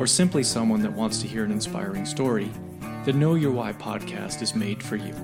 or 0.00 0.06
simply 0.06 0.42
someone 0.42 0.80
that 0.80 0.90
wants 0.90 1.20
to 1.20 1.28
hear 1.28 1.44
an 1.44 1.52
inspiring 1.52 2.06
story, 2.06 2.50
the 3.04 3.12
Know 3.12 3.34
Your 3.34 3.50
Why 3.50 3.74
podcast 3.74 4.40
is 4.40 4.54
made 4.54 4.82
for 4.82 4.96
you. 4.96 5.14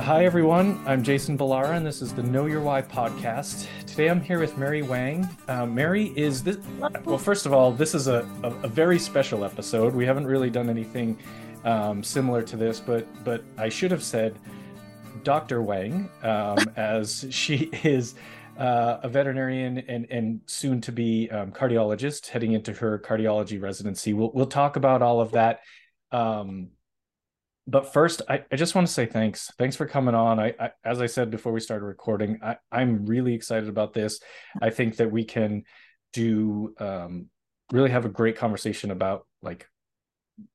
Hi, 0.00 0.24
everyone. 0.24 0.82
I'm 0.84 1.04
Jason 1.04 1.38
Balara, 1.38 1.76
and 1.76 1.86
this 1.86 2.02
is 2.02 2.12
the 2.12 2.24
Know 2.24 2.46
Your 2.46 2.60
Why 2.60 2.82
podcast. 2.82 3.68
Today 3.86 4.08
I'm 4.08 4.20
here 4.20 4.40
with 4.40 4.58
Mery 4.58 4.82
Wang. 4.82 5.28
Uh, 5.46 5.64
Mery 5.66 6.06
is 6.16 6.42
this, 6.42 6.58
well, 7.04 7.16
first 7.16 7.46
of 7.46 7.52
all, 7.52 7.70
this 7.70 7.94
is 7.94 8.08
a, 8.08 8.28
a, 8.42 8.48
a 8.64 8.68
very 8.68 8.98
special 8.98 9.44
episode. 9.44 9.94
We 9.94 10.04
haven't 10.04 10.26
really 10.26 10.50
done 10.50 10.68
anything 10.68 11.16
um, 11.64 12.02
similar 12.02 12.42
to 12.42 12.56
this, 12.56 12.80
but, 12.80 13.06
but 13.24 13.44
I 13.56 13.68
should 13.68 13.92
have 13.92 14.02
said 14.02 14.36
Dr. 15.22 15.62
Wang, 15.62 16.10
um, 16.24 16.58
as 16.76 17.24
she 17.30 17.70
is 17.84 18.16
uh, 18.58 19.00
a 19.02 19.08
veterinarian 19.08 19.78
and 19.78 20.06
and 20.10 20.40
soon 20.46 20.80
to 20.82 20.92
be 20.92 21.30
um, 21.30 21.52
cardiologist, 21.52 22.28
heading 22.28 22.52
into 22.52 22.72
her 22.72 22.98
cardiology 22.98 23.60
residency. 23.60 24.12
We'll 24.12 24.32
we'll 24.32 24.46
talk 24.46 24.76
about 24.76 25.02
all 25.02 25.20
of 25.20 25.32
that. 25.32 25.60
Um, 26.12 26.70
but 27.68 27.92
first, 27.92 28.22
I, 28.28 28.44
I 28.50 28.56
just 28.56 28.74
want 28.74 28.86
to 28.86 28.92
say 28.92 29.06
thanks. 29.06 29.50
Thanks 29.58 29.74
for 29.74 29.86
coming 29.86 30.14
on. 30.14 30.38
I, 30.38 30.54
I 30.58 30.70
as 30.84 31.00
I 31.00 31.06
said 31.06 31.30
before 31.30 31.52
we 31.52 31.60
started 31.60 31.84
recording, 31.84 32.38
I, 32.42 32.56
I'm 32.70 33.06
really 33.06 33.34
excited 33.34 33.68
about 33.68 33.92
this. 33.92 34.20
I 34.60 34.70
think 34.70 34.96
that 34.96 35.10
we 35.10 35.24
can 35.24 35.64
do 36.12 36.74
um, 36.78 37.26
really 37.72 37.90
have 37.90 38.04
a 38.04 38.10
great 38.10 38.36
conversation 38.36 38.90
about 38.90 39.26
like 39.42 39.68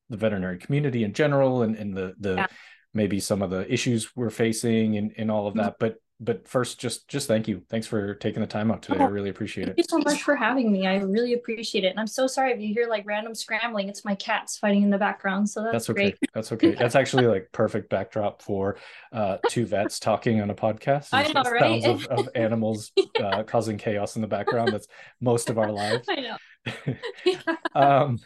the 0.08 0.16
veterinary 0.16 0.58
community 0.58 1.04
in 1.04 1.12
general 1.12 1.62
and, 1.62 1.76
and 1.76 1.96
the 1.96 2.14
the 2.18 2.34
yeah. 2.34 2.46
maybe 2.94 3.20
some 3.20 3.42
of 3.42 3.50
the 3.50 3.70
issues 3.72 4.16
we're 4.16 4.30
facing 4.30 4.96
and, 4.96 5.12
and 5.16 5.30
all 5.30 5.46
of 5.46 5.54
mm-hmm. 5.54 5.64
that. 5.64 5.76
But 5.78 5.96
but 6.22 6.46
first 6.46 6.78
just 6.78 7.08
just 7.08 7.26
thank 7.26 7.48
you. 7.48 7.62
Thanks 7.68 7.86
for 7.86 8.14
taking 8.14 8.40
the 8.40 8.46
time 8.46 8.70
out 8.70 8.82
today. 8.82 8.98
Oh, 9.00 9.06
i 9.06 9.08
really 9.08 9.28
appreciate 9.28 9.64
thank 9.64 9.78
it. 9.78 9.86
thank 9.90 10.02
you 10.02 10.04
so 10.04 10.10
much 10.10 10.22
for 10.22 10.36
having 10.36 10.70
me. 10.70 10.86
I 10.86 10.98
really 10.98 11.34
appreciate 11.34 11.84
it. 11.84 11.88
And 11.88 12.00
i'm 12.00 12.06
so 12.06 12.26
sorry 12.26 12.52
if 12.52 12.60
you 12.60 12.72
hear 12.72 12.88
like 12.88 13.04
random 13.04 13.34
scrambling. 13.34 13.88
It's 13.88 14.04
my 14.04 14.14
cats 14.14 14.56
fighting 14.56 14.82
in 14.82 14.90
the 14.90 14.98
background 14.98 15.50
so 15.50 15.62
that's, 15.62 15.72
that's 15.72 15.90
okay. 15.90 16.10
great. 16.10 16.18
that's 16.32 16.52
okay. 16.52 16.72
That's 16.82 16.94
actually 16.94 17.26
like 17.26 17.48
perfect 17.52 17.90
backdrop 17.90 18.42
for 18.42 18.76
uh 19.12 19.38
two 19.48 19.66
vets 19.66 19.98
talking 19.98 20.40
on 20.40 20.50
a 20.50 20.54
podcast. 20.54 21.08
I 21.12 21.30
know 21.32 21.42
right? 21.42 21.82
sounds 21.82 22.06
of, 22.06 22.18
of 22.18 22.28
animals 22.34 22.92
yeah. 22.96 23.26
uh, 23.26 23.42
causing 23.42 23.76
chaos 23.76 24.16
in 24.16 24.22
the 24.22 24.28
background. 24.28 24.72
That's 24.72 24.86
most 25.20 25.50
of 25.50 25.58
our 25.58 25.72
lives. 25.72 26.06
I 26.08 26.20
know. 26.20 26.36
Yeah. 27.24 27.56
um 27.74 28.18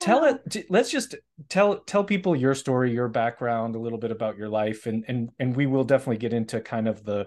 tell 0.00 0.24
it 0.24 0.66
let's 0.68 0.90
just 0.90 1.14
tell 1.48 1.78
tell 1.80 2.04
people 2.04 2.36
your 2.36 2.54
story 2.54 2.92
your 2.92 3.08
background 3.08 3.74
a 3.74 3.78
little 3.78 3.98
bit 3.98 4.10
about 4.10 4.36
your 4.36 4.48
life 4.48 4.86
and 4.86 5.04
and 5.08 5.30
and 5.38 5.56
we 5.56 5.66
will 5.66 5.84
definitely 5.84 6.18
get 6.18 6.32
into 6.32 6.60
kind 6.60 6.88
of 6.88 7.04
the 7.04 7.26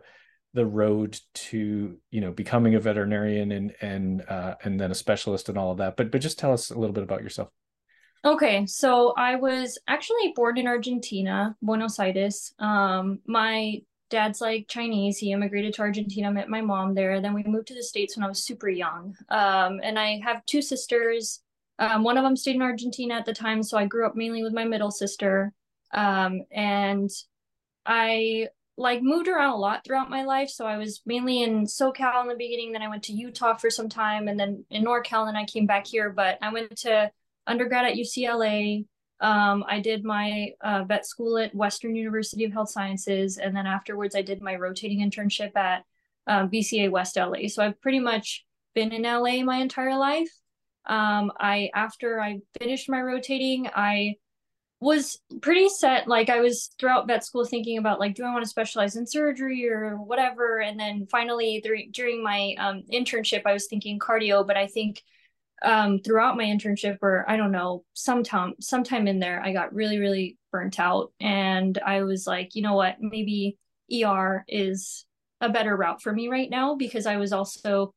the 0.53 0.65
road 0.65 1.19
to 1.33 1.97
you 2.09 2.21
know 2.21 2.31
becoming 2.31 2.75
a 2.75 2.79
veterinarian 2.79 3.51
and 3.51 3.73
and 3.81 4.23
uh, 4.27 4.55
and 4.63 4.79
then 4.79 4.91
a 4.91 4.95
specialist 4.95 5.49
and 5.49 5.57
all 5.57 5.71
of 5.71 5.77
that 5.77 5.95
but 5.95 6.11
but 6.11 6.21
just 6.21 6.39
tell 6.39 6.53
us 6.53 6.69
a 6.69 6.77
little 6.77 6.93
bit 6.93 7.03
about 7.03 7.23
yourself. 7.23 7.49
Okay 8.25 8.65
so 8.65 9.13
i 9.17 9.35
was 9.35 9.77
actually 9.87 10.33
born 10.35 10.57
in 10.57 10.67
argentina 10.67 11.55
buenos 11.61 11.99
aires. 11.99 12.53
Um 12.59 13.19
my 13.25 13.81
dad's 14.09 14.41
like 14.41 14.67
chinese. 14.67 15.17
He 15.17 15.31
immigrated 15.31 15.73
to 15.75 15.81
argentina 15.81 16.31
met 16.31 16.49
my 16.49 16.61
mom 16.61 16.95
there 16.95 17.21
then 17.21 17.33
we 17.33 17.43
moved 17.43 17.67
to 17.67 17.75
the 17.75 17.83
states 17.83 18.17
when 18.17 18.23
i 18.23 18.27
was 18.27 18.43
super 18.43 18.69
young. 18.69 19.15
Um 19.29 19.79
and 19.83 19.97
i 19.97 20.19
have 20.23 20.45
two 20.45 20.61
sisters 20.61 21.41
um, 21.79 22.03
one 22.03 22.17
of 22.17 22.23
them 22.23 22.35
stayed 22.35 22.55
in 22.55 22.61
Argentina 22.61 23.15
at 23.15 23.25
the 23.25 23.33
time, 23.33 23.63
so 23.63 23.77
I 23.77 23.85
grew 23.85 24.05
up 24.05 24.15
mainly 24.15 24.43
with 24.43 24.53
my 24.53 24.65
middle 24.65 24.91
sister. 24.91 25.53
Um, 25.93 26.41
and 26.51 27.09
I 27.85 28.49
like 28.77 29.01
moved 29.01 29.27
around 29.27 29.53
a 29.53 29.57
lot 29.57 29.83
throughout 29.83 30.09
my 30.09 30.23
life. 30.23 30.49
So 30.49 30.65
I 30.65 30.77
was 30.77 31.01
mainly 31.05 31.43
in 31.43 31.65
SoCal 31.65 32.21
in 32.21 32.27
the 32.27 32.35
beginning, 32.35 32.73
then 32.73 32.81
I 32.81 32.89
went 32.89 33.03
to 33.03 33.13
Utah 33.13 33.55
for 33.55 33.69
some 33.69 33.89
time, 33.89 34.27
and 34.27 34.39
then 34.39 34.65
in 34.69 34.83
NorCal, 34.83 35.27
and 35.27 35.37
I 35.37 35.45
came 35.45 35.65
back 35.65 35.87
here. 35.87 36.09
But 36.09 36.37
I 36.41 36.51
went 36.51 36.77
to 36.79 37.09
undergrad 37.47 37.85
at 37.85 37.95
UCLA. 37.95 38.85
Um, 39.21 39.65
I 39.67 39.79
did 39.79 40.03
my 40.03 40.51
uh, 40.61 40.83
vet 40.85 41.05
school 41.05 41.37
at 41.37 41.55
Western 41.55 41.95
University 41.95 42.45
of 42.45 42.51
Health 42.51 42.71
Sciences, 42.71 43.37
and 43.37 43.55
then 43.55 43.67
afterwards, 43.67 44.15
I 44.15 44.21
did 44.21 44.41
my 44.41 44.55
rotating 44.55 44.99
internship 44.99 45.55
at 45.55 45.83
um, 46.27 46.49
VCA 46.49 46.91
West 46.91 47.17
LA. 47.17 47.47
So 47.47 47.63
I've 47.63 47.81
pretty 47.81 47.99
much 47.99 48.45
been 48.75 48.91
in 48.91 49.03
LA 49.03 49.43
my 49.43 49.57
entire 49.57 49.97
life. 49.97 50.29
Um, 50.89 51.31
I 51.39 51.69
after 51.73 52.19
I 52.19 52.39
finished 52.59 52.89
my 52.89 53.01
rotating, 53.01 53.69
I 53.73 54.15
was 54.81 55.19
pretty 55.41 55.69
set. 55.69 56.07
Like 56.07 56.29
I 56.29 56.39
was 56.41 56.71
throughout 56.79 57.07
vet 57.07 57.23
school 57.25 57.45
thinking 57.45 57.77
about 57.77 57.99
like, 57.99 58.15
do 58.15 58.23
I 58.23 58.31
want 58.31 58.43
to 58.43 58.49
specialize 58.49 58.95
in 58.95 59.05
surgery 59.05 59.69
or 59.69 59.97
whatever? 59.97 60.61
And 60.61 60.79
then 60.79 61.05
finally 61.11 61.61
th- 61.61 61.91
during 61.91 62.23
my 62.23 62.55
um, 62.57 62.83
internship, 62.91 63.41
I 63.45 63.53
was 63.53 63.67
thinking 63.67 63.99
cardio, 63.99 64.45
but 64.47 64.57
I 64.57 64.67
think 64.67 65.03
um, 65.63 65.99
throughout 65.99 66.37
my 66.37 66.45
internship 66.45 66.99
or 67.01 67.25
I 67.29 67.35
don't 67.37 67.51
know, 67.51 67.83
sometime 67.93 68.53
sometime 68.61 69.07
in 69.07 69.19
there, 69.19 69.41
I 69.43 69.51
got 69.53 69.73
really, 69.73 69.99
really 69.99 70.37
burnt 70.51 70.79
out. 70.79 71.11
And 71.19 71.77
I 71.85 72.03
was 72.03 72.25
like, 72.25 72.55
you 72.55 72.61
know 72.61 72.75
what, 72.75 72.97
maybe 73.01 73.57
ER 73.91 74.45
is 74.47 75.05
a 75.41 75.49
better 75.49 75.75
route 75.75 76.01
for 76.01 76.13
me 76.13 76.29
right 76.29 76.49
now 76.49 76.75
because 76.75 77.05
I 77.05 77.17
was 77.17 77.33
also 77.33 77.93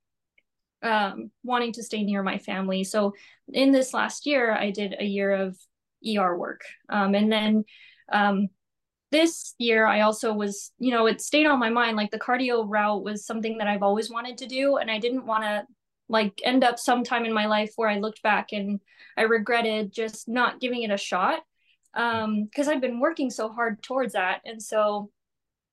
um, 0.83 1.31
wanting 1.45 1.73
to 1.73 1.83
stay 1.83 2.03
near 2.03 2.23
my 2.23 2.39
family. 2.39 2.85
So 2.85 3.15
in 3.53 3.73
this 3.73 3.95
last 3.95 4.27
year, 4.27 4.53
I 4.53 4.71
did 4.71 4.97
a 4.99 5.05
year 5.05 5.33
of 5.33 5.57
ER 6.07 6.37
work. 6.37 6.63
Um, 6.89 7.15
and 7.15 7.31
then 7.31 7.65
um, 8.13 8.49
this 9.11 9.55
year, 9.59 9.87
I 9.87 10.01
also 10.01 10.33
was, 10.33 10.73
you 10.79 10.91
know, 10.91 11.07
it 11.07 11.21
stayed 11.21 11.47
on 11.47 11.59
my 11.59 11.71
mind. 11.71 11.97
Like 11.97 12.11
the 12.11 12.19
cardio 12.19 12.65
route 12.67 13.05
was 13.05 13.27
something 13.27 13.59
that 13.59 13.69
I've 13.69 13.83
always 13.83 14.11
wanted 14.11 14.39
to 14.39 14.47
do. 14.47 14.77
And 14.77 14.91
I 14.91 14.99
didn't 14.99 15.27
want 15.27 15.45
to 15.45 15.65
like 16.09 16.41
end 16.45 16.65
up 16.65 16.79
sometime 16.79 17.25
in 17.25 17.33
my 17.33 17.47
life 17.47 17.73
where 17.77 17.89
I 17.89 17.99
looked 17.99 18.23
back 18.23 18.53
and 18.53 18.81
I 19.17 19.23
regretted 19.23 19.93
just 19.93 20.29
not 20.29 20.61
giving 20.61 20.83
it 20.83 20.91
a 20.91 20.97
shot 20.97 21.41
because 21.95 22.25
um, 22.25 22.69
I've 22.69 22.81
been 22.81 23.01
working 23.01 23.31
so 23.31 23.51
hard 23.51 23.83
towards 23.83 24.15
that. 24.15 24.41
And 24.45 24.63
so, 24.63 25.11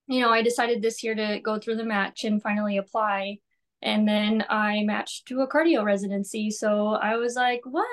you 0.08 0.20
know, 0.22 0.32
I 0.32 0.42
decided 0.42 0.82
this 0.82 1.04
year 1.04 1.16
to 1.16 1.40
go 1.40 1.60
through 1.60 1.78
the 1.78 1.86
match 1.86 2.24
and 2.26 2.42
finally 2.42 2.78
apply 2.78 3.38
and 3.82 4.08
then 4.08 4.44
I 4.50 4.84
matched 4.84 5.28
to 5.28 5.42
a 5.42 5.48
cardio 5.48 5.84
residency. 5.84 6.52
So 6.52 6.88
I 6.90 7.16
was 7.16 7.36
like, 7.36 7.62
what? 7.64 7.88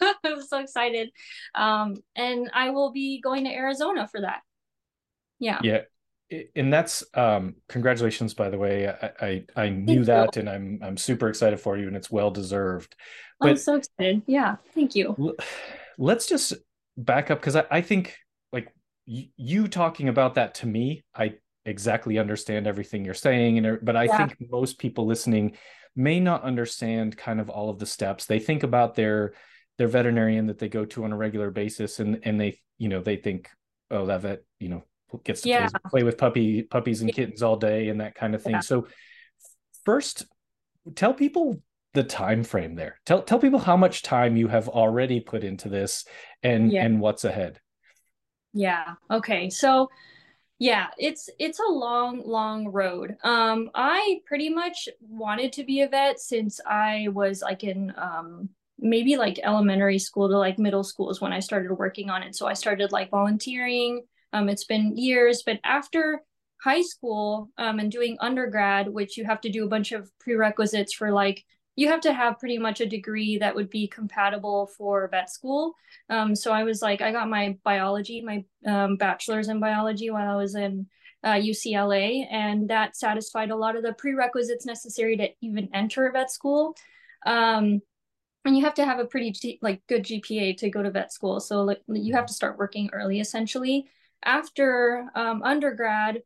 I 0.24 0.32
was 0.32 0.48
so 0.50 0.60
excited. 0.60 1.10
Um, 1.54 1.96
and 2.14 2.50
I 2.52 2.70
will 2.70 2.92
be 2.92 3.20
going 3.20 3.44
to 3.44 3.50
Arizona 3.50 4.06
for 4.06 4.20
that. 4.20 4.40
Yeah. 5.38 5.60
Yeah. 5.62 5.80
And 6.56 6.72
that's 6.72 7.04
um 7.12 7.56
congratulations 7.68 8.32
by 8.32 8.48
the 8.48 8.58
way. 8.58 8.88
I 8.88 9.10
I, 9.20 9.44
I 9.54 9.68
knew 9.68 10.04
that 10.04 10.38
and 10.38 10.48
I'm 10.48 10.78
I'm 10.82 10.96
super 10.96 11.28
excited 11.28 11.60
for 11.60 11.76
you 11.76 11.88
and 11.88 11.96
it's 11.96 12.10
well 12.10 12.30
deserved. 12.30 12.94
But 13.38 13.50
I'm 13.50 13.56
so 13.56 13.76
excited. 13.76 14.22
Yeah. 14.26 14.56
Thank 14.74 14.94
you. 14.94 15.36
Let's 15.98 16.26
just 16.26 16.54
back 16.96 17.30
up 17.30 17.40
because 17.40 17.56
I, 17.56 17.64
I 17.70 17.80
think 17.80 18.16
like 18.52 18.72
you 19.06 19.68
talking 19.68 20.08
about 20.08 20.36
that 20.36 20.54
to 20.56 20.66
me, 20.66 21.02
I 21.14 21.34
exactly 21.64 22.18
understand 22.18 22.66
everything 22.66 23.04
you're 23.04 23.14
saying 23.14 23.56
and 23.56 23.66
er, 23.66 23.78
but 23.82 23.94
i 23.94 24.04
yeah. 24.04 24.26
think 24.26 24.50
most 24.50 24.78
people 24.78 25.06
listening 25.06 25.56
may 25.94 26.20
not 26.20 26.42
understand 26.42 27.16
kind 27.16 27.40
of 27.40 27.50
all 27.50 27.70
of 27.70 27.78
the 27.78 27.86
steps. 27.86 28.26
They 28.26 28.38
think 28.38 28.62
about 28.62 28.94
their 28.94 29.34
their 29.78 29.88
veterinarian 29.88 30.46
that 30.46 30.58
they 30.58 30.68
go 30.68 30.84
to 30.84 31.04
on 31.04 31.12
a 31.12 31.16
regular 31.16 31.50
basis 31.50 32.00
and 32.00 32.20
and 32.22 32.40
they 32.40 32.60
you 32.78 32.88
know 32.88 33.00
they 33.00 33.16
think 33.16 33.48
oh 33.90 34.06
that 34.06 34.20
vet 34.20 34.44
you 34.58 34.68
know 34.68 34.84
gets 35.24 35.42
to 35.42 35.48
yeah. 35.48 35.68
play, 35.68 35.80
play, 35.90 36.02
with 36.02 36.16
puppy 36.16 36.62
puppies 36.62 37.02
and 37.02 37.12
kittens 37.12 37.42
all 37.42 37.56
day 37.56 37.88
and 37.88 38.00
that 38.00 38.14
kind 38.14 38.34
of 38.34 38.42
thing. 38.42 38.54
Yeah. 38.54 38.60
so 38.60 38.86
first 39.84 40.26
tell 40.94 41.12
people 41.12 41.62
the 41.94 42.02
time 42.02 42.44
frame 42.44 42.74
there. 42.74 42.98
Tell 43.04 43.22
tell 43.22 43.38
people 43.38 43.58
how 43.58 43.76
much 43.76 44.02
time 44.02 44.36
you 44.36 44.48
have 44.48 44.68
already 44.68 45.20
put 45.20 45.44
into 45.44 45.68
this 45.68 46.06
and 46.42 46.72
and 46.72 47.00
what's 47.00 47.24
ahead. 47.24 47.60
Yeah. 48.54 48.94
Okay. 49.10 49.50
So 49.50 49.88
yeah 50.62 50.86
it's 50.96 51.28
it's 51.40 51.58
a 51.58 51.72
long 51.72 52.22
long 52.24 52.68
road. 52.68 53.16
Um 53.24 53.68
i 53.74 54.20
pretty 54.26 54.48
much 54.48 54.88
wanted 55.00 55.52
to 55.54 55.64
be 55.64 55.80
a 55.80 55.88
vet 55.88 56.20
since 56.20 56.60
i 56.64 57.08
was 57.10 57.42
like 57.42 57.64
in 57.64 57.92
um 57.96 58.48
maybe 58.78 59.16
like 59.16 59.40
elementary 59.42 59.98
school 59.98 60.28
to 60.28 60.38
like 60.38 60.60
middle 60.60 60.84
school 60.84 61.10
is 61.10 61.20
when 61.20 61.32
i 61.32 61.40
started 61.40 61.72
working 61.74 62.10
on 62.10 62.22
it. 62.22 62.36
So 62.36 62.46
i 62.46 62.52
started 62.54 62.92
like 62.92 63.10
volunteering. 63.10 64.02
Um 64.32 64.48
it's 64.48 64.64
been 64.64 64.96
years 64.96 65.42
but 65.44 65.58
after 65.64 66.22
high 66.62 66.82
school 66.82 67.50
um 67.58 67.80
and 67.80 67.90
doing 67.90 68.16
undergrad 68.20 68.88
which 68.88 69.16
you 69.16 69.24
have 69.24 69.40
to 69.40 69.50
do 69.50 69.64
a 69.64 69.68
bunch 69.74 69.90
of 69.90 70.08
prerequisites 70.20 70.92
for 70.94 71.10
like 71.10 71.44
you 71.74 71.88
have 71.88 72.00
to 72.02 72.12
have 72.12 72.38
pretty 72.38 72.58
much 72.58 72.80
a 72.80 72.86
degree 72.86 73.38
that 73.38 73.54
would 73.54 73.70
be 73.70 73.88
compatible 73.88 74.66
for 74.76 75.08
vet 75.08 75.30
school. 75.30 75.74
Um, 76.10 76.34
so 76.34 76.52
I 76.52 76.64
was 76.64 76.82
like, 76.82 77.00
I 77.00 77.12
got 77.12 77.30
my 77.30 77.56
biology, 77.64 78.20
my 78.20 78.44
um, 78.66 78.96
bachelor's 78.96 79.48
in 79.48 79.58
biology 79.60 80.10
while 80.10 80.30
I 80.30 80.36
was 80.36 80.54
in 80.54 80.86
uh, 81.24 81.34
UCLA, 81.34 82.26
and 82.30 82.68
that 82.68 82.96
satisfied 82.96 83.50
a 83.50 83.56
lot 83.56 83.76
of 83.76 83.82
the 83.82 83.94
prerequisites 83.94 84.66
necessary 84.66 85.16
to 85.16 85.28
even 85.40 85.68
enter 85.72 86.10
vet 86.12 86.30
school. 86.30 86.76
Um, 87.24 87.80
and 88.44 88.56
you 88.56 88.64
have 88.64 88.74
to 88.74 88.84
have 88.84 88.98
a 88.98 89.04
pretty 89.04 89.30
G- 89.30 89.58
like 89.62 89.82
good 89.88 90.04
GPA 90.04 90.56
to 90.58 90.70
go 90.70 90.82
to 90.82 90.90
vet 90.90 91.12
school. 91.12 91.40
So 91.40 91.62
like, 91.62 91.80
you 91.88 92.14
have 92.14 92.26
to 92.26 92.34
start 92.34 92.58
working 92.58 92.90
early, 92.92 93.20
essentially. 93.20 93.86
After 94.24 95.08
um, 95.14 95.42
undergrad, 95.42 96.22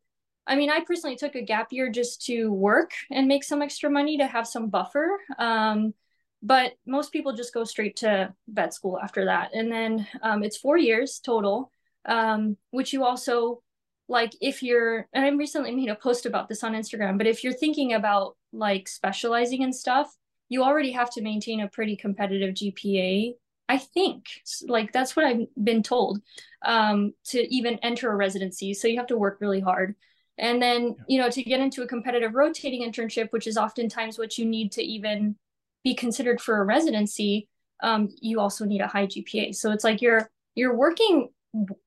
I 0.47 0.55
mean, 0.55 0.69
I 0.69 0.79
personally 0.79 1.17
took 1.17 1.35
a 1.35 1.41
gap 1.41 1.67
year 1.71 1.91
just 1.91 2.25
to 2.27 2.51
work 2.51 2.91
and 3.11 3.27
make 3.27 3.43
some 3.43 3.61
extra 3.61 3.89
money 3.89 4.17
to 4.17 4.25
have 4.25 4.47
some 4.47 4.69
buffer. 4.69 5.19
Um, 5.37 5.93
but 6.41 6.73
most 6.85 7.11
people 7.11 7.33
just 7.33 7.53
go 7.53 7.63
straight 7.63 7.97
to 7.97 8.33
vet 8.47 8.73
school 8.73 8.99
after 9.01 9.25
that, 9.25 9.51
and 9.53 9.71
then 9.71 10.07
um, 10.21 10.43
it's 10.43 10.57
four 10.57 10.77
years 10.77 11.19
total, 11.19 11.71
um, 12.05 12.57
which 12.71 12.93
you 12.93 13.03
also 13.03 13.61
like 14.07 14.33
if 14.39 14.61
you're. 14.63 15.07
And 15.13 15.25
I 15.25 15.29
recently 15.29 15.75
made 15.75 15.89
a 15.89 15.95
post 15.95 16.25
about 16.25 16.47
this 16.47 16.63
on 16.63 16.73
Instagram. 16.73 17.17
But 17.17 17.27
if 17.27 17.43
you're 17.43 17.53
thinking 17.53 17.93
about 17.93 18.37
like 18.53 18.87
specializing 18.87 19.63
in 19.63 19.73
stuff, 19.73 20.15
you 20.47 20.63
already 20.63 20.91
have 20.91 21.09
to 21.11 21.21
maintain 21.21 21.61
a 21.61 21.67
pretty 21.67 21.95
competitive 21.95 22.53
GPA. 22.53 23.33
I 23.69 23.77
think 23.77 24.25
like 24.67 24.93
that's 24.93 25.15
what 25.15 25.25
I've 25.25 25.47
been 25.61 25.83
told 25.83 26.21
um, 26.63 27.13
to 27.25 27.53
even 27.53 27.79
enter 27.79 28.11
a 28.11 28.15
residency. 28.15 28.73
So 28.73 28.87
you 28.87 28.97
have 28.97 29.07
to 29.07 29.17
work 29.17 29.39
really 29.41 29.59
hard. 29.59 29.95
And 30.37 30.61
then, 30.61 30.95
you 31.07 31.19
know, 31.19 31.29
to 31.29 31.43
get 31.43 31.59
into 31.59 31.81
a 31.81 31.87
competitive 31.87 32.35
rotating 32.35 32.83
internship, 32.83 33.31
which 33.31 33.47
is 33.47 33.57
oftentimes 33.57 34.19
what 34.19 34.37
you 34.37 34.45
need 34.45 34.71
to 34.73 34.83
even 34.83 35.35
be 35.83 35.95
considered 35.95 36.39
for 36.39 36.59
a 36.59 36.63
residency, 36.63 37.47
um, 37.81 38.09
you 38.21 38.39
also 38.39 38.65
need 38.65 38.81
a 38.81 38.87
high 38.87 39.07
GPA. 39.07 39.55
So 39.55 39.71
it's 39.71 39.83
like 39.83 40.01
you're 40.01 40.29
you're 40.55 40.75
working 40.75 41.29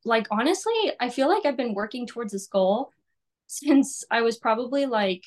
like 0.05 0.27
honestly, 0.31 0.93
I 0.99 1.11
feel 1.11 1.29
like 1.29 1.47
I've 1.47 1.57
been 1.57 1.75
working 1.75 2.07
towards 2.07 2.33
this 2.33 2.47
goal 2.47 2.93
since 3.47 4.05
I 4.11 4.23
was 4.23 4.39
probably 4.39 4.87
like, 4.87 5.25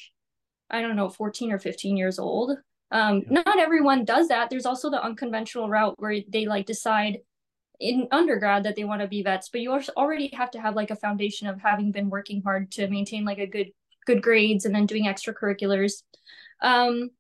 I 0.69 0.81
don't 0.81 0.95
know, 0.95 1.09
14 1.09 1.51
or 1.51 1.59
15 1.59 1.97
years 1.97 2.19
old. 2.19 2.57
Um, 2.91 3.23
yeah. 3.29 3.41
Not 3.45 3.59
everyone 3.59 4.05
does 4.05 4.27
that. 4.29 4.49
There's 4.49 4.65
also 4.65 4.89
the 4.89 5.03
unconventional 5.03 5.69
route 5.69 5.95
where 5.97 6.19
they 6.29 6.45
like 6.45 6.65
decide 6.65 7.19
in 7.79 8.07
undergrad 8.11 8.63
that 8.63 8.75
they 8.75 8.83
want 8.83 9.01
to 9.01 9.07
be 9.07 9.23
vets, 9.23 9.49
but 9.49 9.61
you 9.61 9.71
already 9.97 10.27
have 10.33 10.51
to 10.51 10.61
have 10.61 10.75
like 10.75 10.91
a 10.91 10.95
foundation 10.95 11.47
of 11.47 11.59
having 11.59 11.91
been 11.91 12.09
working 12.09 12.41
hard 12.41 12.71
to 12.71 12.87
maintain 12.87 13.25
like 13.25 13.39
a 13.39 13.47
good 13.47 13.71
good 14.05 14.21
grades 14.21 14.65
and 14.65 14.75
then 14.75 14.85
doing 14.85 15.05
extracurriculars. 15.05 16.03
Um, 16.61 17.11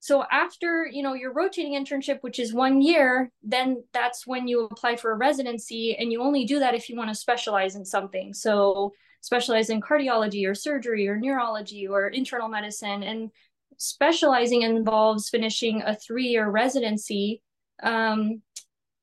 so 0.00 0.24
after 0.30 0.86
you 0.86 1.02
know 1.02 1.14
your 1.14 1.32
rotating 1.32 1.74
internship, 1.74 2.18
which 2.22 2.38
is 2.38 2.52
one 2.52 2.82
year, 2.82 3.30
then 3.42 3.84
that's 3.92 4.26
when 4.26 4.48
you 4.48 4.64
apply 4.64 4.96
for 4.96 5.12
a 5.12 5.16
residency, 5.16 5.96
and 5.96 6.10
you 6.10 6.22
only 6.22 6.44
do 6.44 6.58
that 6.58 6.74
if 6.74 6.88
you 6.88 6.96
want 6.96 7.10
to 7.10 7.14
specialize 7.14 7.76
in 7.76 7.84
something. 7.84 8.34
So 8.34 8.92
specialize 9.20 9.70
in 9.70 9.80
cardiology 9.80 10.48
or 10.48 10.54
surgery 10.54 11.06
or 11.06 11.16
neurology 11.16 11.86
or 11.86 12.08
internal 12.08 12.48
medicine, 12.48 13.04
and 13.04 13.30
specializing 13.76 14.62
involves 14.62 15.28
finishing 15.28 15.82
a 15.82 15.94
three-year 15.94 16.50
residency 16.50 17.40
um, 17.82 18.42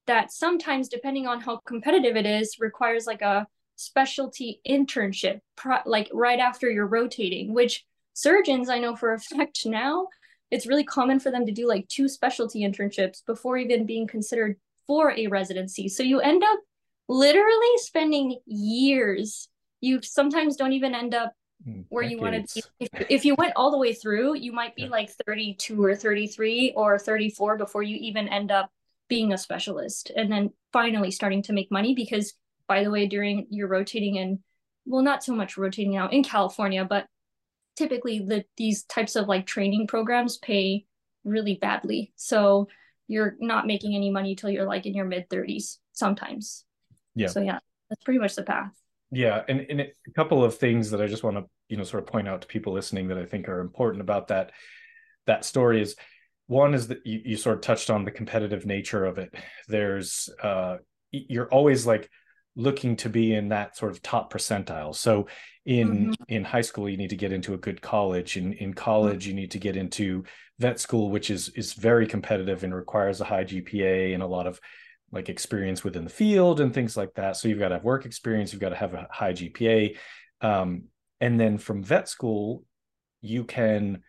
that 0.09 0.31
sometimes 0.31 0.89
depending 0.89 1.27
on 1.27 1.39
how 1.39 1.57
competitive 1.65 2.15
it 2.15 2.25
is 2.25 2.57
requires 2.59 3.05
like 3.05 3.21
a 3.21 3.45
specialty 3.75 4.59
internship 4.67 5.39
like 5.85 6.09
right 6.13 6.39
after 6.39 6.69
you're 6.69 6.87
rotating 6.87 7.53
which 7.53 7.85
surgeons 8.13 8.69
i 8.69 8.79
know 8.79 8.95
for 8.95 9.13
a 9.13 9.19
fact 9.31 9.65
now 9.65 10.07
it's 10.51 10.65
really 10.65 10.83
common 10.83 11.19
for 11.19 11.29
them 11.31 11.45
to 11.45 11.51
do 11.51 11.67
like 11.67 11.87
two 11.87 12.09
specialty 12.09 12.61
internships 12.61 13.23
before 13.25 13.55
even 13.57 13.85
being 13.85 14.07
considered 14.07 14.57
for 14.87 15.11
a 15.11 15.27
residency 15.27 15.87
so 15.87 16.01
you 16.01 16.19
end 16.19 16.43
up 16.43 16.59
literally 17.07 17.77
spending 17.77 18.39
years 18.45 19.47
you 19.79 20.01
sometimes 20.01 20.55
don't 20.55 20.73
even 20.73 20.93
end 20.93 21.13
up 21.13 21.33
Mm, 21.67 21.83
where 21.89 22.03
Decades. 22.03 22.21
you 22.21 22.23
want 22.23 22.47
to 22.47 22.61
if, 22.79 22.89
if 23.09 23.25
you 23.25 23.35
went 23.35 23.51
all 23.57 23.69
the 23.69 23.77
way 23.77 23.91
through 23.91 24.35
you 24.35 24.53
might 24.53 24.77
be 24.77 24.83
yeah. 24.83 24.87
like 24.87 25.09
32 25.25 25.83
or 25.83 25.93
33 25.93 26.71
or 26.77 26.97
34 26.97 27.57
before 27.57 27.83
you 27.83 27.97
even 27.97 28.29
end 28.29 28.49
up 28.49 28.71
being 29.09 29.33
a 29.33 29.37
specialist 29.37 30.11
and 30.15 30.31
then 30.31 30.51
finally 30.71 31.11
starting 31.11 31.41
to 31.41 31.53
make 31.53 31.71
money 31.71 31.93
because 31.95 32.33
by 32.67 32.83
the 32.83 32.91
way 32.91 33.07
during 33.07 33.47
your 33.49 33.67
rotating 33.67 34.17
and 34.19 34.39
well 34.85 35.01
not 35.01 35.23
so 35.23 35.35
much 35.35 35.57
rotating 35.57 35.97
out 35.97 36.13
in 36.13 36.23
california 36.23 36.85
but 36.85 37.07
typically 37.79 38.19
the 38.19 38.43
these 38.57 38.83
types 38.83 39.15
of 39.15 39.27
like 39.27 39.45
training 39.45 39.87
programs 39.87 40.37
pay 40.37 40.85
really 41.23 41.55
badly. 41.55 42.11
So 42.17 42.67
you're 43.07 43.35
not 43.39 43.67
making 43.67 43.95
any 43.95 44.11
money 44.11 44.35
till 44.35 44.49
you're 44.49 44.65
like 44.65 44.85
in 44.85 44.93
your 44.93 45.05
mid 45.05 45.29
30s 45.29 45.77
sometimes. 45.93 46.65
Yeah. 47.15 47.27
So 47.27 47.39
yeah 47.39 47.59
that's 47.89 48.03
pretty 48.03 48.19
much 48.19 48.35
the 48.35 48.43
path. 48.43 48.71
Yeah 49.11 49.43
and, 49.47 49.65
and 49.69 49.81
a 49.81 50.11
couple 50.15 50.43
of 50.43 50.57
things 50.57 50.91
that 50.91 51.01
i 51.01 51.07
just 51.07 51.23
want 51.23 51.35
to 51.35 51.45
you 51.67 51.77
know 51.77 51.83
sort 51.83 52.03
of 52.03 52.07
point 52.07 52.27
out 52.27 52.41
to 52.41 52.47
people 52.47 52.73
listening 52.73 53.07
that 53.07 53.17
i 53.17 53.25
think 53.25 53.49
are 53.49 53.59
important 53.59 54.01
about 54.01 54.27
that 54.27 54.51
that 55.25 55.43
story 55.43 55.81
is 55.81 55.95
one 56.49 56.73
is 56.73 56.87
that 56.87 57.05
you, 57.05 57.21
you 57.23 57.37
sort 57.37 57.55
of 57.55 57.61
touched 57.61 57.89
on 57.89 58.03
the 58.03 58.11
competitive 58.11 58.65
nature 58.65 59.05
of 59.05 59.17
it 59.17 59.33
there's 59.67 60.29
uh 60.41 60.77
you're 61.11 61.49
always 61.49 61.85
like 61.85 62.09
looking 62.55 62.95
to 62.95 63.09
be 63.09 63.33
in 63.33 63.49
that 63.49 63.77
sort 63.77 63.91
of 63.91 64.01
top 64.01 64.33
percentile 64.33 64.93
so 64.93 65.27
in 65.65 66.07
mm-hmm. 66.07 66.23
in 66.27 66.43
high 66.43 66.61
school 66.61 66.89
you 66.89 66.97
need 66.97 67.11
to 67.11 67.15
get 67.15 67.31
into 67.31 67.53
a 67.53 67.57
good 67.57 67.81
college 67.81 68.37
in 68.37 68.53
in 68.53 68.73
college 68.73 69.21
mm-hmm. 69.21 69.29
you 69.29 69.35
need 69.35 69.51
to 69.51 69.59
get 69.59 69.77
into 69.77 70.23
vet 70.57 70.79
school 70.79 71.09
which 71.09 71.29
is 71.29 71.49
is 71.49 71.73
very 71.73 72.05
competitive 72.05 72.63
and 72.63 72.75
requires 72.75 73.21
a 73.21 73.25
high 73.25 73.45
gpa 73.45 74.13
and 74.13 74.23
a 74.23 74.27
lot 74.27 74.47
of 74.47 74.59
like 75.11 75.29
experience 75.29 75.83
within 75.83 76.03
the 76.03 76.09
field 76.09 76.59
and 76.59 76.73
things 76.73 76.95
like 76.95 77.13
that. 77.15 77.35
So 77.35 77.47
you've 77.47 77.59
got 77.59 77.69
to 77.69 77.75
have 77.75 77.83
work 77.83 78.05
experience, 78.05 78.51
you've 78.51 78.61
got 78.61 78.69
to 78.69 78.75
have 78.75 78.93
a 78.93 79.07
high 79.09 79.33
GPA. 79.33 79.97
Um, 80.41 80.83
and 81.19 81.39
then 81.39 81.57
from 81.57 81.83
vet 81.83 82.07
school, 82.07 82.63
you 83.21 83.43
can 83.43 84.03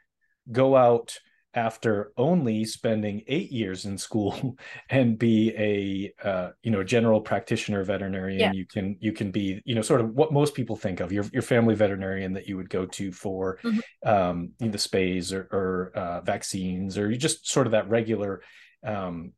go 0.51 0.77
out 0.77 1.19
after 1.55 2.13
only 2.17 2.65
spending 2.65 3.23
eight 3.27 3.51
years 3.51 3.85
in 3.85 3.99
school 3.99 4.57
and 4.91 5.19
be 5.19 5.53
a 5.57 6.13
uh, 6.29 6.51
you 6.63 6.71
know 6.71 6.83
general 6.85 7.21
practitioner 7.21 7.83
veterinarian 7.83 8.39
yeah. 8.41 8.53
you 8.53 8.67
can 8.67 8.97
you 9.01 9.13
can 9.13 9.31
be 9.31 9.61
you 9.65 9.75
know 9.75 9.83
sort 9.83 10.01
of 10.01 10.11
what 10.11 10.33
most 10.33 10.55
people 10.55 10.77
think 10.77 11.01
of 11.01 11.11
your, 11.11 11.25
your 11.33 11.43
family 11.43 11.75
veterinarian 11.75 12.33
that 12.33 12.47
you 12.47 12.57
would 12.57 12.71
go 12.71 12.87
to 12.87 13.11
for 13.11 13.59
mm-hmm. 13.63 14.09
um, 14.09 14.51
the 14.59 14.79
spays 14.79 15.33
or, 15.33 15.49
or 15.51 15.93
uh, 15.95 16.21
vaccines 16.21 16.97
or 16.97 17.11
you 17.11 17.17
just 17.17 17.49
sort 17.49 17.67
of 17.67 17.73
that 17.73 17.89
regular 17.89 18.43
um, 18.85 19.33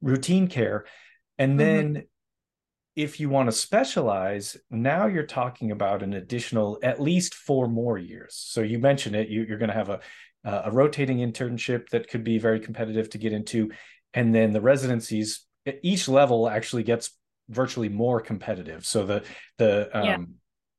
routine 0.00 0.48
care. 0.48 0.84
And 1.38 1.52
mm-hmm. 1.52 1.58
then 1.58 1.88
mm-hmm. 1.94 2.00
if 2.96 3.20
you 3.20 3.28
want 3.28 3.48
to 3.48 3.52
specialize, 3.52 4.56
now 4.70 5.06
you're 5.06 5.24
talking 5.24 5.70
about 5.70 6.02
an 6.02 6.14
additional 6.14 6.78
at 6.82 7.00
least 7.00 7.34
four 7.34 7.68
more 7.68 7.98
years. 7.98 8.34
So 8.34 8.60
you 8.60 8.78
mentioned 8.78 9.16
it, 9.16 9.28
you, 9.28 9.42
are 9.42 9.58
going 9.58 9.68
to 9.70 9.74
have 9.74 9.90
a, 9.90 10.00
a 10.44 10.70
rotating 10.70 11.18
internship 11.18 11.88
that 11.90 12.08
could 12.08 12.24
be 12.24 12.38
very 12.38 12.60
competitive 12.60 13.10
to 13.10 13.18
get 13.18 13.32
into. 13.32 13.70
And 14.14 14.34
then 14.34 14.52
the 14.52 14.60
residencies, 14.60 15.46
each 15.82 16.08
level 16.08 16.48
actually 16.48 16.82
gets 16.82 17.10
virtually 17.48 17.88
more 17.88 18.20
competitive. 18.20 18.86
So 18.86 19.04
the, 19.04 19.24
the, 19.58 19.90
um, 19.92 20.04
yeah. 20.04 20.16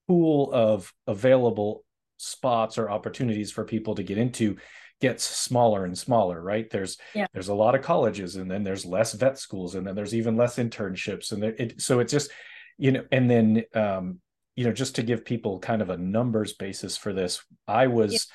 pool 0.07 0.51
of 0.51 0.91
available 1.07 1.83
spots 2.17 2.77
or 2.77 2.89
opportunities 2.89 3.51
for 3.51 3.65
people 3.65 3.95
to 3.95 4.03
get 4.03 4.17
into 4.17 4.57
gets 5.01 5.23
smaller 5.23 5.83
and 5.85 5.97
smaller 5.97 6.39
right 6.39 6.69
there's 6.69 6.97
yeah. 7.15 7.25
there's 7.33 7.47
a 7.47 7.53
lot 7.53 7.73
of 7.73 7.81
colleges 7.81 8.35
and 8.35 8.49
then 8.49 8.63
there's 8.63 8.85
less 8.85 9.13
vet 9.13 9.39
schools 9.39 9.73
and 9.73 9.87
then 9.87 9.95
there's 9.95 10.13
even 10.13 10.37
less 10.37 10.57
internships 10.57 11.31
and 11.31 11.41
there, 11.41 11.55
it, 11.57 11.81
so 11.81 11.99
it's 11.99 12.11
just 12.11 12.29
you 12.77 12.91
know 12.91 13.03
and 13.11 13.27
then 13.27 13.63
um 13.73 14.19
you 14.55 14.63
know 14.63 14.71
just 14.71 14.95
to 14.95 15.01
give 15.01 15.25
people 15.25 15.57
kind 15.57 15.81
of 15.81 15.89
a 15.89 15.97
numbers 15.97 16.53
basis 16.53 16.95
for 16.95 17.11
this 17.11 17.43
i 17.67 17.87
was. 17.87 18.27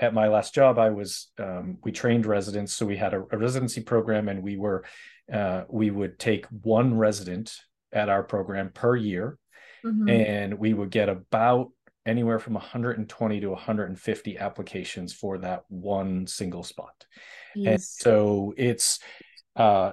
At 0.00 0.14
my 0.14 0.28
last 0.28 0.54
job 0.54 0.78
i 0.78 0.90
was 0.90 1.30
um, 1.38 1.78
we 1.84 1.92
trained 1.92 2.26
residents 2.26 2.72
so 2.74 2.84
we 2.86 2.96
had 2.96 3.14
a, 3.14 3.22
a 3.30 3.38
residency 3.38 3.80
program 3.80 4.28
and 4.28 4.42
we 4.42 4.56
were 4.56 4.84
uh, 5.32 5.62
we 5.68 5.90
would 5.90 6.18
take 6.18 6.46
one 6.46 6.96
resident 6.96 7.54
at 7.92 8.08
our 8.08 8.22
program 8.22 8.70
per 8.72 8.96
year 8.96 9.38
mm-hmm. 9.84 10.08
and 10.08 10.54
we 10.58 10.74
would 10.74 10.90
get 10.90 11.08
about 11.08 11.70
anywhere 12.06 12.38
from 12.38 12.54
120 12.54 13.40
to 13.40 13.50
150 13.50 14.38
applications 14.38 15.12
for 15.12 15.38
that 15.38 15.64
one 15.68 16.26
single 16.26 16.62
spot. 16.62 17.06
Yes. 17.54 17.72
And 17.72 17.82
so 17.82 18.54
it's 18.56 19.00
uh, 19.56 19.92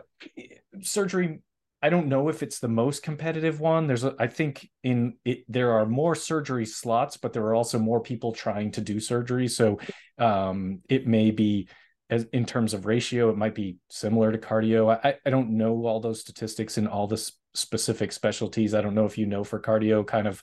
surgery. 0.81 1.41
I 1.81 1.89
don't 1.89 2.07
know 2.07 2.29
if 2.29 2.41
it's 2.41 2.59
the 2.59 2.67
most 2.67 3.03
competitive 3.03 3.59
one. 3.59 3.85
There's, 3.85 4.03
a, 4.03 4.15
I 4.17 4.27
think, 4.27 4.67
in 4.83 5.17
it 5.23 5.43
there 5.47 5.73
are 5.73 5.85
more 5.85 6.15
surgery 6.15 6.65
slots, 6.65 7.17
but 7.17 7.33
there 7.33 7.43
are 7.43 7.55
also 7.55 7.77
more 7.77 8.01
people 8.01 8.31
trying 8.31 8.71
to 8.71 8.81
do 8.81 8.99
surgery. 8.99 9.47
So 9.47 9.79
um, 10.17 10.81
it 10.89 11.05
may 11.05 11.29
be, 11.29 11.69
as 12.09 12.25
in 12.33 12.45
terms 12.45 12.73
of 12.73 12.85
ratio, 12.85 13.29
it 13.29 13.37
might 13.37 13.53
be 13.53 13.77
similar 13.89 14.31
to 14.31 14.37
cardio. 14.39 14.99
I, 15.03 15.15
I 15.25 15.29
don't 15.29 15.51
know 15.51 15.85
all 15.85 15.99
those 15.99 16.21
statistics 16.21 16.77
in 16.77 16.87
all 16.87 17.05
the 17.05 17.23
specific 17.53 18.11
specialties. 18.11 18.73
I 18.73 18.81
don't 18.81 18.95
know 18.95 19.05
if 19.05 19.17
you 19.17 19.27
know 19.27 19.43
for 19.43 19.59
cardio, 19.59 20.05
kind 20.05 20.27
of 20.27 20.41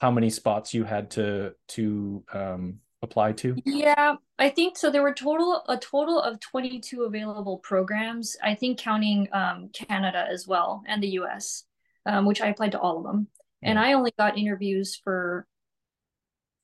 how 0.00 0.10
many 0.10 0.30
spots 0.30 0.74
you 0.74 0.84
had 0.84 1.10
to 1.12 1.52
to 1.68 2.22
um, 2.32 2.80
apply 3.06 3.32
to? 3.32 3.56
Yeah, 3.64 4.16
I 4.38 4.50
think 4.50 4.76
so. 4.76 4.90
There 4.90 5.02
were 5.02 5.14
total 5.14 5.62
a 5.68 5.76
total 5.76 6.20
of 6.20 6.40
22 6.40 7.04
available 7.04 7.58
programs. 7.58 8.36
I 8.42 8.54
think 8.54 8.78
counting 8.78 9.28
um, 9.32 9.70
Canada 9.72 10.26
as 10.28 10.46
well 10.46 10.82
and 10.86 11.02
the 11.02 11.08
U.S., 11.20 11.64
um, 12.04 12.26
which 12.26 12.40
I 12.40 12.48
applied 12.48 12.72
to 12.72 12.80
all 12.80 12.98
of 12.98 13.04
them, 13.04 13.28
yeah. 13.62 13.70
and 13.70 13.78
I 13.78 13.94
only 13.94 14.12
got 14.18 14.36
interviews 14.36 15.00
for 15.02 15.46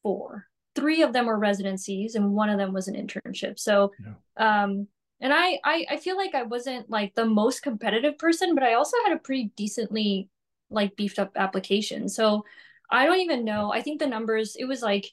four. 0.02 0.46
Three 0.75 1.02
of 1.02 1.12
them 1.12 1.26
were 1.26 1.38
residencies, 1.38 2.14
and 2.14 2.32
one 2.32 2.50
of 2.50 2.58
them 2.58 2.72
was 2.72 2.88
an 2.88 2.94
internship. 2.94 3.58
So, 3.58 3.92
yeah. 4.04 4.62
um, 4.62 4.88
and 5.20 5.32
I, 5.32 5.58
I 5.64 5.87
I 5.90 5.96
feel 5.96 6.16
like 6.16 6.34
I 6.34 6.42
wasn't 6.42 6.90
like 6.90 7.14
the 7.14 7.26
most 7.26 7.62
competitive 7.62 8.18
person, 8.18 8.54
but 8.54 8.64
I 8.64 8.75
also 8.75 8.96
had 9.04 9.14
a 9.14 9.20
pretty 9.20 9.52
decently 9.56 10.28
like 10.70 10.96
beefed 10.96 11.18
up 11.18 11.32
application. 11.37 12.08
So 12.08 12.44
I 12.90 13.06
don't 13.06 13.20
even 13.20 13.44
know. 13.44 13.72
I 13.72 13.82
think 13.82 14.00
the 14.00 14.06
numbers 14.06 14.56
it 14.56 14.66
was 14.66 14.82
like 14.82 15.11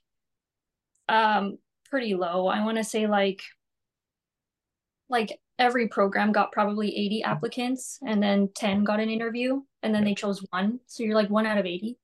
um 1.09 1.57
pretty 1.89 2.15
low. 2.15 2.47
I 2.47 2.63
want 2.63 2.77
to 2.77 2.83
say 2.83 3.07
like 3.07 3.41
like 5.09 5.39
every 5.57 5.87
program 5.87 6.31
got 6.31 6.51
probably 6.51 6.95
80 6.95 7.23
applicants 7.23 7.99
and 8.05 8.21
then 8.21 8.49
10 8.55 8.83
got 8.83 8.99
an 8.99 9.09
interview 9.09 9.61
and 9.83 9.93
then 9.93 10.03
they 10.05 10.13
chose 10.13 10.45
one. 10.51 10.79
So 10.85 11.03
you're 11.03 11.15
like 11.15 11.29
one 11.29 11.45
out 11.45 11.57
of 11.57 11.65
80. 11.65 11.97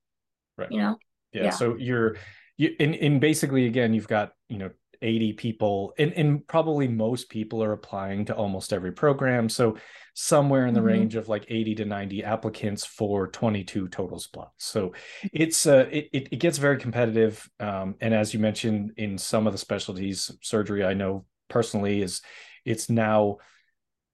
Right. 0.58 0.72
You 0.72 0.80
know? 0.80 0.98
Yeah. 1.32 1.44
yeah. 1.44 1.50
So 1.52 1.76
you're 1.78 2.18
you 2.58 2.76
in 2.80 2.94
in 2.94 3.20
basically 3.20 3.66
again 3.66 3.94
you've 3.94 4.08
got, 4.08 4.34
you 4.50 4.58
know, 4.58 4.72
80 5.02 5.34
people 5.34 5.94
and, 6.00 6.14
and 6.14 6.48
probably 6.48 6.88
most 6.88 7.30
people 7.30 7.64
are 7.64 7.74
applying 7.74 8.26
to 8.26 8.36
almost 8.36 8.72
every 8.72 8.94
program 8.94 9.50
so 9.50 9.78
somewhere 10.17 10.65
in 10.65 10.74
the 10.74 10.79
mm-hmm. 10.79 10.88
range 10.88 11.15
of 11.15 11.27
like 11.27 11.45
80 11.50 11.75
to 11.75 11.86
90 11.86 12.24
applicants 12.24 12.86
for 12.86 13.27
22 13.27 13.89
total 13.89 14.17
spots 14.17 14.65
so 14.65 14.93
it's 15.34 15.67
uh 15.67 15.89
it, 15.91 16.07
it 16.13 16.39
gets 16.39 16.57
very 16.57 16.77
competitive 16.77 17.48
um, 17.60 17.95
and 18.00 18.13
as 18.13 18.34
you 18.34 18.39
mentioned 18.39 18.93
in 18.95 19.17
some 19.17 19.45
of 19.45 19.51
the 19.51 19.60
specialties 19.60 20.31
surgery 20.41 20.86
i 20.86 20.93
know 20.93 21.25
personally 21.50 22.01
is 22.01 22.22
it's 22.63 22.89
now 22.89 23.38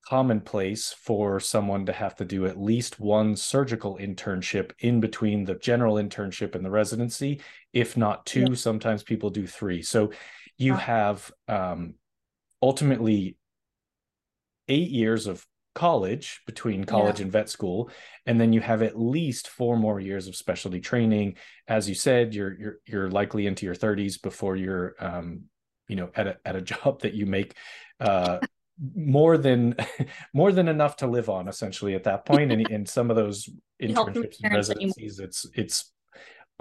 commonplace 0.07 0.91
for 0.91 1.39
someone 1.39 1.85
to 1.85 1.93
have 1.93 2.15
to 2.15 2.25
do 2.25 2.47
at 2.47 2.59
least 2.59 2.99
one 2.99 3.35
surgical 3.35 3.97
internship 3.97 4.71
in 4.79 4.99
between 4.99 5.45
the 5.45 5.53
general 5.53 5.95
internship 5.95 6.55
and 6.55 6.65
the 6.65 6.71
residency 6.71 7.39
if 7.73 7.95
not 7.95 8.25
two 8.25 8.47
yeah. 8.49 8.55
sometimes 8.55 9.03
people 9.03 9.29
do 9.29 9.45
three 9.45 9.83
so 9.83 10.11
you 10.57 10.73
have 10.73 11.31
um, 11.47 11.93
ultimately 12.63 13.37
eight 14.67 14.89
years 14.89 15.27
of 15.27 15.45
college 15.73 16.41
between 16.45 16.83
college 16.83 17.19
yeah. 17.19 17.23
and 17.23 17.31
vet 17.31 17.49
school 17.49 17.89
and 18.25 18.39
then 18.39 18.51
you 18.51 18.59
have 18.59 18.81
at 18.81 18.99
least 18.99 19.47
four 19.47 19.77
more 19.77 19.99
years 19.99 20.27
of 20.27 20.35
specialty 20.35 20.81
training 20.81 21.35
as 21.67 21.87
you 21.87 21.95
said 21.95 22.33
you're 22.33 22.57
you're 22.59 22.77
you're 22.85 23.09
likely 23.09 23.47
into 23.47 23.65
your 23.65 23.75
30s 23.75 24.21
before 24.21 24.55
you're 24.55 24.95
um 24.99 25.43
you 25.87 25.95
know 25.95 26.09
at 26.15 26.27
a 26.27 26.37
at 26.45 26.55
a 26.55 26.61
job 26.73 27.01
that 27.01 27.13
you 27.13 27.25
make 27.25 27.55
uh 28.01 28.39
more 28.95 29.37
than 29.37 29.75
more 30.33 30.51
than 30.51 30.67
enough 30.67 30.97
to 30.97 31.07
live 31.07 31.29
on 31.29 31.47
essentially 31.47 31.95
at 31.95 32.03
that 32.03 32.25
point 32.25 32.51
and 32.51 32.69
in 32.69 32.85
some 32.85 33.09
of 33.09 33.15
those 33.15 33.47
internships 33.81 34.37
and 34.43 34.53
residencies 34.53 35.19
it's 35.19 35.45
it's 35.55 35.91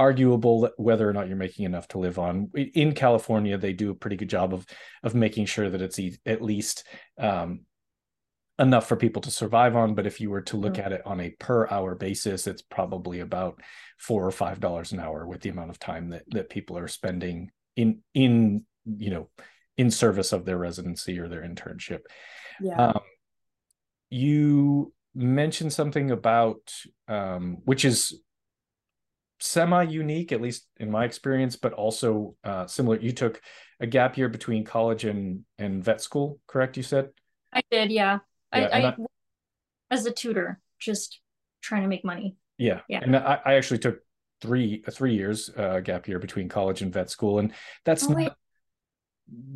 arguable 0.00 0.70
whether 0.78 1.06
or 1.06 1.12
not 1.12 1.28
you're 1.28 1.36
making 1.36 1.66
enough 1.66 1.86
to 1.86 1.98
live 1.98 2.18
on. 2.18 2.50
In 2.54 2.94
California, 2.94 3.58
they 3.58 3.74
do 3.74 3.90
a 3.90 3.94
pretty 3.94 4.16
good 4.16 4.30
job 4.30 4.54
of 4.54 4.64
of 5.02 5.14
making 5.14 5.44
sure 5.44 5.68
that 5.68 5.82
it's 5.82 6.00
at 6.24 6.40
least 6.40 6.86
um, 7.18 7.66
enough 8.60 8.86
for 8.86 8.94
people 8.94 9.22
to 9.22 9.30
survive 9.30 9.74
on. 9.74 9.94
But 9.94 10.06
if 10.06 10.20
you 10.20 10.30
were 10.30 10.42
to 10.42 10.56
look 10.56 10.74
mm-hmm. 10.74 10.86
at 10.86 10.92
it 10.92 11.02
on 11.04 11.20
a 11.20 11.30
per 11.30 11.66
hour 11.68 11.94
basis, 11.94 12.46
it's 12.46 12.62
probably 12.62 13.20
about 13.20 13.60
four 13.98 14.24
or 14.24 14.30
five 14.30 14.60
dollars 14.60 14.92
an 14.92 15.00
hour 15.00 15.26
with 15.26 15.40
the 15.40 15.48
amount 15.48 15.70
of 15.70 15.78
time 15.78 16.10
that 16.10 16.24
that 16.28 16.50
people 16.50 16.78
are 16.78 16.88
spending 16.88 17.50
in 17.76 18.02
in 18.14 18.64
you 18.84 19.10
know 19.10 19.28
in 19.76 19.90
service 19.90 20.32
of 20.32 20.44
their 20.44 20.58
residency 20.58 21.18
or 21.18 21.28
their 21.28 21.42
internship. 21.42 22.00
Yeah. 22.60 22.88
Um, 22.88 23.00
you 24.10 24.92
mentioned 25.14 25.72
something 25.72 26.10
about 26.10 26.72
um, 27.08 27.58
which 27.64 27.84
is 27.84 28.20
semi 29.40 29.84
unique, 29.84 30.32
at 30.32 30.42
least 30.42 30.68
in 30.76 30.90
my 30.90 31.04
experience, 31.04 31.56
but 31.56 31.72
also 31.72 32.36
uh, 32.44 32.66
similar. 32.66 32.98
You 33.00 33.12
took 33.12 33.40
a 33.80 33.86
gap 33.86 34.18
year 34.18 34.28
between 34.28 34.64
college 34.64 35.04
and 35.04 35.44
and 35.58 35.82
vet 35.82 36.02
school, 36.02 36.38
correct? 36.46 36.76
You 36.76 36.82
said. 36.82 37.08
I 37.52 37.62
did, 37.68 37.90
yeah. 37.90 38.20
Yeah 38.54 38.68
I, 38.72 38.80
I, 38.80 38.88
I, 38.88 38.96
as 39.90 40.06
a 40.06 40.12
tutor, 40.12 40.60
just 40.78 41.20
trying 41.62 41.82
to 41.82 41.88
make 41.88 42.04
money. 42.04 42.36
Yeah, 42.58 42.80
yeah. 42.88 43.00
And 43.02 43.16
I, 43.16 43.40
I 43.44 43.54
actually 43.54 43.78
took 43.78 44.00
three 44.40 44.82
three 44.90 45.14
years 45.14 45.50
uh, 45.56 45.80
gap 45.80 46.08
year 46.08 46.18
between 46.18 46.48
college 46.48 46.82
and 46.82 46.92
vet 46.92 47.10
school, 47.10 47.38
and 47.38 47.52
that's 47.84 48.04
oh, 48.04 48.12
not 48.12 48.36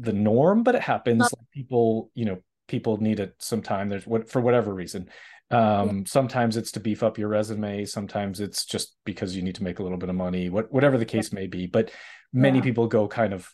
the 0.01 0.13
norm, 0.13 0.63
but 0.63 0.75
it 0.75 0.83
happens. 0.83 1.21
Like 1.21 1.51
people, 1.53 2.11
you 2.15 2.25
know, 2.25 2.39
people 2.69 2.99
need 2.99 3.21
it 3.21 3.35
some 3.39 3.63
time. 3.63 3.89
There's 3.89 4.07
what 4.07 4.29
for 4.29 4.41
whatever 4.41 4.73
reason. 4.73 5.09
Um, 5.51 5.99
yeah. 5.99 6.03
Sometimes 6.07 6.57
it's 6.57 6.73
to 6.73 6.81
beef 6.81 7.03
up 7.03 7.19
your 7.19 7.29
resume. 7.29 7.85
Sometimes 7.85 8.41
it's 8.41 8.65
just 8.65 8.97
because 9.05 9.37
you 9.37 9.43
need 9.43 9.55
to 9.57 9.63
make 9.63 9.79
a 9.79 9.83
little 9.83 9.99
bit 9.99 10.09
of 10.09 10.17
money. 10.17 10.49
What 10.49 10.73
whatever 10.73 10.99
the 10.99 11.05
case 11.05 11.33
may 11.33 11.47
be. 11.47 11.67
But 11.67 11.91
many 12.33 12.59
yeah. 12.59 12.65
people 12.65 12.87
go 12.87 13.07
kind 13.07 13.33
of 13.33 13.49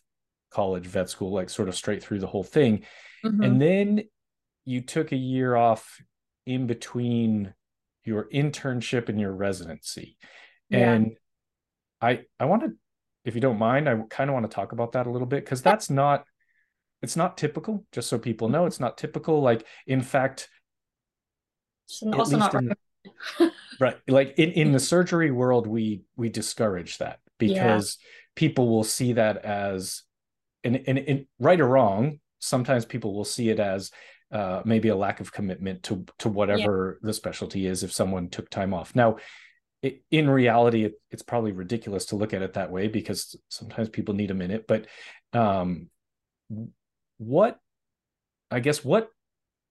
college, 0.50 0.86
vet 0.86 1.10
school, 1.10 1.32
like 1.32 1.50
sort 1.50 1.68
of 1.68 1.74
straight 1.74 2.02
through 2.02 2.20
the 2.20 2.26
whole 2.26 2.44
thing, 2.44 2.84
mm-hmm. 3.24 3.42
and 3.42 3.60
then 3.60 4.02
you 4.64 4.80
took 4.80 5.12
a 5.12 5.16
year 5.16 5.56
off 5.56 6.00
in 6.46 6.66
between 6.66 7.54
your 8.04 8.28
internship 8.32 9.08
and 9.08 9.20
your 9.20 9.32
residency, 9.32 10.16
yeah. 10.68 10.92
and 10.92 11.16
I 12.00 12.22
I 12.38 12.46
want 12.46 12.62
to, 12.62 12.72
if 13.24 13.34
you 13.34 13.40
don't 13.40 13.58
mind, 13.58 13.88
I 13.88 13.96
kind 14.08 14.30
of 14.30 14.34
want 14.34 14.50
to 14.50 14.54
talk 14.54 14.72
about 14.72 14.92
that 14.92 15.06
a 15.06 15.10
little 15.10 15.26
bit 15.26 15.44
because 15.44 15.62
that's 15.62 15.90
not 15.90 16.24
it's 17.02 17.16
not 17.16 17.36
typical 17.36 17.84
just 17.92 18.08
so 18.08 18.18
people 18.18 18.48
know 18.48 18.60
mm-hmm. 18.60 18.68
it's 18.68 18.80
not 18.80 18.98
typical 18.98 19.40
like 19.40 19.66
in 19.86 20.02
fact 20.02 20.48
also 22.12 22.36
not 22.36 22.54
in, 22.54 22.72
right 23.80 23.96
like 24.08 24.34
in, 24.38 24.50
in 24.50 24.72
the 24.72 24.78
surgery 24.78 25.30
world 25.30 25.66
we 25.66 26.02
we 26.16 26.28
discourage 26.28 26.98
that 26.98 27.18
because 27.38 27.98
yeah. 28.00 28.06
people 28.36 28.68
will 28.68 28.84
see 28.84 29.14
that 29.14 29.38
as 29.38 30.02
and, 30.62 30.82
and, 30.86 30.98
and 30.98 31.26
right 31.38 31.60
or 31.60 31.66
wrong 31.66 32.20
sometimes 32.38 32.84
people 32.84 33.14
will 33.14 33.24
see 33.24 33.48
it 33.48 33.58
as 33.58 33.90
uh, 34.32 34.62
maybe 34.64 34.88
a 34.88 34.96
lack 34.96 35.20
of 35.20 35.32
commitment 35.32 35.82
to 35.82 36.04
to 36.18 36.28
whatever 36.28 36.98
yeah. 37.02 37.06
the 37.08 37.14
specialty 37.14 37.66
is 37.66 37.82
if 37.82 37.92
someone 37.92 38.28
took 38.28 38.48
time 38.48 38.72
off 38.72 38.94
now 38.94 39.16
it, 39.82 40.02
in 40.10 40.28
reality 40.28 40.84
it, 40.84 40.94
it's 41.10 41.22
probably 41.22 41.52
ridiculous 41.52 42.06
to 42.06 42.16
look 42.16 42.34
at 42.34 42.42
it 42.42 42.54
that 42.54 42.70
way 42.70 42.86
because 42.86 43.36
sometimes 43.48 43.88
people 43.88 44.14
need 44.14 44.30
a 44.30 44.34
minute 44.34 44.66
but 44.68 44.86
um 45.32 45.88
what 47.18 47.58
i 48.50 48.60
guess 48.60 48.84
what 48.84 49.10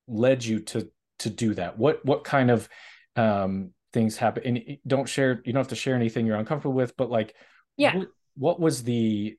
led 0.09 0.43
you 0.43 0.59
to 0.59 0.89
to 1.19 1.29
do 1.29 1.53
that? 1.53 1.77
What 1.77 2.03
what 2.05 2.23
kind 2.23 2.51
of 2.51 2.67
um, 3.15 3.71
things 3.93 4.17
happen? 4.17 4.43
And 4.45 4.77
don't 4.85 5.07
share. 5.07 5.41
You 5.45 5.53
don't 5.53 5.61
have 5.61 5.69
to 5.69 5.75
share 5.75 5.95
anything 5.95 6.25
you're 6.25 6.37
uncomfortable 6.37 6.73
with, 6.73 6.97
but 6.97 7.09
like, 7.09 7.35
yeah, 7.77 7.95
what, 7.95 8.07
what 8.35 8.59
was 8.59 8.83
the 8.83 9.37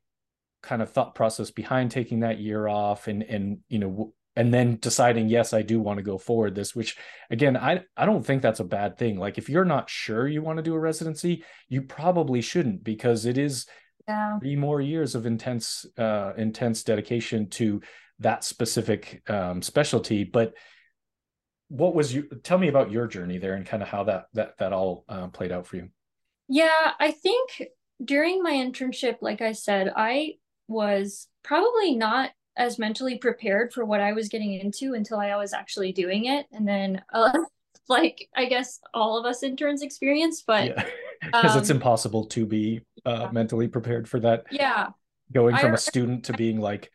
kind 0.62 0.82
of 0.82 0.92
thought 0.92 1.14
process 1.14 1.50
behind 1.50 1.90
taking 1.90 2.20
that 2.20 2.38
year 2.38 2.68
off, 2.68 3.08
and 3.08 3.22
and 3.22 3.58
you 3.68 3.78
know, 3.78 4.14
and 4.40 4.54
then 4.54 4.78
deciding 4.80 5.28
yes, 5.28 5.52
I 5.52 5.60
do 5.60 5.80
want 5.80 5.98
to 5.98 6.02
go 6.02 6.16
forward 6.16 6.54
this. 6.54 6.74
Which 6.74 6.96
again, 7.30 7.58
I 7.58 7.82
I 7.94 8.06
don't 8.06 8.24
think 8.24 8.40
that's 8.40 8.60
a 8.60 8.64
bad 8.64 8.96
thing. 8.96 9.18
Like 9.18 9.36
if 9.36 9.50
you're 9.50 9.66
not 9.66 9.90
sure 9.90 10.26
you 10.26 10.40
want 10.40 10.56
to 10.56 10.62
do 10.62 10.74
a 10.74 10.80
residency, 10.80 11.44
you 11.68 11.82
probably 11.82 12.40
shouldn't 12.40 12.82
because 12.82 13.26
it 13.26 13.36
is 13.36 13.66
yeah. 14.08 14.38
three 14.38 14.56
more 14.56 14.80
years 14.80 15.14
of 15.14 15.26
intense 15.26 15.84
uh 15.98 16.32
intense 16.38 16.82
dedication 16.84 17.50
to 17.50 17.82
that 18.20 18.44
specific 18.44 19.22
um 19.28 19.62
specialty 19.62 20.24
but 20.24 20.54
what 21.68 21.94
was 21.94 22.12
you 22.12 22.28
tell 22.42 22.58
me 22.58 22.68
about 22.68 22.90
your 22.90 23.06
journey 23.06 23.38
there 23.38 23.54
and 23.54 23.66
kind 23.66 23.82
of 23.82 23.88
how 23.88 24.04
that 24.04 24.24
that 24.32 24.56
that 24.58 24.72
all 24.72 25.04
uh, 25.08 25.28
played 25.28 25.52
out 25.52 25.66
for 25.66 25.76
you 25.76 25.88
yeah 26.48 26.92
i 26.98 27.10
think 27.10 27.62
during 28.02 28.42
my 28.42 28.52
internship 28.52 29.16
like 29.20 29.42
i 29.42 29.52
said 29.52 29.92
i 29.94 30.32
was 30.66 31.28
probably 31.42 31.94
not 31.94 32.30
as 32.56 32.78
mentally 32.78 33.18
prepared 33.18 33.72
for 33.72 33.84
what 33.84 34.00
i 34.00 34.12
was 34.12 34.28
getting 34.28 34.54
into 34.54 34.94
until 34.94 35.18
i 35.18 35.34
was 35.36 35.52
actually 35.52 35.92
doing 35.92 36.26
it. 36.26 36.46
And 36.52 36.66
then 36.66 37.02
uh, 37.12 37.38
like 37.88 38.28
i 38.36 38.44
guess 38.44 38.78
all 38.94 39.18
of 39.18 39.26
us 39.26 39.42
interns 39.42 39.82
experience 39.82 40.42
but 40.46 40.76
because 41.22 41.52
um, 41.54 41.58
it's 41.58 41.70
impossible 41.70 42.26
to 42.26 42.46
be 42.46 42.80
uh, 43.04 43.18
yeah. 43.22 43.30
mentally 43.32 43.68
prepared 43.68 44.08
for 44.08 44.20
that. 44.20 44.44
Yeah. 44.50 44.88
Going 45.32 45.56
from 45.56 45.72
I, 45.72 45.74
a 45.74 45.78
student 45.78 46.24
to 46.24 46.32
being 46.32 46.60
like 46.60 46.90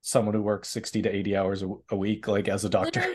someone 0.00 0.34
who 0.34 0.42
works 0.42 0.68
60 0.70 1.02
to 1.02 1.14
80 1.14 1.36
hours 1.36 1.62
a, 1.62 1.72
a 1.90 1.96
week 1.96 2.28
like 2.28 2.48
as 2.48 2.64
a 2.64 2.68
doctor. 2.68 3.04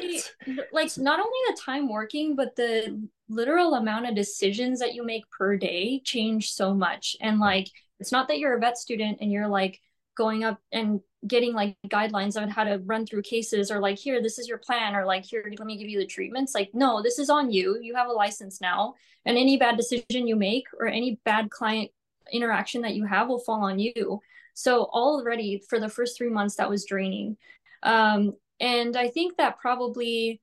Like 0.71 0.95
not 0.97 1.19
only 1.19 1.39
the 1.47 1.59
time 1.59 1.89
working 1.89 2.35
but 2.35 2.55
the 2.55 3.07
literal 3.27 3.73
amount 3.73 4.07
of 4.07 4.15
decisions 4.15 4.79
that 4.79 4.93
you 4.93 5.03
make 5.03 5.23
per 5.31 5.57
day 5.57 6.01
change 6.05 6.51
so 6.51 6.73
much. 6.73 7.17
And 7.19 7.39
like 7.39 7.67
it's 7.99 8.11
not 8.11 8.27
that 8.27 8.37
you're 8.37 8.55
a 8.55 8.59
vet 8.59 8.77
student 8.77 9.17
and 9.19 9.31
you're 9.31 9.47
like 9.47 9.81
going 10.17 10.43
up 10.43 10.59
and 10.71 10.99
getting 11.27 11.53
like 11.53 11.75
guidelines 11.87 12.39
on 12.39 12.49
how 12.49 12.63
to 12.63 12.81
run 12.85 13.05
through 13.05 13.21
cases 13.21 13.71
or 13.71 13.79
like 13.79 13.97
here 13.97 14.21
this 14.21 14.39
is 14.39 14.47
your 14.47 14.57
plan 14.57 14.95
or 14.95 15.05
like 15.05 15.25
here 15.25 15.43
let 15.57 15.65
me 15.65 15.77
give 15.77 15.89
you 15.89 15.99
the 15.99 16.05
treatments 16.05 16.53
like 16.53 16.69
no 16.73 17.01
this 17.01 17.19
is 17.19 17.29
on 17.29 17.51
you 17.51 17.77
you 17.81 17.95
have 17.95 18.07
a 18.07 18.11
license 18.11 18.61
now 18.61 18.93
and 19.25 19.37
any 19.37 19.57
bad 19.57 19.77
decision 19.77 20.27
you 20.27 20.35
make 20.35 20.65
or 20.79 20.87
any 20.87 21.19
bad 21.25 21.49
client 21.49 21.89
interaction 22.31 22.81
that 22.81 22.95
you 22.95 23.05
have 23.05 23.27
will 23.27 23.39
fall 23.39 23.63
on 23.63 23.79
you 23.79 24.21
So 24.57 24.85
already 24.85 25.61
for 25.69 25.79
the 25.79 25.87
first 25.87 26.17
three 26.17 26.31
months, 26.31 26.55
that 26.55 26.67
was 26.67 26.83
draining. 26.83 27.37
Um, 27.83 28.33
and 28.59 28.97
I 28.97 29.09
think 29.09 29.37
that 29.37 29.59
probably 29.59 30.41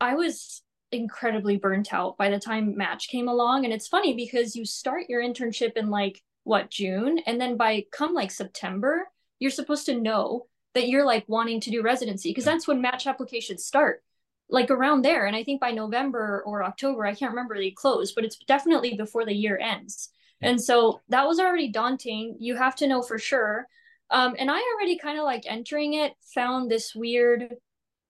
I 0.00 0.14
was 0.14 0.62
incredibly 0.92 1.56
burnt 1.56 1.92
out 1.92 2.16
by 2.16 2.30
the 2.30 2.38
time 2.38 2.76
match 2.76 3.08
came 3.08 3.26
along. 3.26 3.64
And 3.64 3.74
it's 3.74 3.88
funny 3.88 4.14
because 4.14 4.54
you 4.54 4.64
start 4.64 5.06
your 5.08 5.20
internship 5.20 5.76
in 5.76 5.90
like 5.90 6.22
what 6.44 6.70
June, 6.70 7.18
and 7.26 7.40
then 7.40 7.56
by 7.56 7.84
come 7.92 8.14
like 8.14 8.30
September, 8.30 9.08
you're 9.38 9.50
supposed 9.50 9.86
to 9.86 10.00
know 10.00 10.46
that 10.74 10.88
you're 10.88 11.04
like 11.04 11.24
wanting 11.28 11.60
to 11.60 11.70
do 11.70 11.82
residency 11.82 12.30
because 12.30 12.44
that's 12.44 12.66
when 12.66 12.80
match 12.80 13.06
applications 13.06 13.64
start 13.64 14.02
like 14.48 14.70
around 14.70 15.02
there. 15.02 15.26
And 15.26 15.36
i 15.36 15.44
think 15.44 15.60
by 15.60 15.72
november 15.72 16.42
or 16.46 16.62
october 16.62 17.04
i 17.06 17.14
can't 17.14 17.32
remember 17.32 17.56
they 17.56 17.70
close 17.70 18.12
but 18.12 18.24
it's 18.24 18.36
definitely 18.46 18.96
before 18.96 19.24
the 19.24 19.34
year 19.34 19.58
ends. 19.58 20.10
And 20.40 20.60
so 20.60 21.00
that 21.08 21.28
was 21.28 21.38
already 21.38 21.68
daunting. 21.68 22.36
You 22.40 22.56
have 22.56 22.74
to 22.76 22.88
know 22.88 23.00
for 23.00 23.18
sure. 23.18 23.66
Um, 24.10 24.34
and 24.38 24.50
i 24.50 24.60
already 24.74 24.98
kind 24.98 25.18
of 25.18 25.24
like 25.24 25.44
entering 25.46 25.94
it 25.94 26.12
found 26.34 26.70
this 26.70 26.94
weird 26.94 27.56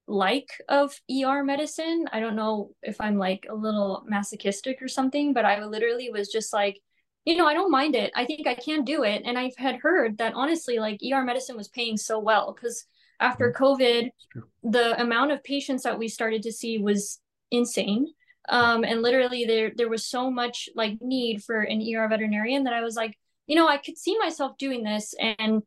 like 0.09 0.49
of 0.69 0.99
er 1.11 1.45
medicine. 1.45 2.07
I 2.13 2.21
don't 2.21 2.37
know 2.37 2.73
if 2.83 3.01
i'm 3.01 3.17
like 3.17 3.47
a 3.49 3.55
little 3.55 4.05
masochistic 4.07 4.83
or 4.83 4.89
something 4.89 5.33
but 5.33 5.45
i 5.45 5.65
literally 5.65 6.11
was 6.11 6.29
just 6.29 6.53
like 6.53 6.81
you 7.25 7.37
know 7.37 7.47
i 7.47 7.55
don't 7.55 7.71
mind 7.71 7.95
it 7.95 8.13
i 8.15 8.25
think 8.25 8.47
i 8.47 8.55
can 8.55 8.85
do 8.85 9.05
it 9.05 9.23
and 9.25 9.39
i've 9.39 9.57
had 9.57 9.77
heard 9.77 10.19
that 10.19 10.35
honestly 10.35 10.79
like 10.79 11.01
er 11.13 11.23
medicine 11.23 11.57
was 11.57 11.69
paying 11.69 11.97
so 11.97 12.19
well 12.19 12.53
because 12.53 12.87
after 13.23 13.53
mm-hmm. 13.53 13.65
COVID, 13.65 14.11
the 14.65 15.01
amount 15.01 15.33
of 15.33 15.43
patients 15.43 15.85
that 15.85 15.99
we 15.99 16.09
started 16.09 16.43
to 16.43 16.53
see 16.53 16.79
was 16.79 17.21
insane. 17.51 18.09
Um, 18.49 18.85
and 18.85 19.03
literally 19.03 19.45
there 19.45 19.71
there 19.75 19.89
was 19.89 20.05
so 20.05 20.31
much 20.31 20.69
like 20.75 20.99
need 21.01 21.45
for 21.45 21.61
an 21.61 21.81
ER 21.81 22.09
veterinarian 22.09 22.65
that 22.65 22.73
I 22.73 22.83
was 22.83 22.97
like, 22.97 23.17
you 23.47 23.55
know, 23.55 23.69
I 23.69 23.77
could 23.77 23.97
see 23.97 24.19
myself 24.19 24.59
doing 24.59 24.83
this 24.83 25.15
and 25.19 25.63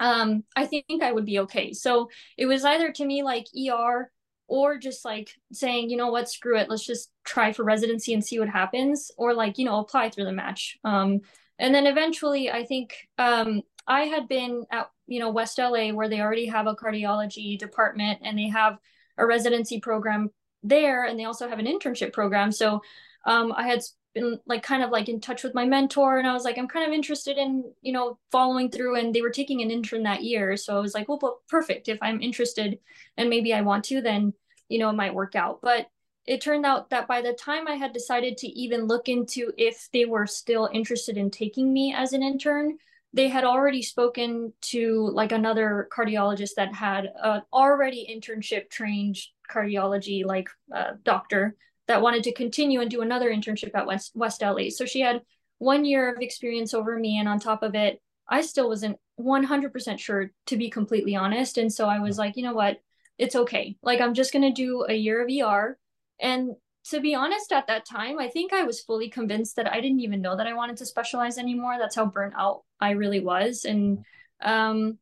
um, 0.00 0.44
I 0.56 0.66
think 0.66 1.02
I 1.02 1.12
would 1.12 1.24
be 1.24 1.40
okay. 1.40 1.72
So 1.72 2.08
it 2.38 2.46
was 2.46 2.64
either 2.64 2.92
to 2.92 3.04
me 3.04 3.22
like 3.22 3.46
ER 3.56 4.10
or 4.46 4.78
just 4.78 5.04
like 5.04 5.30
saying, 5.52 5.90
you 5.90 5.96
know 5.96 6.10
what, 6.10 6.28
screw 6.28 6.58
it, 6.58 6.68
let's 6.68 6.84
just 6.84 7.10
try 7.24 7.52
for 7.52 7.64
residency 7.64 8.12
and 8.12 8.24
see 8.24 8.38
what 8.38 8.48
happens, 8.48 9.10
or 9.16 9.34
like, 9.34 9.58
you 9.58 9.64
know, 9.64 9.78
apply 9.78 10.10
through 10.10 10.24
the 10.24 10.32
match. 10.32 10.78
Um, 10.84 11.20
and 11.58 11.74
then 11.74 11.86
eventually 11.86 12.50
I 12.50 12.64
think 12.64 12.94
um, 13.18 13.62
I 13.86 14.02
had 14.02 14.28
been 14.28 14.64
at 14.70 14.90
you 15.06 15.20
know 15.20 15.30
West 15.30 15.58
LA 15.58 15.90
where 15.90 16.08
they 16.08 16.20
already 16.20 16.46
have 16.46 16.66
a 16.66 16.74
cardiology 16.74 17.58
department 17.58 18.20
and 18.22 18.38
they 18.38 18.48
have 18.48 18.78
a 19.18 19.26
residency 19.26 19.80
program 19.80 20.30
there 20.62 21.04
and 21.04 21.18
they 21.18 21.24
also 21.24 21.48
have 21.48 21.58
an 21.58 21.66
internship 21.66 22.12
program. 22.12 22.50
So 22.50 22.80
um, 23.26 23.52
I 23.52 23.66
had 23.66 23.80
been 24.14 24.38
like 24.46 24.62
kind 24.62 24.82
of 24.82 24.90
like 24.90 25.08
in 25.08 25.20
touch 25.20 25.42
with 25.42 25.54
my 25.54 25.64
mentor 25.64 26.18
and 26.18 26.26
I 26.26 26.32
was 26.32 26.44
like 26.44 26.56
I'm 26.56 26.68
kind 26.68 26.86
of 26.86 26.92
interested 26.92 27.36
in 27.36 27.64
you 27.82 27.92
know 27.92 28.18
following 28.30 28.70
through 28.70 28.96
and 28.96 29.14
they 29.14 29.22
were 29.22 29.30
taking 29.30 29.60
an 29.60 29.70
intern 29.70 30.04
that 30.04 30.22
year 30.22 30.56
so 30.56 30.76
I 30.76 30.80
was 30.80 30.94
like 30.94 31.08
well, 31.08 31.40
perfect. 31.48 31.88
If 31.88 31.98
I'm 32.00 32.22
interested 32.22 32.78
and 33.16 33.28
maybe 33.28 33.52
I 33.52 33.60
want 33.60 33.84
to 33.86 34.00
then 34.00 34.32
you 34.68 34.78
know 34.78 34.90
it 34.90 34.94
might 34.94 35.14
work 35.14 35.34
out. 35.34 35.60
But 35.62 35.88
it 36.26 36.40
turned 36.40 36.64
out 36.64 36.88
that 36.90 37.06
by 37.06 37.20
the 37.20 37.34
time 37.34 37.68
I 37.68 37.74
had 37.74 37.92
decided 37.92 38.38
to 38.38 38.46
even 38.48 38.86
look 38.86 39.08
into 39.08 39.52
if 39.58 39.88
they 39.92 40.06
were 40.06 40.26
still 40.26 40.70
interested 40.72 41.18
in 41.18 41.30
taking 41.30 41.72
me 41.72 41.94
as 41.94 42.12
an 42.12 42.22
intern 42.22 42.78
they 43.14 43.28
had 43.28 43.44
already 43.44 43.80
spoken 43.80 44.52
to 44.60 45.08
like 45.12 45.30
another 45.30 45.88
cardiologist 45.96 46.56
that 46.56 46.74
had 46.74 47.12
an 47.22 47.42
already 47.52 48.04
internship 48.10 48.68
trained 48.68 49.16
cardiology 49.48 50.24
like 50.24 50.48
uh, 50.74 50.92
doctor 51.04 51.56
that 51.86 52.02
wanted 52.02 52.24
to 52.24 52.32
continue 52.32 52.80
and 52.80 52.90
do 52.90 53.02
another 53.02 53.30
internship 53.30 53.70
at 53.74 53.86
West 53.86 54.12
West 54.14 54.42
LA. 54.42 54.70
So 54.70 54.86
she 54.86 55.00
had 55.00 55.22
one 55.58 55.84
year 55.84 56.12
of 56.12 56.20
experience 56.20 56.74
over 56.74 56.98
me, 56.98 57.18
and 57.18 57.28
on 57.28 57.38
top 57.38 57.62
of 57.62 57.74
it, 57.74 58.00
I 58.28 58.40
still 58.42 58.68
wasn't 58.68 58.98
100% 59.20 59.98
sure 59.98 60.30
to 60.46 60.56
be 60.56 60.70
completely 60.70 61.14
honest. 61.14 61.58
And 61.58 61.72
so 61.72 61.88
I 61.88 62.00
was 62.00 62.18
like, 62.18 62.36
you 62.36 62.42
know 62.42 62.54
what, 62.54 62.78
it's 63.18 63.36
okay. 63.36 63.76
Like 63.82 64.00
I'm 64.00 64.14
just 64.14 64.32
gonna 64.32 64.52
do 64.52 64.84
a 64.88 64.94
year 64.94 65.22
of 65.22 65.28
ER, 65.30 65.78
and 66.20 66.56
to 66.90 67.00
be 67.00 67.14
honest, 67.14 67.50
at 67.52 67.66
that 67.68 67.86
time, 67.86 68.18
I 68.18 68.28
think 68.28 68.52
I 68.52 68.64
was 68.64 68.82
fully 68.82 69.08
convinced 69.08 69.56
that 69.56 69.72
I 69.72 69.80
didn't 69.80 70.00
even 70.00 70.20
know 70.20 70.36
that 70.36 70.46
I 70.46 70.52
wanted 70.52 70.76
to 70.78 70.86
specialize 70.86 71.38
anymore. 71.38 71.76
That's 71.78 71.96
how 71.96 72.06
burnt 72.06 72.34
out 72.36 72.62
I 72.78 72.90
really 72.90 73.20
was. 73.20 73.64
And 73.64 74.04
um, 74.42 74.98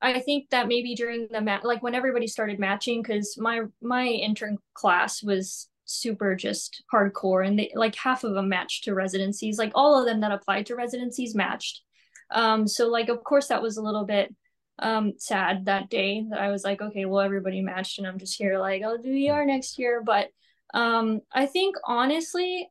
I 0.00 0.20
think 0.20 0.48
that 0.50 0.68
maybe 0.68 0.94
during 0.94 1.28
the 1.30 1.42
mat, 1.42 1.64
like 1.64 1.82
when 1.82 1.94
everybody 1.94 2.26
started 2.26 2.58
matching, 2.58 3.02
because 3.02 3.36
my 3.38 3.62
my 3.82 4.06
intern 4.06 4.58
class 4.72 5.22
was 5.22 5.68
super 5.88 6.34
just 6.34 6.82
hardcore, 6.92 7.46
and 7.46 7.58
they 7.58 7.72
like 7.74 7.94
half 7.94 8.24
of 8.24 8.34
them 8.34 8.48
matched 8.48 8.84
to 8.84 8.94
residencies. 8.94 9.58
Like 9.58 9.72
all 9.74 9.98
of 9.98 10.06
them 10.06 10.20
that 10.20 10.32
applied 10.32 10.66
to 10.66 10.76
residencies 10.76 11.34
matched. 11.34 11.82
Um, 12.30 12.68
so 12.68 12.88
like 12.88 13.08
of 13.08 13.24
course 13.24 13.48
that 13.48 13.62
was 13.62 13.76
a 13.76 13.82
little 13.82 14.04
bit 14.04 14.34
um 14.80 15.14
sad 15.18 15.64
that 15.64 15.90
day 15.90 16.24
that 16.30 16.40
I 16.40 16.50
was 16.50 16.62
like, 16.64 16.80
okay, 16.80 17.04
well 17.04 17.20
everybody 17.20 17.62
matched, 17.62 17.98
and 17.98 18.06
I'm 18.06 18.18
just 18.18 18.38
here 18.38 18.58
like 18.58 18.82
I'll 18.82 18.98
do 18.98 19.30
ER 19.30 19.44
next 19.44 19.78
year, 19.78 20.02
but 20.04 20.28
um, 20.74 21.20
I 21.32 21.46
think 21.46 21.76
honestly, 21.84 22.70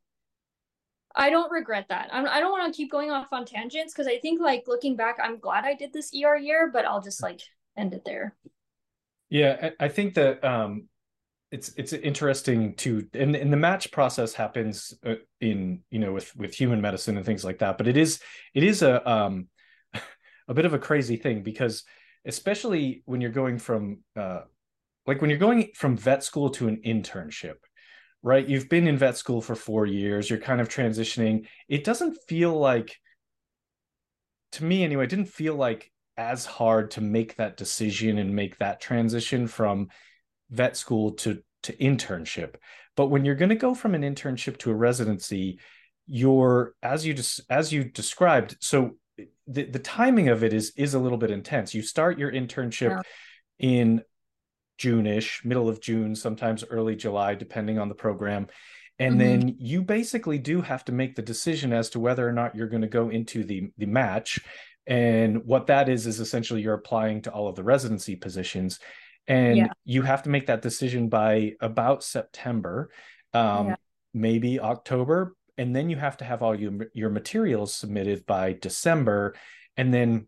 I 1.15 1.29
don't 1.31 1.51
regret 1.51 1.87
that. 1.89 2.09
I'm, 2.11 2.27
I 2.27 2.37
do 2.37 2.43
not 2.43 2.51
want 2.51 2.73
to 2.73 2.77
keep 2.77 2.91
going 2.91 3.09
off 3.09 3.33
on 3.33 3.45
tangents 3.45 3.93
because 3.93 4.07
I 4.07 4.19
think 4.19 4.39
like 4.39 4.65
looking 4.67 4.95
back, 4.95 5.17
I'm 5.21 5.39
glad 5.39 5.65
I 5.65 5.73
did 5.73 5.91
this 5.91 6.13
ER 6.13 6.37
year, 6.37 6.69
but 6.71 6.85
I'll 6.85 7.01
just 7.01 7.23
like 7.23 7.41
end 7.75 7.93
it 7.93 8.05
there. 8.05 8.35
Yeah, 9.29 9.71
I 9.79 9.89
think 9.89 10.13
that 10.13 10.43
um, 10.43 10.87
it's 11.51 11.69
it's 11.77 11.93
interesting 11.93 12.75
to 12.75 13.07
and, 13.13 13.35
and 13.35 13.51
the 13.51 13.57
match 13.57 13.91
process 13.91 14.33
happens 14.33 14.93
uh, 15.05 15.15
in 15.39 15.81
you 15.89 15.99
know 15.99 16.11
with 16.11 16.35
with 16.35 16.53
human 16.53 16.81
medicine 16.81 17.17
and 17.17 17.25
things 17.25 17.45
like 17.45 17.59
that, 17.59 17.77
but 17.77 17.87
it 17.87 17.97
is 17.97 18.19
it 18.53 18.63
is 18.63 18.81
a 18.81 19.09
um 19.09 19.47
a 20.47 20.53
bit 20.53 20.65
of 20.65 20.73
a 20.73 20.79
crazy 20.79 21.15
thing 21.15 21.43
because 21.43 21.83
especially 22.25 23.03
when 23.05 23.21
you're 23.21 23.31
going 23.31 23.57
from 23.57 23.99
uh 24.15 24.41
like 25.05 25.21
when 25.21 25.29
you're 25.29 25.39
going 25.39 25.69
from 25.73 25.95
vet 25.95 26.23
school 26.23 26.49
to 26.49 26.67
an 26.67 26.81
internship 26.85 27.55
right? 28.23 28.47
You've 28.47 28.69
been 28.69 28.87
in 28.87 28.97
vet 28.97 29.17
school 29.17 29.41
for 29.41 29.55
four 29.55 29.85
years, 29.85 30.29
you're 30.29 30.39
kind 30.39 30.61
of 30.61 30.69
transitioning. 30.69 31.47
It 31.69 31.83
doesn't 31.83 32.17
feel 32.27 32.57
like, 32.57 32.97
to 34.53 34.63
me 34.63 34.83
anyway, 34.83 35.05
it 35.05 35.09
didn't 35.09 35.29
feel 35.29 35.55
like 35.55 35.91
as 36.17 36.45
hard 36.45 36.91
to 36.91 37.01
make 37.01 37.35
that 37.35 37.57
decision 37.57 38.17
and 38.17 38.35
make 38.35 38.57
that 38.57 38.81
transition 38.81 39.47
from 39.47 39.87
vet 40.49 40.77
school 40.77 41.11
to 41.11 41.41
to 41.63 41.73
internship 41.77 42.55
but 42.95 43.07
when 43.07 43.25
you're 43.25 43.35
going 43.35 43.49
to 43.49 43.55
go 43.55 43.73
from 43.73 43.95
an 43.95 44.01
internship 44.01 44.57
to 44.57 44.71
a 44.71 44.75
residency 44.75 45.59
you're 46.05 46.73
as 46.81 47.05
you 47.05 47.13
just 47.13 47.41
as 47.49 47.73
you 47.73 47.83
described 47.83 48.55
so 48.59 48.91
the, 49.47 49.63
the 49.63 49.79
timing 49.79 50.29
of 50.29 50.43
it 50.43 50.53
is 50.53 50.71
is 50.77 50.93
a 50.93 50.99
little 50.99 51.17
bit 51.17 51.31
intense 51.31 51.73
you 51.73 51.81
start 51.81 52.19
your 52.19 52.31
internship 52.31 53.01
yeah. 53.59 53.69
in 53.69 54.01
June-ish, 54.77 55.43
middle 55.43 55.69
of 55.69 55.81
June, 55.81 56.15
sometimes 56.15 56.63
early 56.69 56.95
July, 56.95 57.35
depending 57.35 57.79
on 57.79 57.89
the 57.89 57.95
program. 57.95 58.47
And 58.99 59.13
mm-hmm. 59.13 59.19
then 59.19 59.55
you 59.59 59.83
basically 59.83 60.37
do 60.37 60.61
have 60.61 60.85
to 60.85 60.91
make 60.91 61.15
the 61.15 61.21
decision 61.21 61.73
as 61.73 61.89
to 61.91 61.99
whether 61.99 62.27
or 62.27 62.31
not 62.31 62.55
you're 62.55 62.67
going 62.67 62.81
to 62.81 62.87
go 62.87 63.09
into 63.09 63.43
the 63.43 63.71
the 63.77 63.85
match. 63.85 64.39
And 64.85 65.43
what 65.45 65.67
that 65.67 65.89
is 65.89 66.07
is 66.07 66.19
essentially 66.19 66.61
you're 66.61 66.73
applying 66.73 67.21
to 67.23 67.31
all 67.31 67.47
of 67.47 67.55
the 67.55 67.63
residency 67.63 68.15
positions. 68.15 68.79
And 69.27 69.57
yeah. 69.57 69.67
you 69.83 70.03
have 70.03 70.23
to 70.23 70.29
make 70.29 70.47
that 70.47 70.61
decision 70.61 71.09
by 71.09 71.53
about 71.59 72.03
September, 72.03 72.89
um, 73.33 73.67
yeah. 73.67 73.75
maybe 74.13 74.59
October. 74.59 75.35
And 75.57 75.75
then 75.75 75.89
you 75.89 75.97
have 75.97 76.17
to 76.17 76.25
have 76.25 76.41
all 76.41 76.55
your, 76.55 76.87
your 76.93 77.09
materials 77.09 77.73
submitted 77.73 78.25
by 78.25 78.53
December. 78.53 79.35
And 79.75 79.93
then 79.93 80.27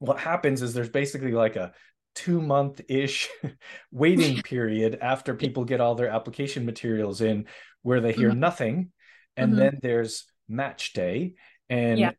what 0.00 0.18
happens 0.18 0.60
is 0.60 0.74
there's 0.74 0.88
basically 0.90 1.32
like 1.32 1.56
a 1.56 1.72
two 2.14 2.40
month 2.40 2.80
ish 2.88 3.28
waiting 3.92 4.42
period 4.42 4.98
after 5.00 5.34
people 5.34 5.64
get 5.64 5.80
all 5.80 5.94
their 5.94 6.08
application 6.08 6.64
materials 6.64 7.20
in 7.20 7.46
where 7.82 8.00
they 8.00 8.12
hear 8.12 8.30
mm-hmm. 8.30 8.40
nothing 8.40 8.92
and 9.36 9.50
mm-hmm. 9.50 9.60
then 9.60 9.78
there's 9.82 10.24
match 10.48 10.92
day 10.92 11.34
and 11.68 11.98
yeah. 11.98 12.10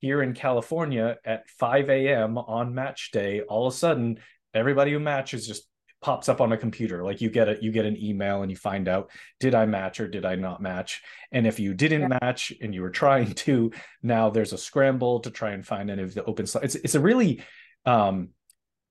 here 0.00 0.22
in 0.22 0.32
california 0.32 1.16
at 1.24 1.48
5 1.48 1.90
a.m 1.90 2.38
on 2.38 2.74
match 2.74 3.10
day 3.12 3.40
all 3.40 3.66
of 3.66 3.74
a 3.74 3.76
sudden 3.76 4.18
everybody 4.54 4.92
who 4.92 4.98
matches 4.98 5.46
just 5.46 5.66
pops 6.02 6.28
up 6.28 6.40
on 6.40 6.52
a 6.52 6.56
computer 6.56 7.04
like 7.04 7.20
you 7.20 7.30
get 7.30 7.48
a 7.48 7.56
you 7.62 7.70
get 7.70 7.86
an 7.86 7.96
email 8.02 8.42
and 8.42 8.50
you 8.50 8.56
find 8.56 8.88
out 8.88 9.08
did 9.38 9.54
i 9.54 9.64
match 9.64 10.00
or 10.00 10.08
did 10.08 10.24
i 10.24 10.34
not 10.34 10.60
match 10.60 11.00
and 11.30 11.46
if 11.46 11.60
you 11.60 11.72
didn't 11.74 12.02
yeah. 12.02 12.18
match 12.20 12.52
and 12.60 12.74
you 12.74 12.82
were 12.82 12.90
trying 12.90 13.32
to 13.34 13.70
now 14.02 14.28
there's 14.28 14.52
a 14.52 14.58
scramble 14.58 15.20
to 15.20 15.30
try 15.30 15.52
and 15.52 15.64
find 15.64 15.90
any 15.90 16.02
of 16.02 16.12
the 16.12 16.24
open 16.24 16.44
slots 16.44 16.74
it's, 16.74 16.84
it's 16.84 16.94
a 16.96 17.00
really 17.00 17.42
um 17.86 18.30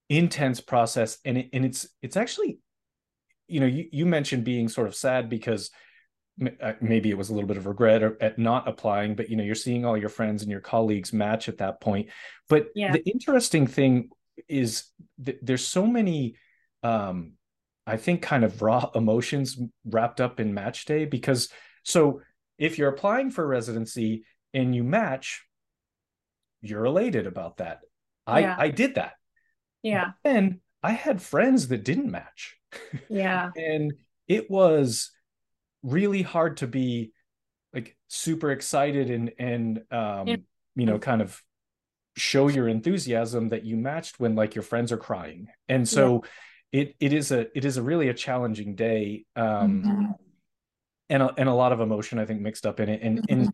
intense 0.09 0.61
process 0.61 1.17
and 1.25 1.37
it, 1.37 1.49
and 1.51 1.65
it's 1.65 1.87
it's 2.01 2.15
actually 2.15 2.59
you 3.47 3.59
know 3.59 3.65
you, 3.65 3.87
you 3.91 4.05
mentioned 4.05 4.45
being 4.45 4.69
sort 4.69 4.87
of 4.87 4.95
sad 4.95 5.29
because 5.29 5.69
uh, 6.61 6.73
maybe 6.79 7.09
it 7.09 7.17
was 7.17 7.29
a 7.29 7.33
little 7.33 7.47
bit 7.47 7.57
of 7.57 7.65
regret 7.65 8.01
at 8.21 8.39
not 8.39 8.67
applying 8.67 9.15
but 9.15 9.29
you 9.29 9.35
know 9.35 9.43
you're 9.43 9.53
seeing 9.53 9.85
all 9.85 9.97
your 9.97 10.09
friends 10.09 10.41
and 10.41 10.49
your 10.49 10.61
colleagues 10.61 11.11
match 11.11 11.49
at 11.49 11.57
that 11.57 11.81
point 11.81 12.07
but 12.47 12.67
yeah. 12.73 12.91
the 12.93 13.05
interesting 13.05 13.67
thing 13.67 14.09
is 14.47 14.85
that 15.19 15.37
there's 15.41 15.65
so 15.67 15.85
many 15.85 16.35
um 16.83 17.33
i 17.87 17.97
think 17.97 18.21
kind 18.21 18.43
of 18.43 18.61
raw 18.61 18.89
emotions 18.95 19.59
wrapped 19.85 20.21
up 20.21 20.39
in 20.39 20.53
match 20.53 20.85
day 20.85 21.05
because 21.05 21.49
so 21.83 22.21
if 22.57 22.77
you're 22.77 22.89
applying 22.89 23.31
for 23.31 23.45
residency 23.45 24.23
and 24.53 24.75
you 24.75 24.83
match 24.83 25.43
you're 26.61 26.85
elated 26.85 27.27
about 27.27 27.57
that. 27.57 27.79
Yeah. 28.27 28.55
I 28.57 28.65
I 28.65 28.69
did 28.69 28.95
that. 28.95 29.13
Yeah. 29.81 30.11
And 30.23 30.59
I 30.83 30.91
had 30.91 31.21
friends 31.21 31.67
that 31.69 31.83
didn't 31.83 32.11
match. 32.11 32.55
Yeah. 33.09 33.49
and 33.55 33.93
it 34.27 34.49
was 34.49 35.11
really 35.83 36.21
hard 36.21 36.57
to 36.57 36.67
be 36.67 37.11
like 37.73 37.97
super 38.07 38.51
excited 38.51 39.09
and 39.09 39.31
and 39.39 39.77
um 39.91 40.27
Yeah. 40.27 40.35
you 40.75 40.85
know 40.85 40.99
kind 40.99 41.21
of 41.21 41.41
show 42.15 42.47
your 42.47 42.67
enthusiasm 42.67 43.49
that 43.49 43.63
you 43.65 43.77
matched 43.77 44.19
when 44.19 44.35
like 44.35 44.55
your 44.55 44.63
friends 44.63 44.91
are 44.91 44.97
crying. 44.97 45.47
And 45.69 45.87
so 45.87 46.23
it 46.71 46.95
it 46.99 47.13
is 47.13 47.31
a 47.31 47.47
it 47.57 47.65
is 47.65 47.77
a 47.77 47.81
really 47.81 48.09
a 48.09 48.13
challenging 48.13 48.75
day 48.75 49.25
um 49.35 49.83
Mhm. 49.83 50.13
and 51.09 51.23
a, 51.23 51.33
and 51.37 51.49
a 51.49 51.53
lot 51.53 51.73
of 51.73 51.81
emotion 51.81 52.17
i 52.19 52.25
think 52.25 52.39
mixed 52.41 52.65
up 52.65 52.79
in 52.79 52.89
it. 52.89 53.01
And 53.01 53.19
Mhm. 53.19 53.25
and 53.29 53.53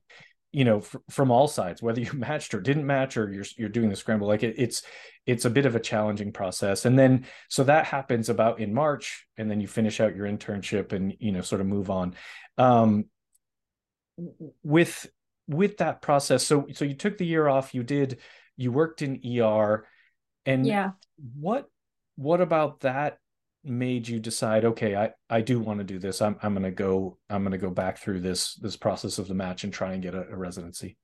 you 0.52 0.64
know 0.66 0.82
fr- 0.82 0.98
from 1.10 1.30
all 1.32 1.48
sides 1.48 1.82
whether 1.82 2.00
you 2.00 2.12
matched 2.28 2.54
or 2.54 2.62
didn't 2.62 2.86
match 2.86 3.18
or 3.18 3.32
you're 3.32 3.46
you're 3.58 3.70
doing 3.70 3.90
the 3.90 3.96
scramble 3.96 4.28
like 4.28 4.44
it, 4.44 4.56
it's 4.58 4.82
it's 5.26 5.46
a 5.46 5.50
bit 5.50 5.66
of 5.66 5.76
a 5.76 5.80
challenging 5.80 6.32
process. 6.32 6.86
And 6.86 6.98
then 6.98 7.26
so 7.50 7.64
that 7.66 7.86
happens 7.86 8.30
about 8.30 8.60
in 8.60 8.74
march 8.74 9.28
and 9.38 9.50
then 9.52 9.60
you 9.62 9.68
finish 9.68 10.00
out 10.00 10.16
your 10.16 10.26
internship 10.26 10.94
and 10.94 11.16
you 11.20 11.32
know 11.32 11.42
sort 11.42 11.62
of 11.62 11.68
move 11.68 11.90
on. 11.90 12.16
Um 12.58 13.06
with 14.64 15.08
with 15.48 15.78
that 15.78 16.02
process 16.02 16.46
so 16.46 16.68
so 16.74 16.86
you 16.86 16.94
took 16.96 17.18
the 17.18 17.26
year 17.26 17.48
off 17.48 17.74
you 17.74 17.84
did 17.84 18.20
you 18.58 18.72
worked 18.72 19.02
in 19.02 19.20
er 19.42 19.86
and 20.46 20.66
Yeah. 20.66 20.92
what 21.40 21.70
what 22.16 22.42
about 22.42 22.82
that 22.82 23.18
made 23.64 24.08
you 24.08 24.20
decide 24.20 24.66
okay 24.66 24.96
i 24.96 25.12
i 25.30 25.42
do 25.42 25.60
want 25.60 25.80
to 25.80 25.84
do 25.84 26.00
this 26.00 26.22
i'm 26.22 26.38
i'm 26.42 26.54
going 26.54 26.64
to 26.64 26.72
go 26.72 27.18
i'm 27.30 27.44
going 27.44 27.52
to 27.52 27.58
go 27.58 27.70
back 27.70 27.98
through 27.98 28.20
this 28.20 28.56
this 28.56 28.78
process 28.78 29.20
of 29.20 29.28
the 29.28 29.34
match 29.34 29.64
and 29.64 29.74
try 29.74 29.94
and 29.94 30.04
get 30.04 30.16
a, 30.16 30.28
a 30.30 30.36
residency 30.36 30.98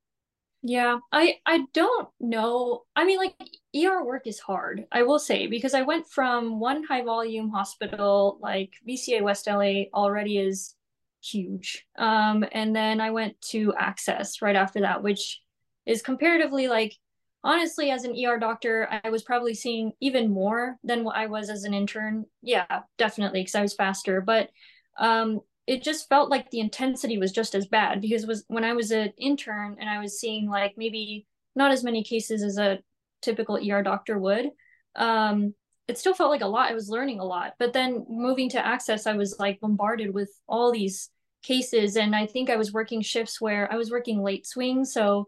Yeah, 0.65 0.99
I 1.11 1.39
I 1.45 1.65
don't 1.73 2.07
know. 2.21 2.83
I 2.95 3.03
mean, 3.03 3.17
like 3.19 3.35
ER 3.75 4.05
work 4.05 4.27
is 4.27 4.39
hard, 4.39 4.85
I 4.93 5.03
will 5.03 5.19
say, 5.19 5.47
because 5.47 5.73
I 5.73 5.81
went 5.81 6.07
from 6.07 6.59
one 6.61 6.83
high 6.83 7.03
volume 7.03 7.49
hospital, 7.49 8.39
like 8.41 8.71
VCA 8.87 9.21
West 9.21 9.45
LA 9.47 9.91
already 9.93 10.37
is 10.37 10.75
huge. 11.23 11.85
Um, 11.97 12.45
and 12.51 12.75
then 12.75 12.99
I 12.99 13.11
went 13.11 13.39
to 13.51 13.73
Access 13.77 14.41
right 14.41 14.55
after 14.55 14.81
that, 14.81 15.03
which 15.03 15.41
is 15.85 16.01
comparatively 16.01 16.67
like 16.67 16.95
honestly, 17.43 17.91
as 17.91 18.05
an 18.05 18.15
ER 18.15 18.39
doctor, 18.39 18.87
I 19.03 19.09
was 19.09 19.23
probably 19.23 19.53
seeing 19.53 19.91
even 19.99 20.31
more 20.31 20.77
than 20.83 21.03
what 21.03 21.17
I 21.17 21.27
was 21.27 21.49
as 21.49 21.63
an 21.63 21.73
intern. 21.73 22.25
Yeah, 22.41 22.81
definitely, 22.97 23.41
because 23.41 23.55
I 23.55 23.61
was 23.61 23.75
faster. 23.75 24.21
But 24.21 24.49
um, 24.97 25.41
it 25.67 25.83
just 25.83 26.09
felt 26.09 26.29
like 26.29 26.49
the 26.49 26.59
intensity 26.59 27.17
was 27.17 27.31
just 27.31 27.55
as 27.55 27.67
bad 27.67 28.01
because 28.01 28.25
was 28.25 28.45
when 28.47 28.63
I 28.63 28.73
was 28.73 28.91
an 28.91 29.13
intern 29.17 29.77
and 29.79 29.89
I 29.89 29.99
was 29.99 30.19
seeing 30.19 30.49
like 30.49 30.75
maybe 30.77 31.25
not 31.55 31.71
as 31.71 31.83
many 31.83 32.03
cases 32.03 32.43
as 32.43 32.57
a 32.57 32.79
typical 33.21 33.57
ER 33.57 33.83
doctor 33.83 34.17
would. 34.17 34.49
Um, 34.95 35.53
it 35.87 35.97
still 35.97 36.13
felt 36.13 36.31
like 36.31 36.41
a 36.41 36.47
lot. 36.47 36.71
I 36.71 36.75
was 36.75 36.89
learning 36.89 37.19
a 37.19 37.25
lot. 37.25 37.53
But 37.59 37.73
then 37.73 38.05
moving 38.07 38.49
to 38.51 38.65
Access, 38.65 39.05
I 39.05 39.13
was 39.13 39.35
like 39.37 39.59
bombarded 39.59 40.13
with 40.13 40.31
all 40.47 40.71
these 40.71 41.09
cases. 41.43 41.95
And 41.97 42.15
I 42.15 42.25
think 42.25 42.49
I 42.49 42.55
was 42.57 42.73
working 42.73 43.01
shifts 43.01 43.41
where 43.41 43.71
I 43.71 43.75
was 43.75 43.91
working 43.91 44.23
late 44.23 44.47
swing. 44.47 44.85
So 44.85 45.27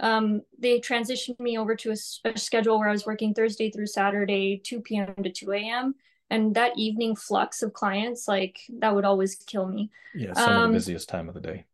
um, 0.00 0.42
they 0.58 0.80
transitioned 0.80 1.40
me 1.40 1.58
over 1.58 1.74
to 1.76 1.90
a 1.92 1.96
schedule 2.38 2.78
where 2.78 2.88
I 2.88 2.92
was 2.92 3.06
working 3.06 3.34
Thursday 3.34 3.70
through 3.70 3.86
Saturday, 3.86 4.60
2 4.64 4.96
p.m. 4.96 5.14
to 5.22 5.30
2 5.30 5.52
a.m. 5.52 5.94
And 6.30 6.54
that 6.56 6.72
evening 6.76 7.16
flux 7.16 7.62
of 7.62 7.72
clients, 7.72 8.28
like 8.28 8.58
that 8.80 8.94
would 8.94 9.04
always 9.04 9.36
kill 9.36 9.66
me. 9.66 9.90
yeah 10.12 10.32
some 10.32 10.56
of 10.56 10.62
Um, 10.62 10.72
the 10.72 10.78
busiest 10.78 11.08
time 11.08 11.28
of 11.28 11.34
the 11.34 11.40
day 11.40 11.66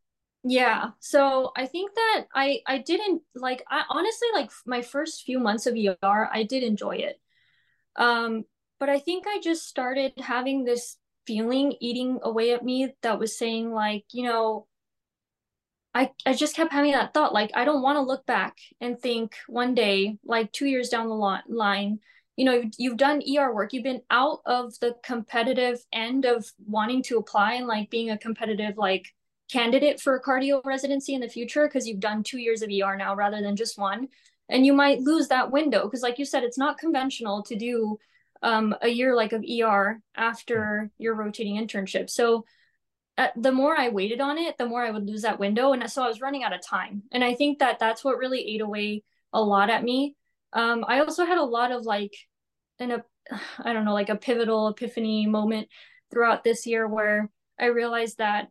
Yeah, 0.45 0.91
so 0.99 1.53
I 1.57 1.67
think 1.67 1.95
that 1.95 2.27
I 2.35 2.63
I 2.67 2.79
didn't 2.79 3.23
like 3.35 3.63
I 3.71 3.85
honestly 3.89 4.29
like 4.35 4.51
my 4.67 4.83
first 4.83 5.23
few 5.23 5.39
months 5.39 5.67
of 5.67 5.77
ER, 5.77 6.29
I 6.33 6.43
did 6.43 6.65
enjoy 6.65 6.97
it. 6.97 7.21
Um, 7.97 8.45
but 8.81 8.89
I 8.91 8.99
think 9.01 9.27
I 9.29 9.41
just 9.41 9.69
started 9.69 10.15
having 10.19 10.65
this 10.65 10.99
feeling 11.27 11.75
eating 11.81 12.19
away 12.23 12.53
at 12.53 12.65
me 12.65 12.95
that 13.03 13.19
was 13.19 13.37
saying 13.39 13.73
like, 13.73 14.05
you 14.13 14.25
know, 14.25 14.67
I 15.95 16.11
I 16.25 16.33
just 16.35 16.57
kept 16.57 16.73
having 16.73 16.93
that 16.93 17.13
thought 17.13 17.35
like 17.35 17.51
I 17.55 17.65
don't 17.65 17.83
want 17.83 17.97
to 17.97 18.03
look 18.03 18.25
back 18.27 18.57
and 18.81 18.99
think 18.99 19.35
one 19.47 19.75
day 19.75 20.19
like 20.25 20.53
2 20.53 20.67
years 20.67 20.89
down 20.89 21.09
the 21.09 21.15
li- 21.15 21.41
line, 21.49 21.99
you 22.37 22.45
know, 22.45 22.55
you've, 22.55 22.73
you've 22.79 22.97
done 22.97 23.23
ER 23.23 23.55
work, 23.55 23.73
you've 23.73 23.85
been 23.85 24.03
out 24.11 24.41
of 24.47 24.79
the 24.81 24.97
competitive 25.05 25.79
end 25.93 26.25
of 26.25 26.47
wanting 26.67 27.03
to 27.05 27.19
apply 27.19 27.55
and 27.55 27.67
like 27.67 27.91
being 27.91 28.11
a 28.11 28.19
competitive 28.19 28.77
like 28.79 29.07
candidate 29.51 30.01
for 30.01 30.17
a 30.17 30.23
cardio 30.23 30.65
residency 30.65 31.15
in 31.15 31.21
the 31.21 31.29
future 31.29 31.67
because 31.67 31.87
you've 31.87 32.01
done 32.01 32.23
2 32.23 32.39
years 32.39 32.63
of 32.63 32.71
ER 32.71 32.97
now 32.97 33.15
rather 33.15 33.43
than 33.43 33.57
just 33.57 33.79
one. 33.79 34.09
And 34.49 34.65
you 34.67 34.73
might 34.73 35.01
lose 35.01 35.29
that 35.29 35.51
window 35.51 35.85
because 35.85 36.03
like 36.03 36.19
you 36.19 36.25
said 36.25 36.43
it's 36.43 36.59
not 36.59 36.79
conventional 36.79 37.43
to 37.45 37.57
do 37.57 37.99
um, 38.43 38.75
a 38.83 38.89
year 38.89 39.15
like 39.15 39.33
of 39.33 39.45
ER 39.45 40.01
after 40.17 40.91
your 40.99 41.15
rotating 41.15 41.57
internship. 41.57 42.11
So 42.11 42.45
uh, 43.19 43.29
the 43.37 43.53
more 43.53 43.79
I 43.79 43.91
waited 43.91 44.21
on 44.21 44.39
it, 44.39 44.57
the 44.59 44.67
more 44.67 44.83
I 44.83 44.91
would 44.91 45.07
lose 45.07 45.23
that 45.23 45.39
window. 45.39 45.73
And 45.73 45.89
so 45.91 46.03
I 46.03 46.09
was 46.09 46.21
running 46.21 46.45
out 46.45 46.55
of 46.55 46.67
time. 46.67 47.03
And 47.13 47.23
I 47.23 47.35
think 47.35 47.59
that 47.59 47.79
that's 47.79 48.05
what 48.05 48.19
really 48.19 48.41
ate 48.41 48.61
away 48.63 49.05
a 49.33 49.43
lot 49.43 49.71
at 49.71 49.85
me. 49.85 50.17
Um, 50.53 50.85
I 50.87 51.01
also 51.01 51.25
had 51.25 51.39
a 51.39 51.45
lot 51.45 51.73
of 51.73 51.85
like, 51.85 52.15
an, 52.79 52.91
a, 52.91 53.05
I 53.59 53.73
don't 53.73 53.85
know, 53.85 53.95
like 53.95 54.09
a 54.09 54.17
pivotal 54.17 54.69
epiphany 54.69 55.27
moment 55.27 55.69
throughout 56.11 56.43
this 56.43 56.67
year 56.67 56.89
where 56.89 57.31
I 57.61 57.67
realized 57.67 58.19
that 58.19 58.49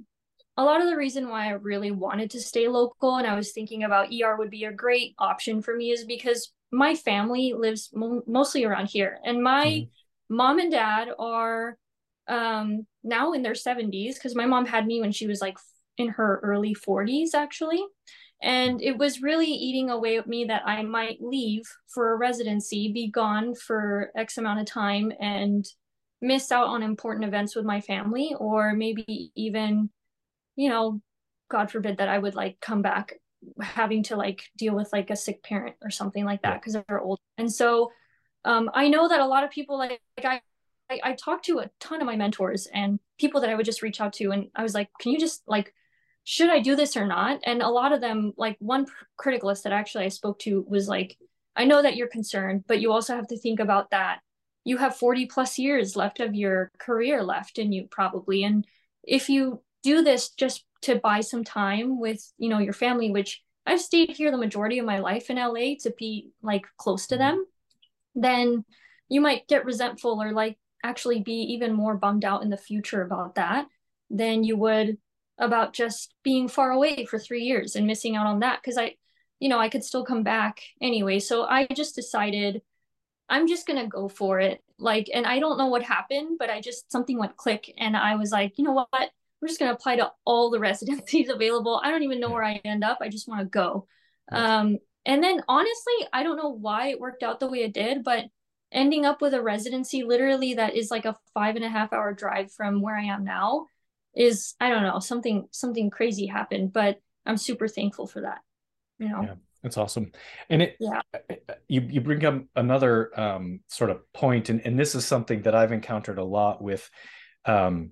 a 0.58 0.64
lot 0.64 0.82
of 0.82 0.88
the 0.88 0.98
reason 0.98 1.30
why 1.30 1.48
I 1.48 1.52
really 1.52 1.92
wanted 1.92 2.32
to 2.32 2.42
stay 2.42 2.68
local 2.68 3.18
and 3.18 3.26
I 3.26 3.36
was 3.36 3.52
thinking 3.52 3.84
about 3.84 4.10
ER 4.14 4.36
would 4.38 4.50
be 4.50 4.66
a 4.66 4.72
great 4.72 5.16
option 5.18 5.62
for 5.62 5.76
me 5.76 5.92
is 5.92 6.06
because 6.06 6.52
my 6.72 6.96
family 6.96 7.54
lives 7.54 7.90
mo- 7.94 8.24
mostly 8.28 8.64
around 8.66 8.88
here. 8.88 9.20
And 9.26 9.44
my 9.44 9.66
Mhm. 9.66 9.90
mom 10.30 10.60
and 10.60 10.72
dad 10.72 11.10
are 11.20 11.78
um 12.28 12.86
now 13.04 13.34
in 13.34 13.42
their 13.42 13.56
70s 13.56 14.16
because 14.16 14.36
my 14.36 14.46
mom 14.46 14.66
had 14.66 14.86
me 14.86 15.02
when 15.02 15.12
she 15.12 15.28
was 15.28 15.42
like 15.42 15.58
in 15.98 16.10
her 16.10 16.40
early 16.44 16.74
40s 16.74 17.34
actually 17.34 17.84
and 18.42 18.82
it 18.82 18.98
was 18.98 19.22
really 19.22 19.48
eating 19.48 19.90
away 19.90 20.18
at 20.18 20.28
me 20.28 20.46
that 20.46 20.62
i 20.66 20.82
might 20.84 21.18
leave 21.22 21.64
for 21.88 22.12
a 22.14 22.18
residency 22.18 22.92
be 22.94 23.10
gone 23.10 23.56
for 23.56 24.12
x 24.16 24.38
amount 24.38 24.60
of 24.60 24.66
time 24.66 25.12
and 25.20 25.66
miss 26.22 26.52
out 26.52 26.68
on 26.68 26.84
important 26.84 27.26
events 27.26 27.56
with 27.56 27.66
my 27.66 27.82
family 27.82 28.36
or 28.40 28.74
maybe 28.74 29.32
even 29.36 29.90
you 30.56 30.70
know 30.70 31.02
god 31.50 31.72
forbid 31.72 31.98
that 31.98 32.10
i 32.10 32.18
would 32.18 32.36
like 32.36 32.60
come 32.62 32.82
back 32.82 33.16
having 33.62 34.04
to 34.04 34.16
like 34.16 34.44
deal 34.58 34.76
with 34.76 34.90
like 34.94 35.10
a 35.10 35.16
sick 35.16 35.44
parent 35.44 35.76
or 35.82 35.90
something 35.90 36.26
like 36.26 36.42
that 36.44 36.50
Yeah. 36.50 36.58
because 36.58 36.74
they're 36.74 37.02
old 37.02 37.20
and 37.38 37.52
so 37.52 37.92
um, 38.46 38.70
i 38.74 38.88
know 38.88 39.08
that 39.08 39.20
a 39.20 39.26
lot 39.26 39.44
of 39.44 39.52
people 39.52 39.78
like, 39.78 40.02
like 40.18 40.26
I 40.26 40.42
I, 40.90 41.00
I 41.12 41.14
talked 41.14 41.46
to 41.46 41.60
a 41.60 41.70
ton 41.80 42.02
of 42.02 42.06
my 42.06 42.18
mentors 42.18 42.68
and 42.68 43.00
people 43.18 43.42
that 43.42 43.50
I 43.50 43.56
would 43.56 43.66
just 43.66 43.82
reach 43.82 44.02
out 44.02 44.14
to, 44.14 44.32
and 44.32 44.50
I 44.56 44.62
was 44.64 44.74
like, 44.74 44.90
"Can 45.00 45.14
you 45.14 45.20
just 45.20 45.42
like, 45.48 45.74
should 46.26 46.50
I 46.50 46.60
do 46.60 46.76
this 46.76 46.98
or 46.98 47.08
not?" 47.08 47.40
And 47.46 47.62
a 47.62 47.70
lot 47.70 47.94
of 47.94 48.02
them, 48.02 48.34
like 48.36 48.58
one 48.60 48.88
criticalist 49.18 49.64
that 49.64 49.72
actually 49.72 50.06
I 50.06 50.10
spoke 50.10 50.40
to, 50.40 50.66
was 50.68 50.90
like, 50.90 51.18
"I 51.56 51.64
know 51.66 51.82
that 51.82 51.96
you're 51.96 52.08
concerned, 52.10 52.66
but 52.68 52.82
you 52.82 52.92
also 52.92 53.16
have 53.16 53.28
to 53.28 53.38
think 53.38 53.62
about 53.62 53.92
that. 53.92 54.20
You 54.66 54.78
have 54.78 54.98
40 54.98 55.28
plus 55.28 55.58
years 55.58 55.96
left 55.96 56.20
of 56.20 56.36
your 56.36 56.72
career 56.78 57.24
left 57.24 57.58
in 57.58 57.72
you, 57.72 57.88
probably, 57.90 58.44
and 58.44 58.66
if 59.04 59.30
you 59.30 59.62
do 59.84 60.04
this 60.04 60.30
just 60.32 60.66
to 60.84 60.96
buy 60.96 61.22
some 61.22 61.44
time 61.44 62.00
with, 62.00 62.22
you 62.38 62.50
know, 62.50 62.60
your 62.60 62.74
family, 62.74 63.12
which 63.12 63.42
I've 63.66 63.82
stayed 63.82 64.12
here 64.12 64.32
the 64.32 64.38
majority 64.38 64.80
of 64.80 64.86
my 64.86 65.00
life 65.00 65.30
in 65.30 65.38
LA 65.38 65.76
to 65.82 65.94
be 65.98 66.32
like 66.42 66.66
close 66.78 67.08
to 67.08 67.16
mm-hmm. 67.16 67.24
them, 67.24 67.46
then 68.16 68.66
you 69.10 69.22
might 69.22 69.48
get 69.48 69.66
resentful 69.66 70.22
or 70.22 70.32
like 70.32 70.58
actually 70.84 71.22
be 71.22 71.34
even 71.54 71.74
more 71.74 71.96
bummed 71.96 72.26
out 72.26 72.44
in 72.44 72.50
the 72.50 72.58
future 72.58 73.02
about 73.02 73.36
that 73.36 73.68
than 74.10 74.44
you 74.44 74.58
would 74.58 74.98
about 75.38 75.74
just 75.74 76.14
being 76.24 76.48
far 76.48 76.72
away 76.72 77.06
for 77.06 77.18
three 77.18 77.44
years 77.44 77.76
and 77.76 77.88
missing 77.88 78.16
out 78.16 78.28
on 78.28 78.40
that 78.40 78.60
because 78.62 78.78
i 78.78 78.96
you 79.40 79.50
know 79.50 79.60
i 79.60 79.70
could 79.70 79.84
still 79.84 80.04
come 80.04 80.24
back 80.24 80.62
anyway. 80.82 81.20
So 81.20 81.44
i 81.44 81.68
just 81.68 81.96
decided 81.96 82.62
i'm 83.30 83.48
just 83.48 83.68
gonna 83.68 83.88
go 83.88 84.08
for 84.10 84.40
it. 84.40 84.64
Like 84.78 85.10
and 85.14 85.26
i 85.28 85.40
don't 85.40 85.58
know 85.58 85.68
what 85.68 85.84
happened 85.84 86.38
but 86.40 86.50
i 86.50 86.60
just 86.60 86.92
something 86.92 87.18
went 87.18 87.38
click 87.38 87.72
and 87.78 87.96
i 87.96 88.16
was 88.16 88.32
like 88.32 88.58
you 88.58 88.64
know 88.64 88.72
what 88.72 89.12
i'm 89.42 89.48
just 89.48 89.60
gonna 89.60 89.74
apply 89.74 89.96
to 89.96 90.12
all 90.26 90.50
the 90.50 90.60
residencies 90.70 91.30
available 91.30 91.82
i 91.84 91.90
don't 91.90 92.04
even 92.04 92.20
know 92.20 92.32
where 92.32 92.44
i 92.44 92.60
end 92.66 92.84
up 92.84 93.00
i 93.02 93.10
just 93.10 93.28
want 93.28 93.40
to 93.42 93.46
go 93.46 93.88
um 94.32 94.78
and 95.06 95.24
then 95.24 95.42
honestly 95.48 95.94
i 96.14 96.24
don't 96.24 96.38
know 96.38 96.50
why 96.50 96.88
it 96.88 97.00
worked 97.00 97.24
out 97.24 97.40
the 97.40 97.50
way 97.50 97.60
it 97.60 97.74
did 97.74 98.04
but 98.04 98.26
ending 98.72 99.06
up 99.06 99.22
with 99.22 99.34
a 99.34 99.42
residency 99.42 100.04
literally 100.04 100.54
that 100.56 100.76
is 100.76 100.90
like 100.90 101.06
a 101.06 101.16
five 101.34 101.56
and 101.56 101.66
a 101.66 101.70
half 101.70 101.92
hour 101.94 102.14
drive 102.14 102.52
from 102.52 102.82
where 102.82 102.96
I 102.96 103.04
am 103.04 103.24
now 103.24 103.66
is 104.16 104.56
I 104.60 104.70
don't 104.70 104.84
know 104.84 105.00
something 105.00 105.48
something 105.52 105.90
crazy 105.90 106.26
happened, 106.26 106.74
but 106.74 107.00
I'm 107.26 107.38
super 107.38 107.68
thankful 107.68 108.08
for 108.08 108.22
that. 108.22 108.40
You 109.00 109.10
know, 109.10 109.24
Yeah. 109.24 109.36
That's 109.64 109.78
awesome. 109.78 110.12
And 110.50 110.62
it 110.62 110.78
Yeah. 110.80 111.02
you 111.68 111.82
you 111.82 112.02
bring 112.02 112.26
up 112.26 112.44
another 112.56 113.20
um 113.20 113.60
sort 113.68 113.90
of 113.90 114.12
point 114.14 114.50
and 114.50 114.66
and 114.66 114.80
this 114.80 114.96
is 114.96 115.06
something 115.06 115.44
that 115.44 115.54
I've 115.54 115.72
encountered 115.72 116.18
a 116.18 116.24
lot 116.24 116.62
with 116.62 116.90
um 117.46 117.92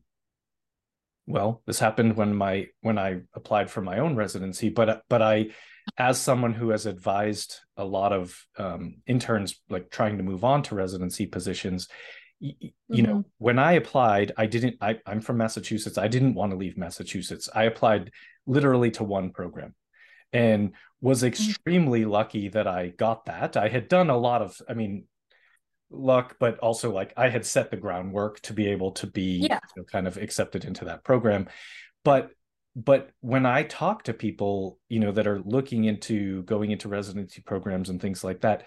well 1.29 1.61
this 1.67 1.79
happened 1.79 2.17
when 2.17 2.35
my 2.35 2.67
when 2.81 2.97
i 2.97 3.21
applied 3.35 3.69
for 3.69 3.81
my 3.81 3.99
own 3.99 4.15
residency 4.15 4.67
but 4.67 5.03
but 5.09 5.21
i 5.21 5.47
as 5.97 6.19
someone 6.19 6.53
who 6.53 6.71
has 6.71 6.85
advised 6.85 7.59
a 7.77 7.85
lot 7.85 8.11
of 8.11 8.35
um, 8.57 8.97
interns 9.07 9.55
like 9.69 9.89
trying 9.89 10.17
to 10.17 10.23
move 10.23 10.43
on 10.43 10.61
to 10.63 10.75
residency 10.75 11.25
positions 11.25 11.87
you, 12.39 12.53
mm-hmm. 12.91 13.03
know 13.03 13.23
when 13.37 13.59
i 13.59 13.73
applied 13.73 14.31
i 14.37 14.45
didn't 14.45 14.75
I, 14.81 14.99
i'm 15.05 15.21
from 15.21 15.37
massachusetts 15.37 15.97
i 15.97 16.07
didn't 16.07 16.33
want 16.33 16.51
to 16.51 16.57
leave 16.57 16.77
massachusetts 16.77 17.47
i 17.53 17.63
applied 17.63 18.11
literally 18.47 18.91
to 18.91 19.03
one 19.03 19.29
program 19.29 19.75
and 20.33 20.71
was 20.99 21.19
mm-hmm. 21.19 21.27
extremely 21.27 22.05
lucky 22.05 22.49
that 22.49 22.67
i 22.67 22.87
got 22.87 23.25
that 23.25 23.55
i 23.55 23.67
had 23.67 23.87
done 23.87 24.09
a 24.09 24.17
lot 24.17 24.41
of 24.41 24.59
i 24.67 24.73
mean 24.73 25.05
luck 25.91 26.35
but 26.39 26.57
also 26.59 26.91
like 26.91 27.13
i 27.17 27.29
had 27.29 27.45
set 27.45 27.71
the 27.71 27.77
groundwork 27.77 28.39
to 28.41 28.53
be 28.53 28.67
able 28.67 28.91
to 28.91 29.07
be 29.07 29.39
yeah. 29.49 29.59
you 29.75 29.81
know, 29.81 29.85
kind 29.85 30.07
of 30.07 30.17
accepted 30.17 30.65
into 30.65 30.85
that 30.85 31.03
program 31.03 31.47
but 32.03 32.29
but 32.75 33.09
when 33.21 33.45
i 33.45 33.63
talk 33.63 34.03
to 34.03 34.13
people 34.13 34.77
you 34.87 34.99
know 34.99 35.11
that 35.11 35.27
are 35.27 35.41
looking 35.45 35.85
into 35.85 36.43
going 36.43 36.71
into 36.71 36.87
residency 36.87 37.41
programs 37.41 37.89
and 37.89 38.01
things 38.01 38.23
like 38.23 38.41
that 38.41 38.65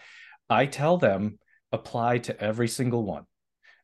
i 0.51 0.67
tell 0.67 0.97
them 0.97 1.39
apply 1.71 2.19
to 2.19 2.39
every 2.41 2.69
single 2.69 3.05
one 3.05 3.25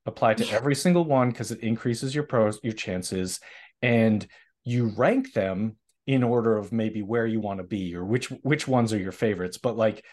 apply 0.04 0.34
to 0.34 0.44
yeah. 0.44 0.54
every 0.54 0.74
single 0.84 1.04
one 1.04 1.30
because 1.30 1.52
it 1.52 1.60
increases 1.60 2.14
your 2.14 2.24
pros 2.24 2.58
your 2.62 2.72
chances 2.72 3.38
and 3.82 4.26
you 4.64 4.92
rank 4.96 5.32
them 5.32 5.76
in 6.08 6.22
order 6.24 6.56
of 6.56 6.72
maybe 6.72 7.02
where 7.02 7.26
you 7.26 7.38
want 7.38 7.58
to 7.58 7.64
be 7.64 7.94
or 7.94 8.04
which 8.04 8.26
which 8.42 8.66
ones 8.66 8.92
are 8.92 8.98
your 8.98 9.12
favorites 9.12 9.58
but 9.58 9.76
like 9.76 10.04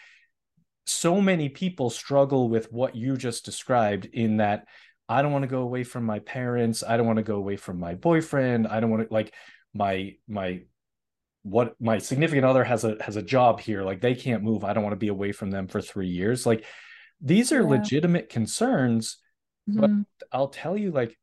so 0.86 1.20
many 1.20 1.48
people 1.48 1.90
struggle 1.90 2.48
with 2.48 2.72
what 2.72 2.94
you 2.94 3.16
just 3.16 3.44
described 3.44 4.06
in 4.06 4.38
that 4.38 4.66
I 5.08 5.22
don't 5.22 5.32
want 5.32 5.42
to 5.42 5.48
go 5.48 5.60
away 5.60 5.84
from 5.84 6.04
my 6.04 6.18
parents, 6.20 6.82
I 6.86 6.96
don't 6.96 7.06
want 7.06 7.18
to 7.18 7.22
go 7.22 7.36
away 7.36 7.56
from 7.56 7.78
my 7.78 7.94
boyfriend, 7.94 8.66
I 8.66 8.80
don't 8.80 8.90
want 8.90 9.08
to 9.08 9.14
like 9.14 9.34
my 9.74 10.14
my 10.28 10.62
what 11.42 11.74
my 11.80 11.98
significant 11.98 12.44
other 12.44 12.64
has 12.64 12.84
a 12.84 12.96
has 13.00 13.16
a 13.16 13.22
job 13.22 13.60
here. 13.60 13.82
Like 13.82 14.00
they 14.00 14.14
can't 14.14 14.42
move. 14.42 14.64
I 14.64 14.72
don't 14.72 14.82
want 14.82 14.94
to 14.94 14.98
be 14.98 15.08
away 15.08 15.32
from 15.32 15.50
them 15.50 15.68
for 15.68 15.80
3 15.80 16.08
years. 16.08 16.44
Like 16.44 16.64
these 17.20 17.52
are 17.52 17.62
yeah. 17.62 17.68
legitimate 17.68 18.28
concerns 18.28 19.18
mm-hmm. 19.68 19.80
but 19.80 19.90
i'll 20.32 20.48
tell 20.48 20.76
you 20.76 20.90
like 20.90 21.16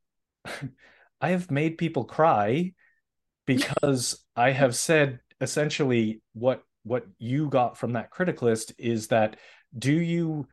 i 1.22 1.30
have 1.30 1.52
made 1.52 1.78
people 1.78 2.06
cry 2.06 2.72
because 3.46 4.24
i 4.36 4.52
have 4.52 4.76
said 4.76 5.20
essentially 5.42 6.22
what 6.34 6.64
what 6.84 7.06
you 7.18 7.50
got 7.50 7.78
from 7.78 7.94
that 7.94 8.12
criticalist 8.12 8.74
is 8.78 9.08
that 9.08 9.38
do 9.78 9.94
you 9.94 10.48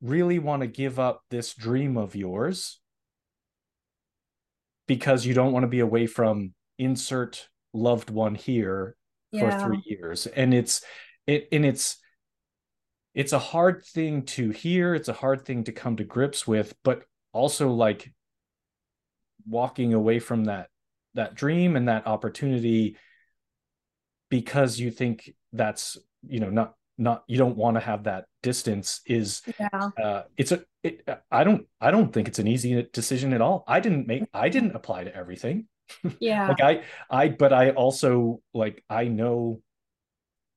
really 0.00 0.38
want 0.38 0.62
to 0.62 0.68
give 0.68 0.98
up 0.98 1.22
this 1.30 1.54
dream 1.54 1.96
of 1.96 2.14
yours 2.14 2.80
because 4.86 5.24
you 5.24 5.34
don't 5.34 5.52
want 5.52 5.64
to 5.64 5.68
be 5.68 5.80
away 5.80 6.06
from 6.06 6.52
insert 6.78 7.48
loved 7.72 8.10
one 8.10 8.34
here 8.34 8.96
yeah. 9.32 9.58
for 9.58 9.66
3 9.66 9.82
years 9.84 10.26
and 10.26 10.54
it's 10.54 10.82
it 11.26 11.48
and 11.52 11.64
it's 11.64 11.98
it's 13.14 13.32
a 13.32 13.38
hard 13.38 13.84
thing 13.84 14.22
to 14.22 14.50
hear 14.50 14.94
it's 14.94 15.08
a 15.08 15.12
hard 15.12 15.44
thing 15.44 15.64
to 15.64 15.72
come 15.72 15.96
to 15.96 16.04
grips 16.04 16.46
with 16.46 16.74
but 16.84 17.02
also 17.32 17.70
like 17.70 18.12
walking 19.46 19.94
away 19.94 20.18
from 20.18 20.44
that 20.44 20.68
that 21.14 21.34
dream 21.34 21.76
and 21.76 21.88
that 21.88 22.06
opportunity 22.06 22.96
because 24.30 24.78
you 24.78 24.90
think 24.90 25.32
that's 25.52 25.96
you 26.26 26.40
know 26.40 26.50
not 26.50 26.74
not 26.96 27.22
you 27.28 27.38
don't 27.38 27.56
want 27.56 27.76
to 27.76 27.80
have 27.80 28.04
that 28.04 28.26
distance 28.42 29.00
is 29.06 29.42
yeah. 29.58 29.90
uh, 30.02 30.22
it's 30.36 30.52
a 30.52 30.64
it, 30.82 31.08
i 31.30 31.44
don't 31.44 31.66
i 31.80 31.90
don't 31.90 32.12
think 32.12 32.28
it's 32.28 32.38
an 32.38 32.48
easy 32.48 32.88
decision 32.92 33.32
at 33.32 33.40
all. 33.40 33.64
I 33.66 33.80
didn't 33.80 34.06
make 34.06 34.24
i 34.32 34.48
didn't 34.48 34.74
apply 34.74 35.04
to 35.04 35.14
everything. 35.14 35.66
Yeah. 36.20 36.48
Like 36.48 36.60
i 36.60 36.82
i 37.10 37.28
but 37.28 37.52
i 37.52 37.70
also 37.70 38.42
like 38.52 38.84
i 38.90 39.04
know 39.04 39.62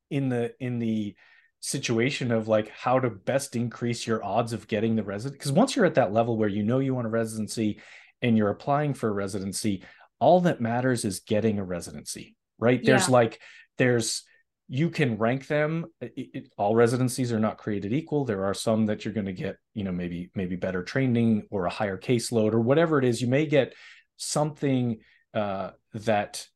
in 0.10 0.28
the 0.28 0.54
in 0.60 0.80
the 0.80 1.16
situation 1.62 2.32
of 2.32 2.48
like 2.50 2.70
how 2.70 3.00
to 3.00 3.10
best 3.10 3.56
increase 3.56 4.06
your 4.06 4.24
odds 4.26 4.52
of 4.52 4.68
getting 4.68 4.96
the 4.96 5.04
resident 5.04 5.40
because 5.40 5.52
once 5.52 5.76
you're 5.76 5.86
at 5.86 5.96
that 5.96 6.12
level 6.12 6.36
where 6.36 6.50
you 6.50 6.64
know 6.64 6.80
you 6.80 6.94
want 6.94 7.08
a 7.08 7.10
residency 7.10 7.80
and 8.22 8.36
you're 8.36 8.50
applying 8.50 8.94
for 8.94 9.08
a 9.08 9.14
residency 9.14 9.84
all 10.20 10.42
that 10.42 10.60
matters 10.60 11.06
is 11.06 11.22
getting 11.22 11.60
a 11.60 11.64
residency 11.64 12.36
right? 12.62 12.80
There's 12.82 13.10
like 13.10 13.42
there's 13.78 14.24
you 14.74 14.90
can 14.90 15.18
rank 15.18 15.48
them 15.48 15.86
it, 16.00 16.14
it, 16.16 16.54
all 16.58 16.76
residencies 16.76 17.34
are 17.34 17.40
not 17.40 17.58
created 17.58 17.92
equal 17.92 18.24
there 18.24 18.46
are 18.46 18.54
some 18.54 18.86
that 18.86 19.04
you're 19.04 19.14
going 19.14 19.26
to 19.26 19.34
get 19.34 19.58
you 19.74 19.84
know 19.84 19.92
maybe 19.92 20.32
maybe 20.34 20.56
better 20.56 20.82
training 20.82 21.44
or 21.52 21.66
a 21.66 21.70
higher 21.70 21.98
caseload 21.98 22.54
or 22.54 22.62
whatever 22.62 22.98
it 22.98 23.04
is 23.04 23.22
you 23.22 23.28
may 23.28 23.46
get 23.46 23.74
something 24.16 24.98
uh, 25.34 25.72
that 25.94 26.48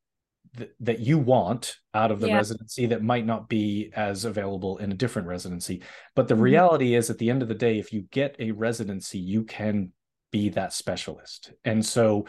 th- 0.58 0.70
that 0.80 1.00
you 1.00 1.18
want 1.18 1.76
out 1.94 2.10
of 2.10 2.22
the 2.22 2.30
yeah. 2.30 2.38
residency 2.38 2.86
that 2.86 3.04
might 3.04 3.26
not 3.26 3.50
be 3.50 3.92
as 3.94 4.24
available 4.24 4.78
in 4.78 4.94
a 4.94 4.96
different 4.96 5.28
residency 5.28 5.84
but 6.16 6.30
the 6.30 6.34
mm-hmm. 6.34 6.44
reality 6.44 6.96
is 6.96 7.10
at 7.10 7.18
the 7.18 7.30
end 7.30 7.42
of 7.42 7.50
the 7.50 7.54
day 7.54 7.80
if 7.80 7.92
you 7.92 8.04
get 8.12 8.34
a 8.40 8.52
residency 8.52 9.20
you 9.20 9.44
can 9.44 9.92
be 10.32 10.48
that 10.48 10.72
specialist 10.72 11.52
and 11.66 11.86
so 11.86 12.26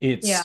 it's 0.00 0.28
yeah. 0.28 0.42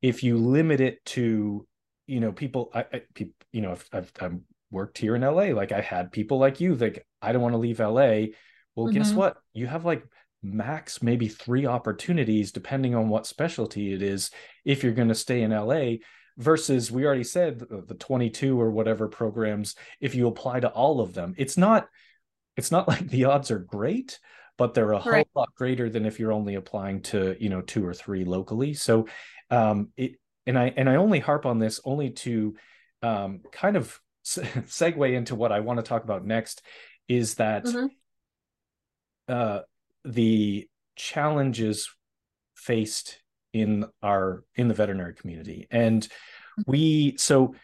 if 0.00 0.22
you 0.22 0.38
limit 0.38 0.80
it 0.80 1.04
to 1.04 1.66
you 2.06 2.20
know 2.20 2.32
people 2.32 2.70
I, 2.74 2.84
I 2.92 3.02
people, 3.14 3.34
you 3.52 3.62
know 3.62 3.72
I've, 3.92 4.12
I've, 4.20 4.40
worked 4.70 4.96
here 4.96 5.14
in 5.14 5.20
LA 5.20 5.48
like 5.54 5.70
I 5.70 5.82
had 5.82 6.10
people 6.10 6.38
like 6.38 6.58
you 6.58 6.74
like 6.74 7.06
I 7.20 7.32
don't 7.32 7.42
want 7.42 7.52
to 7.52 7.58
leave 7.58 7.78
LA 7.78 8.32
well 8.74 8.86
mm-hmm. 8.86 8.92
guess 8.92 9.12
what? 9.12 9.36
You 9.52 9.66
have 9.66 9.84
like 9.84 10.02
max 10.42 11.02
maybe 11.02 11.28
three 11.28 11.66
opportunities 11.66 12.52
depending 12.52 12.94
on 12.94 13.08
what 13.08 13.26
specialty 13.26 13.92
it 13.92 14.02
is 14.02 14.30
if 14.64 14.82
you're 14.82 14.92
going 14.92 15.08
to 15.08 15.14
stay 15.14 15.42
in 15.42 15.52
LA 15.52 15.96
versus 16.38 16.90
we 16.90 17.04
already 17.04 17.22
said 17.24 17.58
the 17.58 17.94
22 17.94 18.60
or 18.60 18.70
whatever 18.70 19.08
programs 19.08 19.76
if 20.00 20.14
you 20.14 20.26
apply 20.26 20.58
to 20.58 20.68
all 20.68 21.00
of 21.00 21.14
them. 21.14 21.34
It's 21.36 21.56
not 21.56 21.86
it's 22.56 22.72
not 22.72 22.88
like 22.92 23.08
the 23.08 23.26
odds 23.26 23.50
are 23.50 23.58
great 23.58 24.18
but 24.58 24.74
they're 24.74 24.92
a 24.92 24.98
whole 24.98 25.24
lot 25.34 25.48
greater 25.54 25.88
than 25.88 26.04
if 26.04 26.20
you're 26.20 26.32
only 26.32 26.56
applying 26.56 27.00
to 27.00 27.36
you 27.38 27.48
know 27.48 27.60
two 27.60 27.84
or 27.86 27.94
three 27.94 28.24
locally. 28.24 28.74
So 28.74 29.06
um 29.50 29.90
it 29.96 30.12
and 30.46 30.58
I 30.58 30.72
and 30.76 30.88
I 30.88 30.96
only 30.96 31.20
harp 31.20 31.46
on 31.46 31.58
this 31.58 31.80
only 31.84 32.10
to 32.10 32.56
um, 33.02 33.40
kind 33.52 33.76
of 33.76 33.98
segue 34.24 35.14
into 35.14 35.34
what 35.34 35.52
I 35.52 35.60
want 35.60 35.78
to 35.78 35.82
talk 35.82 36.04
about 36.04 36.24
next 36.24 36.62
is 37.08 37.34
that 37.34 37.64
mm-hmm. 37.64 37.86
uh, 39.28 39.60
the 40.04 40.68
challenges 40.96 41.90
faced 42.54 43.18
in 43.52 43.84
our 44.02 44.44
in 44.54 44.68
the 44.68 44.74
veterinary 44.74 45.14
community 45.14 45.66
and 45.70 46.02
mm-hmm. 46.02 46.62
we 46.66 47.16
so 47.18 47.54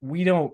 we 0.00 0.24
don't 0.24 0.52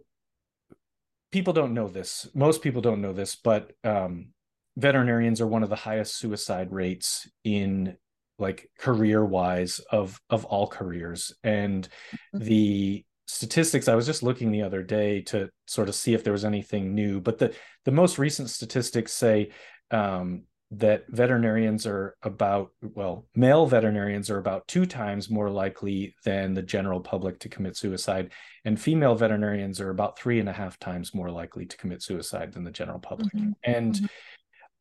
people 1.31 1.53
don't 1.53 1.75
know 1.75 1.89
this 1.89 2.29
most 2.35 2.63
people 2.63 2.83
don't 2.83 3.01
know 3.01 3.13
this 3.13 3.37
but 3.37 3.73
um, 3.85 4.29
veterinarians 4.77 5.41
are 5.41 5.47
one 5.47 5.63
of 5.63 5.71
the 5.71 5.77
highest 5.77 6.17
suicide 6.17 6.73
rates 6.73 7.29
in 7.45 7.97
like 8.39 8.71
career 8.79 9.25
wise 9.25 9.81
of 9.91 10.21
of 10.31 10.45
all 10.45 10.67
careers 10.67 11.35
and 11.43 11.89
mm-hmm. 12.35 12.45
the 12.45 13.05
statistics 13.27 13.89
i 13.89 13.95
was 13.95 14.07
just 14.07 14.23
looking 14.23 14.51
the 14.51 14.63
other 14.63 14.83
day 14.83 15.21
to 15.21 15.49
sort 15.67 15.89
of 15.89 15.95
see 15.95 16.15
if 16.15 16.25
there 16.25 16.33
was 16.33 16.45
anything 16.45 16.95
new 16.95 17.21
but 17.21 17.39
the 17.39 17.55
the 17.85 17.91
most 17.91 18.19
recent 18.19 18.49
statistics 18.49 19.13
say 19.13 19.51
um, 19.91 20.43
that 20.71 21.05
veterinarians 21.09 21.87
are 21.87 22.15
about 22.23 22.71
well 22.83 23.27
male 23.35 23.67
veterinarians 23.67 24.31
are 24.31 24.39
about 24.39 24.67
two 24.69 24.85
times 24.85 25.31
more 25.31 25.51
likely 25.51 26.15
than 26.25 26.53
the 26.53 26.63
general 26.63 27.01
public 27.01 27.39
to 27.39 27.49
commit 27.49 27.77
suicide 27.77 28.31
and 28.67 28.81
female 28.81 29.15
veterinarians 29.15 29.81
are 29.81 29.91
about 29.91 30.19
three 30.19 30.41
and 30.41 30.49
a 30.49 30.53
half 30.53 30.79
times 30.79 31.15
more 31.15 31.31
likely 31.31 31.65
to 31.65 31.77
commit 31.79 32.03
suicide 32.03 32.53
than 32.53 32.65
the 32.65 32.71
general 32.71 32.99
public 32.99 33.33
mm-hmm. 33.33 33.53
and 33.65 33.95
mm-hmm. 33.95 34.07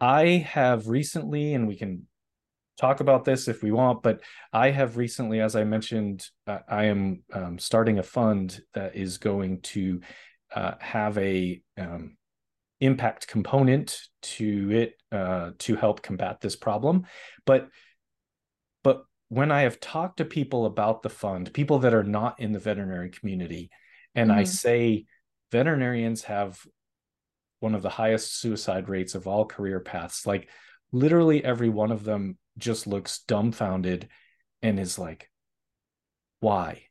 i 0.02 0.46
have 0.50 0.90
recently 0.90 1.54
and 1.54 1.68
we 1.68 1.78
can 1.78 2.06
talk 2.78 3.00
about 3.00 3.26
this 3.26 3.48
if 3.48 3.64
we 3.64 3.72
want, 3.72 4.04
but 4.04 4.22
I 4.54 4.70
have 4.70 4.98
recently, 4.98 5.42
as 5.42 5.56
I 5.56 5.64
mentioned, 5.64 6.28
uh, 6.46 6.60
I 6.70 6.86
am 6.86 7.24
um, 7.34 7.60
starting 7.60 8.00
a 8.00 8.04
fund 8.04 8.60
that 8.74 8.96
is 8.96 9.18
going 9.18 9.62
to 9.62 10.02
uh, 10.56 10.74
have 10.80 11.18
a 11.18 11.62
um, 11.78 12.18
impact 12.80 13.28
component 13.28 14.00
to 14.22 14.72
it 14.72 14.94
uh, 15.12 15.52
to 15.60 15.76
help 15.76 16.02
combat 16.02 16.40
this 16.40 16.56
problem. 16.56 17.06
But 17.46 17.70
but 18.84 19.04
when 19.30 19.52
I 19.52 19.62
have 19.62 19.80
talked 19.80 20.18
to 20.18 20.26
people 20.26 20.66
about 20.66 21.02
the 21.02 21.10
fund, 21.10 21.54
people 21.54 21.80
that 21.80 21.94
are 21.94 22.04
not 22.04 22.40
in 22.40 22.52
the 22.52 22.60
veterinary 22.60 23.10
community, 23.10 23.70
and 24.16 24.30
mm-hmm. 24.30 24.40
I 24.40 24.44
say 24.44 25.06
veterinarians 25.52 26.24
have 26.24 26.60
one 27.60 27.74
of 27.74 27.82
the 27.82 27.90
highest 27.90 28.40
suicide 28.40 28.88
rates 28.88 29.16
of 29.16 29.28
all 29.28 29.46
career 29.46 29.80
paths, 29.80 30.28
like 30.28 30.48
literally 30.92 31.44
every 31.44 31.70
one 31.70 31.92
of 31.92 32.04
them 32.04 32.38
just 32.58 32.88
looks 32.88 33.20
dumbfounded 33.28 34.08
and 34.62 34.80
is 34.80 34.98
like 34.98 35.30
why 36.40 36.84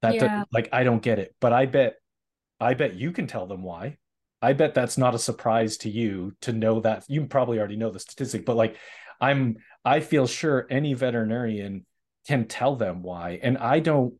that 0.00 0.14
yeah. 0.14 0.44
like 0.52 0.68
i 0.72 0.84
don't 0.84 1.02
get 1.02 1.18
it 1.18 1.34
but 1.40 1.52
i 1.52 1.66
bet 1.66 1.94
i 2.60 2.74
bet 2.74 2.94
you 2.94 3.12
can 3.12 3.26
tell 3.26 3.46
them 3.46 3.62
why 3.62 3.96
i 4.40 4.52
bet 4.52 4.74
that's 4.74 4.98
not 4.98 5.14
a 5.14 5.18
surprise 5.18 5.76
to 5.78 5.90
you 5.90 6.32
to 6.40 6.52
know 6.52 6.80
that 6.80 7.04
you 7.08 7.24
probably 7.26 7.58
already 7.58 7.76
know 7.76 7.90
the 7.90 8.00
statistic 8.00 8.44
but 8.44 8.56
like 8.56 8.76
i'm 9.20 9.56
i 9.84 10.00
feel 10.00 10.26
sure 10.26 10.66
any 10.70 10.94
veterinarian 10.94 11.86
can 12.26 12.46
tell 12.46 12.76
them 12.76 13.02
why 13.02 13.38
and 13.42 13.58
i 13.58 13.78
don't 13.78 14.14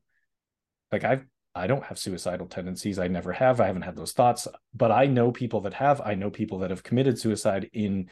like 0.92 1.04
i've 1.04 1.24
i 1.54 1.66
don't 1.66 1.84
have 1.84 1.98
suicidal 1.98 2.46
tendencies 2.46 2.98
i 2.98 3.08
never 3.08 3.32
have 3.32 3.60
i 3.60 3.66
haven't 3.66 3.82
had 3.82 3.96
those 3.96 4.12
thoughts 4.12 4.46
but 4.74 4.90
i 4.92 5.06
know 5.06 5.32
people 5.32 5.60
that 5.60 5.74
have 5.74 6.00
i 6.00 6.14
know 6.14 6.30
people 6.30 6.58
that 6.58 6.70
have 6.70 6.82
committed 6.82 7.18
suicide 7.18 7.68
in 7.72 8.08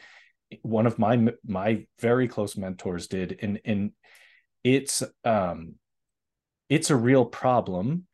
one 0.61 0.85
of 0.85 0.99
my 0.99 1.29
my 1.45 1.85
very 1.99 2.27
close 2.27 2.57
mentors 2.57 3.07
did 3.07 3.39
and 3.41 3.59
and 3.65 3.91
it's 4.63 5.03
um 5.23 5.75
it's 6.69 6.89
a 6.89 6.95
real 6.95 7.25
problem 7.25 8.05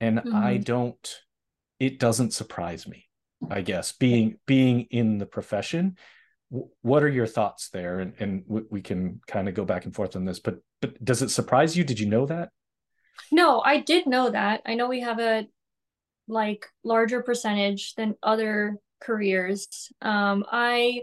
and 0.00 0.18
mm-hmm. 0.18 0.34
i 0.34 0.56
don't 0.56 1.20
it 1.78 1.98
doesn't 1.98 2.32
surprise 2.32 2.86
me 2.86 3.06
i 3.50 3.60
guess 3.70 3.92
being 3.92 4.38
being 4.46 4.82
in 4.90 5.18
the 5.18 5.26
profession. 5.26 5.96
What 6.82 7.02
are 7.02 7.08
your 7.08 7.26
thoughts 7.26 7.70
there? 7.70 7.98
And, 7.98 8.14
and 8.20 8.44
we 8.46 8.80
can 8.80 9.20
kind 9.26 9.48
of 9.48 9.54
go 9.54 9.64
back 9.64 9.84
and 9.84 9.94
forth 9.94 10.14
on 10.14 10.24
this 10.24 10.38
but 10.38 10.58
but 10.80 11.02
does 11.04 11.22
it 11.22 11.30
surprise 11.30 11.76
you? 11.76 11.84
Did 11.84 11.98
you 11.98 12.06
know 12.06 12.26
that? 12.26 12.50
No 13.32 13.60
i 13.60 13.80
did 13.80 14.06
know 14.06 14.30
that. 14.30 14.62
I 14.66 14.74
know 14.74 14.88
we 14.88 15.00
have 15.00 15.18
a 15.18 15.46
like 16.28 16.66
larger 16.84 17.22
percentage 17.22 17.94
than 17.94 18.14
other 18.22 18.76
careers. 19.00 19.90
Um 20.00 20.44
i 20.50 21.02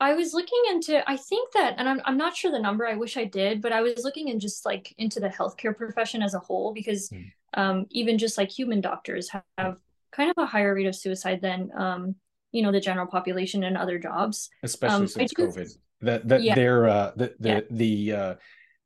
i 0.00 0.14
was 0.14 0.34
looking 0.34 0.62
into 0.70 1.08
i 1.08 1.16
think 1.16 1.52
that 1.52 1.74
and 1.78 1.88
I'm, 1.88 2.00
I'm 2.04 2.16
not 2.16 2.36
sure 2.36 2.50
the 2.50 2.58
number 2.58 2.86
i 2.86 2.94
wish 2.94 3.16
i 3.16 3.24
did 3.24 3.62
but 3.62 3.72
i 3.72 3.80
was 3.80 4.04
looking 4.04 4.28
in 4.28 4.40
just 4.40 4.64
like 4.64 4.94
into 4.98 5.20
the 5.20 5.28
healthcare 5.28 5.76
profession 5.76 6.22
as 6.22 6.34
a 6.34 6.38
whole 6.38 6.72
because 6.72 7.08
mm. 7.10 7.30
um 7.54 7.86
even 7.90 8.18
just 8.18 8.38
like 8.38 8.50
human 8.50 8.80
doctors 8.80 9.28
have, 9.30 9.44
have 9.58 9.78
kind 10.12 10.30
of 10.30 10.42
a 10.42 10.46
higher 10.46 10.74
rate 10.74 10.86
of 10.86 10.94
suicide 10.94 11.40
than 11.40 11.70
um 11.76 12.14
you 12.52 12.62
know 12.62 12.72
the 12.72 12.80
general 12.80 13.06
population 13.06 13.64
and 13.64 13.76
other 13.76 13.98
jobs 13.98 14.50
especially 14.62 14.96
um, 14.96 15.08
since 15.08 15.32
do, 15.32 15.46
covid 15.46 15.70
that 16.00 16.26
that 16.28 16.42
yeah. 16.42 16.54
they're 16.54 16.88
uh 16.88 17.12
the 17.16 17.34
the, 17.40 17.48
yeah. 17.48 17.60
the 17.70 18.12
uh 18.12 18.34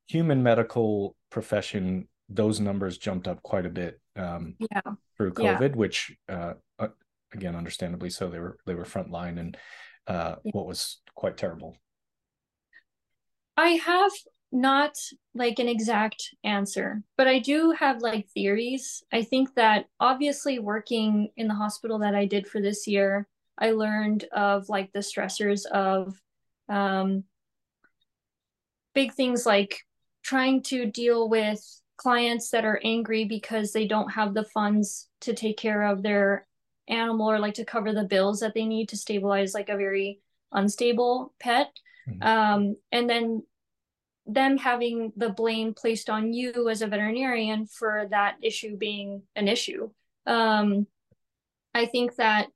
human 0.09 0.42
medical 0.42 1.16
profession 1.31 2.09
those 2.29 2.61
numbers 2.61 2.99
jumped 2.99 3.29
up 3.29 3.42
quite 3.42 3.66
a 3.66 3.70
bit 3.70 4.01
um 4.16 4.55
yeah 4.59 4.92
through 5.16 5.33
covid 5.33 5.75
which 5.75 6.16
uh, 6.29 6.55
uh 6.79 6.88
again 7.33 7.55
understandably 7.55 8.11
so 8.11 8.29
they 8.29 8.38
were 8.38 8.57
they 8.66 8.75
were 8.75 8.85
frontline 8.85 9.38
and 9.38 9.57
uh 10.11 10.35
what 10.42 10.66
was 10.66 11.01
quite 11.14 11.37
terrible 11.37 11.77
i 13.57 13.70
have 13.70 14.12
not 14.53 14.96
like 15.35 15.59
an 15.59 15.68
exact 15.68 16.35
answer, 16.42 17.03
but 17.16 17.29
I 17.29 17.38
do 17.38 17.70
have 17.73 18.03
like 18.03 18.29
theories. 18.29 19.03
I 19.12 19.23
think 19.23 19.55
that 19.55 19.87
obviously 20.01 20.59
working 20.59 21.31
in 21.37 21.46
the 21.46 21.55
hospital 21.55 22.01
that 22.01 22.14
I 22.14 22.27
did 22.27 22.46
for 22.46 22.61
this 22.61 22.87
year, 22.87 23.29
I 23.59 23.70
learned 23.73 24.25
of 24.33 24.68
like 24.68 24.92
the 24.92 25.01
stressors 25.01 25.66
of 25.66 26.20
um, 26.68 27.25
big 28.94 29.12
things 29.12 29.46
like 29.46 29.81
trying 30.23 30.62
to 30.64 30.87
deal 30.87 31.29
with 31.29 31.61
clients 31.96 32.51
that 32.51 32.64
are 32.64 32.81
angry 32.83 33.25
because 33.25 33.73
they 33.73 33.87
don't 33.87 34.11
have 34.11 34.35
the 34.35 34.44
funds 34.44 35.09
to 35.20 35.35
take 35.35 35.59
care 35.59 35.83
of 35.83 36.03
their 36.03 36.46
animal 36.88 37.31
or 37.31 37.38
like 37.38 37.55
to 37.55 37.64
cover 37.64 37.93
the 37.93 38.05
bills 38.05 38.40
that 38.40 38.55
they 38.55 38.64
need 38.64 38.88
to 38.90 38.97
stabilize 38.97 39.55
like 39.55 39.69
a 39.69 39.77
very 39.77 40.21
unstable 40.53 41.33
pet. 41.38 41.71
Mm-hmm. 42.09 42.23
Um, 42.23 42.77
and 42.90 43.09
then 43.09 43.43
them 44.27 44.57
having 44.57 45.12
the 45.16 45.31
blame 45.31 45.75
placed 45.75 46.11
on 46.11 46.33
you 46.33 46.69
as 46.69 46.83
a 46.83 46.87
veterinarian 46.87 47.66
for 47.66 48.07
that 48.11 48.37
issue 48.43 48.77
being 48.77 49.23
an 49.35 49.49
issue. 49.49 49.90
Um, 50.27 50.87
I 51.75 51.87
think 51.87 52.16
that 52.16 52.49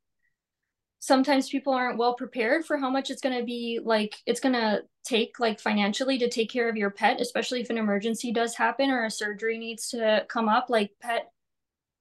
sometimes 1.04 1.50
people 1.50 1.74
aren't 1.74 1.98
well 1.98 2.14
prepared 2.14 2.64
for 2.64 2.78
how 2.78 2.88
much 2.88 3.10
it's 3.10 3.20
going 3.20 3.38
to 3.38 3.44
be 3.44 3.78
like 3.84 4.16
it's 4.24 4.40
going 4.40 4.54
to 4.54 4.82
take 5.04 5.38
like 5.38 5.60
financially 5.60 6.16
to 6.16 6.30
take 6.30 6.50
care 6.50 6.66
of 6.66 6.76
your 6.76 6.88
pet 6.88 7.20
especially 7.20 7.60
if 7.60 7.68
an 7.68 7.76
emergency 7.76 8.32
does 8.32 8.54
happen 8.54 8.90
or 8.90 9.04
a 9.04 9.10
surgery 9.10 9.58
needs 9.58 9.90
to 9.90 10.24
come 10.30 10.48
up 10.48 10.70
like 10.70 10.92
pet 11.02 11.30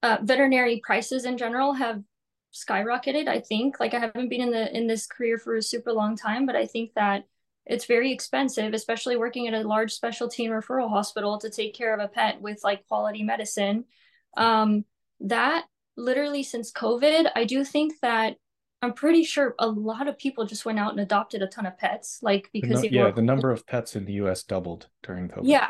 uh, 0.04 0.18
veterinary 0.22 0.80
prices 0.86 1.26
in 1.26 1.38
general 1.38 1.74
have 1.74 2.02
skyrocketed 2.54 3.28
i 3.28 3.39
think 3.39 3.80
like 3.80 3.94
i 3.94 4.00
haven't 4.00 4.30
been 4.30 4.42
in 4.42 4.52
the 4.52 4.76
in 4.76 4.88
this 4.88 5.08
career 5.08 5.38
for 5.38 5.56
a 5.56 5.62
super 5.62 5.92
long 5.92 6.16
time 6.16 6.46
but 6.46 6.56
i 6.56 6.66
think 6.66 6.94
that 6.94 7.24
it's 7.66 7.86
very 7.86 8.12
expensive 8.12 8.74
especially 8.74 9.16
working 9.16 9.48
at 9.48 9.54
a 9.54 9.68
large 9.68 9.92
specialty 9.92 10.46
and 10.46 10.54
referral 10.54 10.89
hospital 10.89 11.38
to 11.38 11.50
take 11.50 11.74
care 11.74 11.94
of 11.94 12.00
a 12.00 12.08
pet 12.08 12.42
with 12.42 12.60
like 12.63 12.88
quality 12.88 13.24
medicine 13.24 13.86
um 14.38 14.86
that 15.20 15.66
literally 15.98 16.44
since 16.44 16.72
covid 16.72 17.30
i 17.36 17.44
do 17.44 17.63
think 17.63 17.94
that 18.02 18.36
I'm 18.84 18.92
pretty 18.92 19.24
sure 19.24 19.56
a 19.60 19.68
lot 19.68 20.10
of 20.10 20.18
people 20.18 20.46
just 20.46 20.66
went 20.66 20.78
out 20.78 20.92
and 20.92 21.00
adopted 21.00 21.42
a 21.42 21.48
ton 21.48 21.66
of 21.66 21.78
pets, 21.78 22.20
like 22.22 22.50
because 22.52 22.82
the 22.82 22.89
no, 22.89 23.06
yeah, 23.06 23.12
the 23.12 23.22
number 23.22 23.50
of 23.50 23.66
pets 23.66 23.96
in 23.96 24.04
the 24.04 24.12
U.S. 24.13 24.44
doubled 24.44 24.89
during 25.04 25.30
COVID. 25.30 25.44
Yeah. 25.46 25.70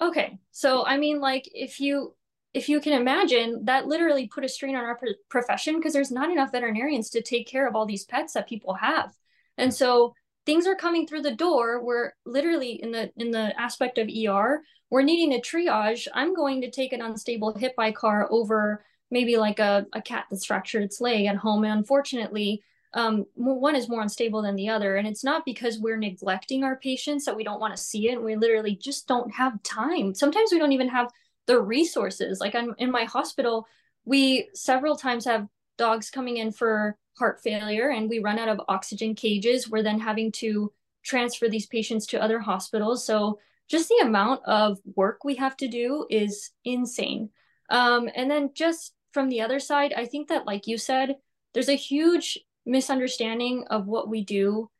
Okay. 0.00 0.38
So 0.52 0.86
I 0.86 0.96
mean, 0.96 1.20
like, 1.20 1.50
if 1.52 1.80
you 1.80 2.15
if 2.56 2.68
you 2.68 2.80
can 2.80 2.94
imagine, 2.94 3.64
that 3.64 3.86
literally 3.86 4.26
put 4.26 4.44
a 4.44 4.48
strain 4.48 4.74
on 4.74 4.84
our 4.84 4.98
profession 5.28 5.76
because 5.76 5.92
there's 5.92 6.10
not 6.10 6.30
enough 6.30 6.52
veterinarians 6.52 7.10
to 7.10 7.22
take 7.22 7.46
care 7.46 7.68
of 7.68 7.76
all 7.76 7.86
these 7.86 8.04
pets 8.04 8.32
that 8.32 8.48
people 8.48 8.74
have, 8.74 9.12
and 9.58 9.72
so 9.72 10.14
things 10.46 10.66
are 10.66 10.74
coming 10.74 11.06
through 11.06 11.22
the 11.22 11.34
door. 11.34 11.84
We're 11.84 12.12
literally 12.24 12.82
in 12.82 12.92
the 12.92 13.12
in 13.16 13.30
the 13.30 13.58
aspect 13.60 13.98
of 13.98 14.08
ER, 14.08 14.62
we're 14.90 15.02
needing 15.02 15.34
a 15.34 15.40
triage. 15.40 16.06
I'm 16.14 16.34
going 16.34 16.60
to 16.62 16.70
take 16.70 16.92
an 16.92 17.02
unstable 17.02 17.54
hit 17.54 17.74
by 17.76 17.92
car 17.92 18.28
over 18.30 18.84
maybe 19.10 19.36
like 19.36 19.58
a, 19.58 19.86
a 19.92 20.02
cat 20.02 20.26
that's 20.30 20.46
fractured 20.46 20.82
its 20.82 21.00
leg 21.00 21.26
at 21.26 21.36
home. 21.36 21.64
And 21.64 21.72
unfortunately, 21.72 22.62
um, 22.94 23.26
one 23.34 23.76
is 23.76 23.88
more 23.88 24.00
unstable 24.00 24.42
than 24.42 24.56
the 24.56 24.68
other. 24.68 24.96
And 24.96 25.06
it's 25.06 25.22
not 25.22 25.44
because 25.44 25.78
we're 25.78 25.98
neglecting 25.98 26.64
our 26.64 26.76
patients 26.76 27.24
that 27.24 27.36
we 27.36 27.44
don't 27.44 27.60
want 27.60 27.76
to 27.76 27.82
see 27.82 28.08
it. 28.08 28.22
We 28.22 28.36
literally 28.36 28.74
just 28.74 29.06
don't 29.06 29.32
have 29.34 29.62
time. 29.62 30.14
Sometimes 30.14 30.50
we 30.50 30.58
don't 30.58 30.72
even 30.72 30.88
have 30.88 31.10
the 31.46 31.60
resources. 31.60 32.40
Like 32.40 32.54
I'm 32.54 32.74
in 32.78 32.90
my 32.90 33.04
hospital, 33.04 33.66
we 34.04 34.48
several 34.54 34.96
times 34.96 35.24
have 35.24 35.46
dogs 35.78 36.10
coming 36.10 36.38
in 36.38 36.52
for 36.52 36.96
heart 37.18 37.40
failure 37.42 37.90
and 37.90 38.08
we 38.08 38.18
run 38.18 38.38
out 38.38 38.48
of 38.48 38.60
oxygen 38.68 39.14
cages. 39.14 39.68
We're 39.68 39.82
then 39.82 40.00
having 40.00 40.32
to 40.32 40.72
transfer 41.04 41.48
these 41.48 41.66
patients 41.66 42.06
to 42.06 42.22
other 42.22 42.40
hospitals. 42.40 43.04
So 43.04 43.38
just 43.68 43.88
the 43.88 44.02
amount 44.02 44.42
of 44.44 44.78
work 44.94 45.24
we 45.24 45.36
have 45.36 45.56
to 45.58 45.68
do 45.68 46.06
is 46.10 46.50
insane. 46.64 47.30
Um, 47.70 48.08
and 48.14 48.30
then 48.30 48.50
just 48.54 48.92
from 49.12 49.28
the 49.28 49.40
other 49.40 49.58
side, 49.58 49.92
I 49.96 50.06
think 50.06 50.28
that, 50.28 50.46
like 50.46 50.66
you 50.66 50.78
said, 50.78 51.16
there's 51.54 51.68
a 51.68 51.74
huge 51.74 52.38
misunderstanding 52.64 53.64
of 53.70 53.86
what 53.86 54.08
we 54.08 54.24
do 54.24 54.70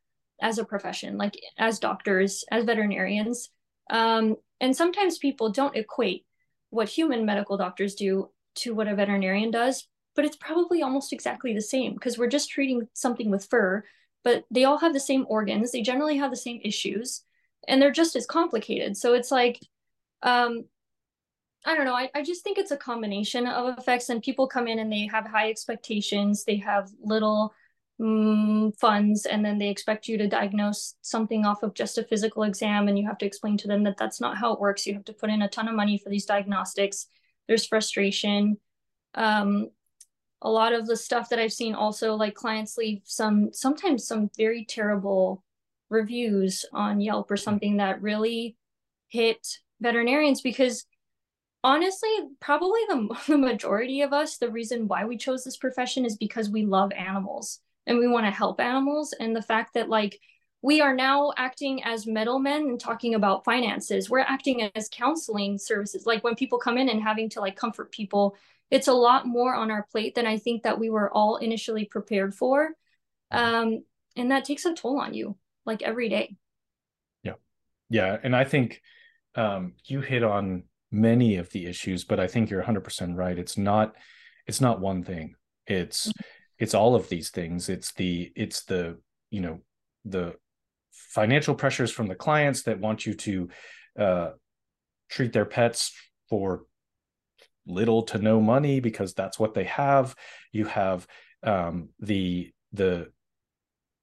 as 0.43 0.59
a 0.59 0.65
profession, 0.65 1.17
like 1.17 1.41
as 1.59 1.79
doctors, 1.79 2.45
as 2.51 2.65
veterinarians. 2.65 3.49
Um, 3.89 4.37
and 4.61 4.77
sometimes 4.77 5.19
people 5.19 5.51
don't 5.51 5.77
equate 5.77 6.26
what 6.71 6.89
human 6.89 7.25
medical 7.25 7.57
doctors 7.57 7.95
do 7.95 8.31
to 8.57 8.75
what 8.75 8.89
a 8.89 8.95
veterinarian 8.95 9.51
does, 9.51 9.87
but 10.15 10.25
it's 10.25 10.37
probably 10.37 10.83
almost 10.83 11.13
exactly 11.13 11.55
the 11.55 11.61
same 11.63 11.95
because 11.95 12.19
we're 12.19 12.29
just 12.29 12.51
treating 12.51 12.89
something 12.95 13.31
with 13.31 13.49
fur, 13.49 13.85
but 14.25 14.45
they 14.51 14.65
all 14.65 14.79
have 14.79 14.93
the 14.93 15.01
same 15.01 15.27
organs. 15.29 15.73
They 15.73 15.83
generally 15.83 16.17
have 16.17 16.31
the 16.31 16.37
same 16.37 16.61
issues 16.65 17.23
and 17.69 17.81
they're 17.81 17.91
just 17.91 18.17
as 18.17 18.27
complicated. 18.27 18.97
So 18.97 19.15
it's 19.15 19.31
like, 19.31 19.61
um, 20.23 20.65
I 21.65 21.75
don't 21.75 21.85
know. 21.85 21.95
I, 21.95 22.11
I 22.15 22.23
just 22.23 22.45
think 22.45 22.59
it's 22.59 22.71
a 22.71 22.77
combination 22.77 23.47
of 23.47 23.77
effects, 23.77 24.09
and 24.09 24.23
people 24.23 24.47
come 24.47 24.69
in 24.69 24.79
and 24.79 24.91
they 24.91 25.09
have 25.13 25.27
high 25.27 25.51
expectations. 25.51 26.45
They 26.45 26.57
have 26.59 26.89
little 27.03 27.53
mm, 28.01 28.77
funds, 28.79 29.27
and 29.27 29.45
then 29.45 29.59
they 29.59 29.69
expect 29.69 30.09
you 30.09 30.19
to 30.19 30.29
diagnose 30.29 30.95
something 31.03 31.45
off 31.45 31.63
of 31.63 31.75
just 31.75 31.99
a 31.99 32.05
physical 32.05 32.43
exam, 32.43 32.89
and 32.89 32.99
you 32.99 33.07
have 33.07 33.19
to 33.19 33.27
explain 33.27 33.57
to 33.59 33.69
them 33.69 33.85
that 33.85 33.97
that's 33.97 34.21
not 34.21 34.37
how 34.37 34.53
it 34.53 34.61
works. 34.61 34.87
You 34.87 34.95
have 34.95 35.05
to 35.05 35.13
put 35.13 35.31
in 35.31 35.43
a 35.43 35.49
ton 35.49 35.69
of 35.69 35.75
money 35.75 35.99
for 35.99 36.11
these 36.11 36.27
diagnostics. 36.27 37.07
There's 37.49 37.67
frustration. 37.67 38.59
Um, 39.15 39.71
a 40.43 40.51
lot 40.51 40.73
of 40.73 40.87
the 40.87 40.97
stuff 40.97 41.31
that 41.31 41.39
I've 41.39 41.53
seen 41.53 41.75
also, 41.75 42.15
like 42.15 42.35
clients 42.35 42.77
leave 42.77 43.01
some 43.05 43.51
sometimes 43.53 44.07
some 44.07 44.31
very 44.37 44.65
terrible 44.65 45.43
reviews 45.89 46.65
on 46.73 47.01
Yelp 47.01 47.31
or 47.31 47.37
something 47.37 47.79
that 47.79 48.03
really 48.03 48.57
hit 49.09 49.59
veterinarians 49.81 50.41
because 50.41 50.85
honestly, 51.65 52.11
probably 52.41 52.81
the, 52.89 53.17
the 53.29 53.39
majority 53.39 54.03
of 54.03 54.13
us, 54.13 54.37
the 54.37 54.51
reason 54.51 54.89
why 54.89 55.05
we 55.05 55.17
chose 55.17 55.45
this 55.45 55.57
profession 55.57 56.05
is 56.05 56.17
because 56.17 56.51
we 56.51 56.65
love 56.65 56.93
animals 56.93 57.61
and 57.87 57.99
we 57.99 58.09
want 58.09 58.27
to 58.27 58.31
help 58.31 58.61
animals. 58.61 59.15
And 59.19 59.35
the 59.35 59.43
fact 59.43 59.75
that, 59.75 59.89
like, 59.89 60.21
we 60.63 60.81
are 60.81 60.95
now 60.95 61.33
acting 61.37 61.85
as 61.85 62.07
middlemen 62.07 62.63
and 62.63 62.81
talking 62.81 63.15
about 63.15 63.45
finances. 63.45 64.11
We're 64.11 64.21
acting 64.21 64.63
as 64.75 64.89
counseling 64.89 65.59
services. 65.59 66.07
Like, 66.07 66.25
when 66.25 66.35
people 66.35 66.59
come 66.59 66.79
in 66.79 66.89
and 66.89 67.03
having 67.03 67.29
to, 67.31 67.41
like, 67.41 67.57
comfort 67.57 67.93
people, 67.93 68.37
it's 68.71 68.89
a 68.89 68.93
lot 68.93 69.27
more 69.27 69.55
on 69.55 69.71
our 69.71 69.87
plate 69.93 70.15
than 70.15 70.27
I 70.27 70.39
think 70.39 70.65
that 70.65 70.79
we 70.79 70.91
were 70.91 71.13
all 71.13 71.37
initially 71.37 71.85
prepared 71.85 72.35
for. 72.35 72.71
Um, 73.31 73.85
and 74.17 74.31
that 74.31 74.45
takes 74.45 74.65
a 74.65 74.75
toll 74.75 75.01
on 75.01 75.15
you, 75.15 75.37
like, 75.65 75.83
every 75.83 76.09
day. 76.09 76.37
Yeah. 77.23 77.35
Yeah. 77.91 78.17
And 78.23 78.35
I 78.35 78.45
think 78.45 78.81
um, 79.37 79.75
you 79.85 80.01
hit 80.01 80.25
on 80.25 80.65
many 80.91 81.37
of 81.37 81.51
the 81.51 81.67
issues 81.67 82.05
but 82.05 82.21
i 82.21 82.27
think 82.27 82.49
you're 82.49 82.63
100% 82.63 83.17
right 83.17 83.39
it's 83.39 83.59
not 83.59 83.95
it's 84.47 84.61
not 84.61 84.81
one 84.81 85.03
thing 85.03 85.35
it's 85.67 86.09
mm-hmm. 86.09 86.29
It's 86.59 86.75
all 86.75 86.95
of 86.95 87.09
these 87.09 87.31
things 87.31 87.69
it's 87.69 87.93
the 87.95 88.33
it's 88.35 88.65
the 88.65 88.99
you 89.31 89.41
know 89.41 89.61
the 90.05 90.35
financial 90.91 91.55
pressures 91.55 91.91
from 91.91 92.07
the 92.07 92.15
clients 92.15 92.63
that 92.63 92.81
want 92.81 93.07
you 93.07 93.15
to 93.15 93.49
uh 93.99 94.31
treat 95.09 95.33
their 95.33 95.45
pets 95.45 95.93
for 96.29 96.65
little 97.67 98.03
to 98.03 98.19
no 98.19 98.41
money 98.41 98.81
because 98.81 99.13
that's 99.15 99.39
what 99.39 99.55
they 99.55 99.65
have. 99.65 100.15
You 100.53 100.67
have 100.67 101.07
um, 101.43 101.91
the 102.01 102.53
the 102.73 103.11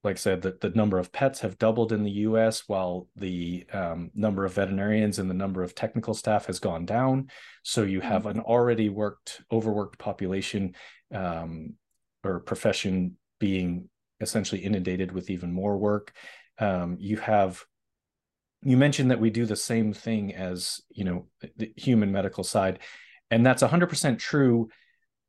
like 0.02 0.16
I 0.16 0.18
said, 0.18 0.42
the, 0.42 0.54
the 0.60 0.68
number 0.68 0.98
of 0.98 1.12
pets 1.12 1.40
have 1.40 1.56
doubled 1.56 1.90
in 1.90 2.02
the 2.02 2.10
US 2.10 2.64
while 2.66 3.08
the 3.16 3.64
um, 3.72 4.10
number 4.14 4.44
of 4.44 4.52
veterinarians 4.52 5.18
and 5.18 5.30
the 5.30 5.34
number 5.34 5.62
of 5.62 5.74
technical 5.74 6.12
staff 6.12 6.44
has 6.44 6.58
gone 6.58 6.84
down. 6.84 7.30
So 7.62 7.84
you 7.84 8.02
have 8.02 8.26
an 8.26 8.40
already 8.40 8.90
worked, 8.90 9.40
overworked 9.50 9.98
population 9.98 10.74
um, 11.14 11.76
or 12.24 12.40
profession 12.40 13.16
being 13.38 13.88
essentially 14.20 14.62
inundated 14.62 15.12
with 15.12 15.30
even 15.30 15.52
more 15.52 15.76
work. 15.76 16.12
Um, 16.58 16.96
you 16.98 17.16
have 17.18 17.62
you 18.62 18.76
mentioned 18.76 19.10
that 19.10 19.20
we 19.20 19.30
do 19.30 19.44
the 19.44 19.56
same 19.56 19.92
thing 19.92 20.34
as 20.34 20.80
you 20.88 21.04
know 21.04 21.26
the 21.56 21.72
human 21.76 22.10
medical 22.10 22.44
side 22.44 22.78
and 23.30 23.44
that's 23.44 23.62
100% 23.62 24.18
true 24.18 24.68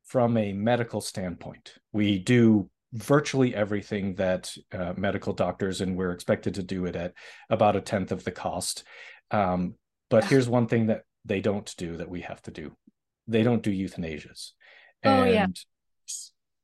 from 0.04 0.36
a 0.36 0.52
medical 0.52 1.00
standpoint. 1.00 1.74
We 1.92 2.18
do 2.18 2.70
virtually 2.92 3.54
everything 3.54 4.14
that 4.14 4.54
uh, 4.72 4.94
medical 4.96 5.32
doctors 5.32 5.80
and 5.80 5.96
we're 5.96 6.12
expected 6.12 6.54
to 6.54 6.62
do 6.62 6.86
it 6.86 6.94
at 6.94 7.14
about 7.50 7.76
a 7.76 7.80
tenth 7.80 8.12
of 8.12 8.24
the 8.24 8.30
cost. 8.30 8.84
Um, 9.30 9.74
but 10.08 10.24
here's 10.24 10.48
one 10.48 10.68
thing 10.68 10.86
that 10.86 11.02
they 11.24 11.40
don't 11.40 11.74
do 11.76 11.96
that 11.96 12.08
we 12.08 12.20
have 12.20 12.40
to 12.42 12.52
do. 12.52 12.76
They 13.26 13.42
don't 13.42 13.62
do 13.62 13.72
euthanasias 13.72 14.52
oh, 15.04 15.10
and 15.10 15.32
yeah. 15.32 15.46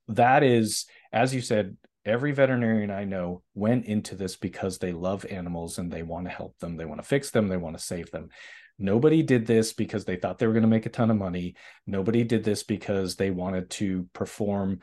That 0.09 0.42
is 0.42 0.86
as 1.12 1.34
you 1.34 1.40
said 1.40 1.76
every 2.05 2.32
veterinarian 2.32 2.90
I 2.90 3.05
know 3.05 3.42
went 3.55 3.86
into 3.86 4.14
this 4.14 4.36
because 4.36 4.78
they 4.78 4.92
love 4.92 5.24
animals 5.30 5.78
and 5.78 5.90
they 5.90 6.03
want 6.03 6.26
to 6.26 6.30
help 6.30 6.59
them. 6.59 6.76
They 6.76 6.84
want 6.84 7.00
to 7.00 7.07
fix 7.07 7.30
them. 7.30 7.48
They 7.48 7.57
want 7.57 7.76
to 7.78 7.82
save 7.82 8.11
them. 8.11 8.28
Nobody 8.78 9.22
did 9.22 9.46
this 9.46 9.72
because 9.72 10.05
they 10.05 10.16
thought 10.16 10.38
they 10.38 10.46
were 10.46 10.53
going 10.53 10.62
to 10.62 10.68
make 10.68 10.86
a 10.86 10.90
ton 10.90 11.11
of 11.11 11.16
money. 11.16 11.55
Nobody 11.86 12.24
did 12.24 12.42
this 12.42 12.62
because 12.62 13.16
they 13.16 13.30
wanted 13.30 13.70
to 13.70 14.09
perform 14.12 14.80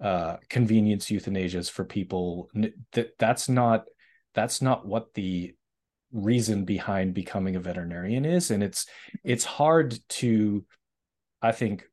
uh, 0.00 0.36
convenience 0.48 1.06
euthanasias 1.06 1.70
for 1.70 1.84
people. 1.84 2.48
That 2.92 3.18
that's 3.18 3.48
not 3.48 3.86
that's 4.34 4.62
not 4.62 4.86
what 4.86 5.12
the 5.14 5.54
reason 6.12 6.64
behind 6.64 7.14
becoming 7.14 7.56
a 7.56 7.60
veterinarian 7.60 8.24
is, 8.24 8.50
and 8.50 8.62
it's 8.62 8.86
it's 9.24 9.44
hard 9.44 9.98
to, 10.10 10.64
I 11.42 11.52
think, 11.52 11.84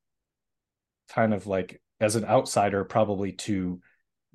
kind 1.09 1.33
of 1.33 1.47
like 1.47 1.81
as 1.99 2.15
an 2.15 2.25
outsider, 2.25 2.83
probably 2.83 3.31
to 3.33 3.81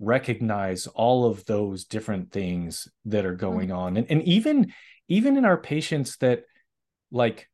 recognize 0.02 0.86
all 0.88 1.26
of 1.26 1.44
those 1.44 1.84
different 1.84 2.32
things 2.32 2.88
that 3.04 3.24
are 3.24 3.34
going 3.34 3.68
mm-hmm. 3.68 3.78
on 3.78 3.96
and, 3.96 4.06
and 4.10 4.22
even 4.22 4.72
even 5.08 5.36
in 5.36 5.44
our 5.44 5.56
patients 5.56 6.16
that 6.16 6.42
like 7.12 7.48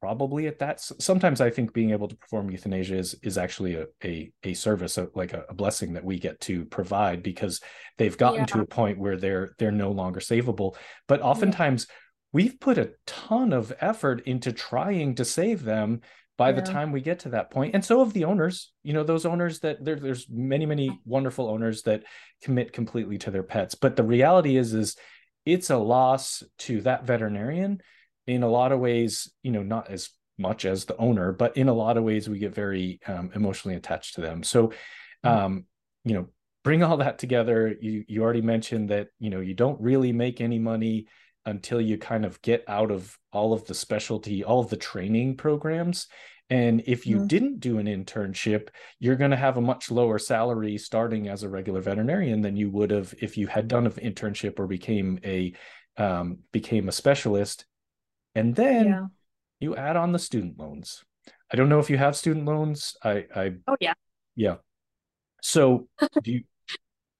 probably 0.00 0.48
at 0.48 0.58
that 0.58 0.80
sometimes 0.80 1.40
i 1.40 1.48
think 1.48 1.72
being 1.72 1.90
able 1.90 2.08
to 2.08 2.16
perform 2.16 2.50
euthanasia 2.50 2.96
is 2.96 3.14
is 3.22 3.38
actually 3.38 3.76
a 3.76 3.86
a, 4.02 4.32
a 4.42 4.54
service 4.54 4.98
a, 4.98 5.08
like 5.14 5.32
a, 5.32 5.44
a 5.48 5.54
blessing 5.54 5.92
that 5.92 6.04
we 6.04 6.18
get 6.18 6.40
to 6.40 6.64
provide 6.64 7.22
because 7.22 7.60
they've 7.96 8.18
gotten 8.18 8.40
yeah. 8.40 8.46
to 8.46 8.60
a 8.60 8.66
point 8.66 8.98
where 8.98 9.16
they're 9.16 9.54
they're 9.58 9.70
no 9.70 9.92
longer 9.92 10.18
savable 10.18 10.74
but 11.06 11.22
oftentimes 11.22 11.86
yeah. 11.88 11.94
we've 12.32 12.58
put 12.58 12.76
a 12.76 12.90
ton 13.06 13.52
of 13.52 13.72
effort 13.80 14.20
into 14.26 14.52
trying 14.52 15.14
to 15.14 15.24
save 15.24 15.62
them 15.62 16.00
by 16.42 16.48
yeah. 16.48 16.56
the 16.56 16.62
time 16.62 16.90
we 16.90 17.00
get 17.00 17.20
to 17.20 17.28
that 17.28 17.52
point 17.52 17.72
and 17.72 17.84
so 17.84 18.00
of 18.00 18.12
the 18.14 18.24
owners 18.24 18.72
you 18.82 18.92
know 18.92 19.04
those 19.04 19.24
owners 19.24 19.60
that 19.60 19.84
there, 19.84 19.94
there's 19.94 20.26
many 20.28 20.66
many 20.66 21.00
wonderful 21.04 21.48
owners 21.48 21.82
that 21.82 22.02
commit 22.42 22.72
completely 22.72 23.16
to 23.16 23.30
their 23.30 23.44
pets 23.44 23.76
but 23.76 23.94
the 23.94 24.02
reality 24.02 24.56
is 24.56 24.74
is 24.74 24.96
it's 25.46 25.70
a 25.70 25.76
loss 25.76 26.42
to 26.58 26.80
that 26.80 27.04
veterinarian 27.04 27.80
in 28.26 28.42
a 28.42 28.48
lot 28.48 28.72
of 28.72 28.80
ways 28.80 29.30
you 29.44 29.52
know 29.52 29.62
not 29.62 29.88
as 29.88 30.10
much 30.36 30.64
as 30.64 30.84
the 30.84 30.96
owner 30.96 31.30
but 31.30 31.56
in 31.56 31.68
a 31.68 31.72
lot 31.72 31.96
of 31.96 32.02
ways 32.02 32.28
we 32.28 32.40
get 32.40 32.52
very 32.52 32.98
um, 33.06 33.30
emotionally 33.36 33.76
attached 33.76 34.16
to 34.16 34.20
them 34.20 34.42
so 34.42 34.66
mm-hmm. 34.66 35.28
um, 35.28 35.64
you 36.04 36.14
know 36.14 36.26
bring 36.64 36.82
all 36.82 36.96
that 36.96 37.20
together 37.20 37.72
you 37.80 38.04
you 38.08 38.20
already 38.20 38.42
mentioned 38.42 38.88
that 38.88 39.06
you 39.20 39.30
know 39.30 39.38
you 39.38 39.54
don't 39.54 39.80
really 39.80 40.10
make 40.10 40.40
any 40.40 40.58
money 40.58 41.06
until 41.46 41.80
you 41.80 41.98
kind 41.98 42.24
of 42.24 42.40
get 42.42 42.64
out 42.68 42.90
of 42.90 43.18
all 43.32 43.52
of 43.52 43.66
the 43.66 43.74
specialty, 43.74 44.44
all 44.44 44.60
of 44.60 44.70
the 44.70 44.76
training 44.76 45.36
programs. 45.36 46.06
And 46.50 46.82
if 46.86 47.06
you 47.06 47.16
mm-hmm. 47.16 47.26
didn't 47.28 47.60
do 47.60 47.78
an 47.78 47.86
internship, 47.86 48.68
you're 48.98 49.16
going 49.16 49.30
to 49.30 49.36
have 49.36 49.56
a 49.56 49.62
much 49.62 49.90
lower 49.90 50.18
salary 50.18 50.76
starting 50.76 51.28
as 51.28 51.42
a 51.42 51.48
regular 51.48 51.80
veterinarian 51.80 52.42
than 52.42 52.56
you 52.56 52.70
would 52.70 52.90
have 52.90 53.14
if 53.20 53.36
you 53.38 53.46
had 53.46 53.68
done 53.68 53.86
an 53.86 53.92
internship 53.92 54.58
or 54.58 54.66
became 54.66 55.18
a 55.24 55.54
um, 55.96 56.38
became 56.52 56.88
a 56.88 56.92
specialist. 56.92 57.64
And 58.34 58.54
then 58.54 58.86
yeah. 58.86 59.06
you 59.60 59.76
add 59.76 59.96
on 59.96 60.12
the 60.12 60.18
student 60.18 60.58
loans. 60.58 61.04
I 61.50 61.56
don't 61.56 61.68
know 61.68 61.78
if 61.78 61.90
you 61.90 61.98
have 61.98 62.16
student 62.16 62.46
loans. 62.46 62.96
I, 63.02 63.26
I 63.34 63.52
oh 63.66 63.76
yeah, 63.80 63.94
yeah. 64.36 64.56
So 65.42 65.88
do 66.22 66.32
you 66.32 66.42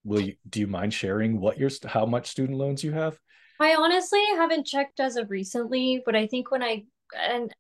will 0.05 0.21
you 0.21 0.35
do 0.49 0.61
you 0.61 0.67
mind 0.67 0.95
sharing 0.95 1.41
what 1.41 1.59
your 1.59 1.71
how 1.87 2.07
much 2.07 2.29
student 2.29 2.59
loans 2.59 2.83
you 2.83 2.93
have? 2.93 3.19
I 3.63 3.75
honestly 3.75 4.23
haven't 4.37 4.67
checked 4.67 5.01
as 5.01 5.17
of 5.17 5.31
recently, 5.31 6.03
but 6.05 6.17
I 6.17 6.27
think 6.27 6.51
when 6.51 6.63
I 6.63 6.85
and 7.19 7.53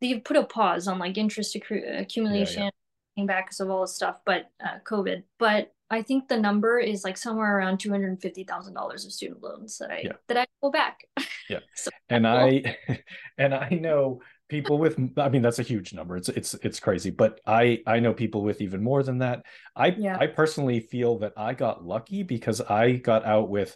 they've 0.00 0.22
put 0.22 0.36
a 0.36 0.44
pause 0.44 0.86
on 0.88 0.98
like 0.98 1.18
interest 1.18 1.56
accru- 1.56 2.00
accumulation 2.00 2.64
yeah, 2.64 2.70
yeah. 3.16 3.24
back 3.24 3.46
because 3.46 3.60
of 3.60 3.70
all 3.70 3.82
this 3.82 3.94
stuff, 3.94 4.18
but 4.24 4.50
uh, 4.64 4.78
COVID. 4.84 5.22
But 5.38 5.72
I 5.90 6.02
think 6.02 6.28
the 6.28 6.38
number 6.38 6.78
is 6.78 7.04
like 7.04 7.16
somewhere 7.16 7.56
around 7.56 7.78
two 7.78 7.90
hundred 7.90 8.20
fifty 8.20 8.44
thousand 8.44 8.74
dollars 8.74 9.04
of 9.04 9.12
student 9.12 9.42
loans 9.42 9.78
that 9.78 9.90
I 9.90 10.02
yeah. 10.04 10.12
that 10.28 10.36
I 10.36 10.46
go 10.62 10.70
back. 10.70 11.00
Yeah, 11.48 11.60
so 11.74 11.90
and 12.08 12.26
I 12.26 12.76
and 13.38 13.54
I 13.54 13.68
know 13.70 14.20
people 14.50 14.78
with 14.78 14.98
i 15.16 15.28
mean 15.30 15.40
that's 15.40 15.58
a 15.58 15.62
huge 15.62 15.94
number 15.94 16.18
it's 16.18 16.28
it's 16.28 16.52
it's 16.54 16.78
crazy 16.78 17.10
but 17.10 17.40
i 17.46 17.80
i 17.86 17.98
know 17.98 18.12
people 18.12 18.42
with 18.42 18.60
even 18.60 18.82
more 18.82 19.02
than 19.02 19.18
that 19.18 19.42
i 19.74 19.86
yeah. 19.86 20.18
i 20.20 20.26
personally 20.26 20.80
feel 20.80 21.18
that 21.18 21.32
i 21.36 21.54
got 21.54 21.82
lucky 21.82 22.22
because 22.22 22.60
i 22.60 22.92
got 22.92 23.24
out 23.24 23.48
with 23.48 23.74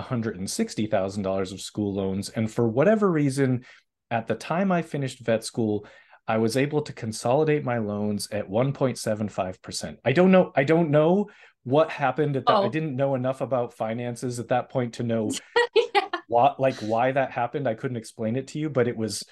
$160,000 0.00 1.52
of 1.52 1.60
school 1.60 1.94
loans. 1.94 2.28
And 2.30 2.50
for 2.50 2.68
whatever 2.68 3.10
reason, 3.10 3.64
at 4.10 4.26
the 4.26 4.34
time 4.34 4.72
I 4.72 4.82
finished 4.82 5.20
vet 5.20 5.44
school, 5.44 5.86
I 6.26 6.38
was 6.38 6.56
able 6.56 6.82
to 6.82 6.92
consolidate 6.92 7.64
my 7.64 7.78
loans 7.78 8.28
at 8.30 8.48
1.75%. 8.48 9.98
I 10.04 10.12
don't 10.12 10.30
know. 10.30 10.52
I 10.54 10.64
don't 10.64 10.90
know 10.90 11.28
what 11.64 11.90
happened 11.90 12.36
at 12.36 12.46
that. 12.46 12.56
Oh. 12.56 12.64
I 12.64 12.68
didn't 12.68 12.96
know 12.96 13.14
enough 13.14 13.40
about 13.40 13.74
finances 13.74 14.38
at 14.38 14.48
that 14.48 14.70
point 14.70 14.94
to 14.94 15.02
know 15.02 15.30
yeah. 15.74 16.08
what 16.28 16.60
like 16.60 16.76
why 16.76 17.12
that 17.12 17.30
happened. 17.30 17.68
I 17.68 17.74
couldn't 17.74 17.96
explain 17.96 18.36
it 18.36 18.48
to 18.48 18.58
you, 18.58 18.70
but 18.70 18.88
it 18.88 18.96
was 18.96 19.24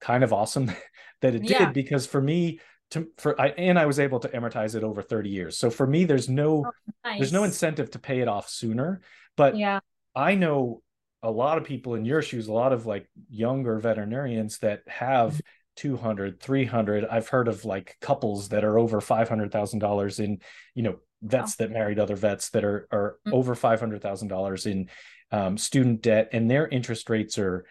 kind 0.00 0.24
of 0.24 0.32
awesome 0.32 0.70
that 1.22 1.34
it 1.34 1.48
yeah. 1.48 1.66
did 1.66 1.74
because 1.74 2.06
for 2.06 2.20
me 2.20 2.60
to 2.90 3.08
for 3.18 3.40
I 3.40 3.48
and 3.48 3.78
I 3.78 3.86
was 3.86 3.98
able 3.98 4.20
to 4.20 4.28
amortize 4.28 4.74
it 4.74 4.84
over 4.84 5.02
30 5.02 5.30
years. 5.30 5.58
So 5.58 5.70
for 5.70 5.86
me 5.86 6.04
there's 6.04 6.28
no 6.28 6.66
oh, 6.66 6.72
nice. 7.04 7.18
there's 7.18 7.32
no 7.32 7.44
incentive 7.44 7.90
to 7.92 7.98
pay 7.98 8.20
it 8.20 8.28
off 8.28 8.48
sooner 8.48 9.00
but 9.36 9.56
yeah, 9.56 9.80
I 10.14 10.34
know 10.34 10.82
a 11.22 11.30
lot 11.30 11.58
of 11.58 11.64
people 11.64 11.94
in 11.94 12.04
your 12.04 12.22
shoes, 12.22 12.48
a 12.48 12.52
lot 12.52 12.72
of 12.72 12.86
like 12.86 13.08
younger 13.30 13.78
veterinarians 13.78 14.58
that 14.58 14.82
have 14.88 15.40
200, 15.76 16.40
300. 16.40 17.06
I've 17.06 17.28
heard 17.28 17.48
of 17.48 17.64
like 17.64 17.96
couples 18.00 18.48
that 18.48 18.64
are 18.64 18.78
over 18.78 19.00
$500,000 19.00 20.18
in, 20.18 20.40
you 20.74 20.82
know, 20.82 20.96
vets 21.22 21.52
wow. 21.58 21.66
that 21.66 21.72
married 21.72 21.98
other 21.98 22.16
vets 22.16 22.50
that 22.50 22.64
are, 22.64 22.88
are 22.90 23.16
mm-hmm. 23.26 23.34
over 23.34 23.54
$500,000 23.54 24.66
in 24.66 24.88
um, 25.30 25.56
student 25.56 26.02
debt 26.02 26.28
and 26.32 26.50
their 26.50 26.68
interest 26.68 27.08
rates 27.08 27.38
are 27.38 27.64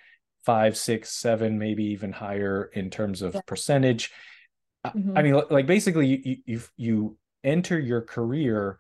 five, 0.46 0.76
six, 0.76 1.12
seven, 1.12 1.60
maybe 1.60 1.84
even 1.86 2.12
higher 2.12 2.72
in 2.74 2.90
terms 2.90 3.22
of 3.22 3.36
yeah. 3.36 3.42
percentage. 3.46 4.12
Mm-hmm. 4.86 5.18
I 5.18 5.22
mean, 5.22 5.42
like 5.50 5.68
basically 5.68 6.08
you, 6.08 6.38
you, 6.46 6.62
you 6.78 7.18
enter 7.44 7.78
your 7.78 8.02
career 8.02 8.80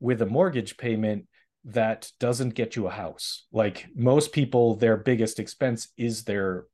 with 0.00 0.20
a 0.20 0.26
mortgage 0.26 0.76
payment 0.76 1.26
that 1.64 2.10
doesn't 2.20 2.54
get 2.54 2.76
you 2.76 2.86
a 2.86 2.90
house. 2.90 3.46
Like 3.52 3.86
most 3.94 4.32
people, 4.32 4.76
their 4.76 4.96
biggest 4.96 5.38
expense 5.38 5.88
is 5.96 6.24
their 6.24 6.64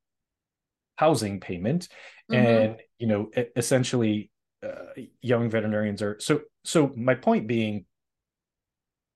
housing 0.96 1.40
payment, 1.40 1.88
mm-hmm. 2.30 2.46
and 2.46 2.76
you 2.98 3.06
know, 3.06 3.30
essentially, 3.56 4.30
uh, 4.62 5.02
young 5.22 5.48
veterinarians 5.48 6.02
are 6.02 6.18
so. 6.20 6.40
So 6.64 6.92
my 6.96 7.14
point 7.14 7.46
being, 7.46 7.86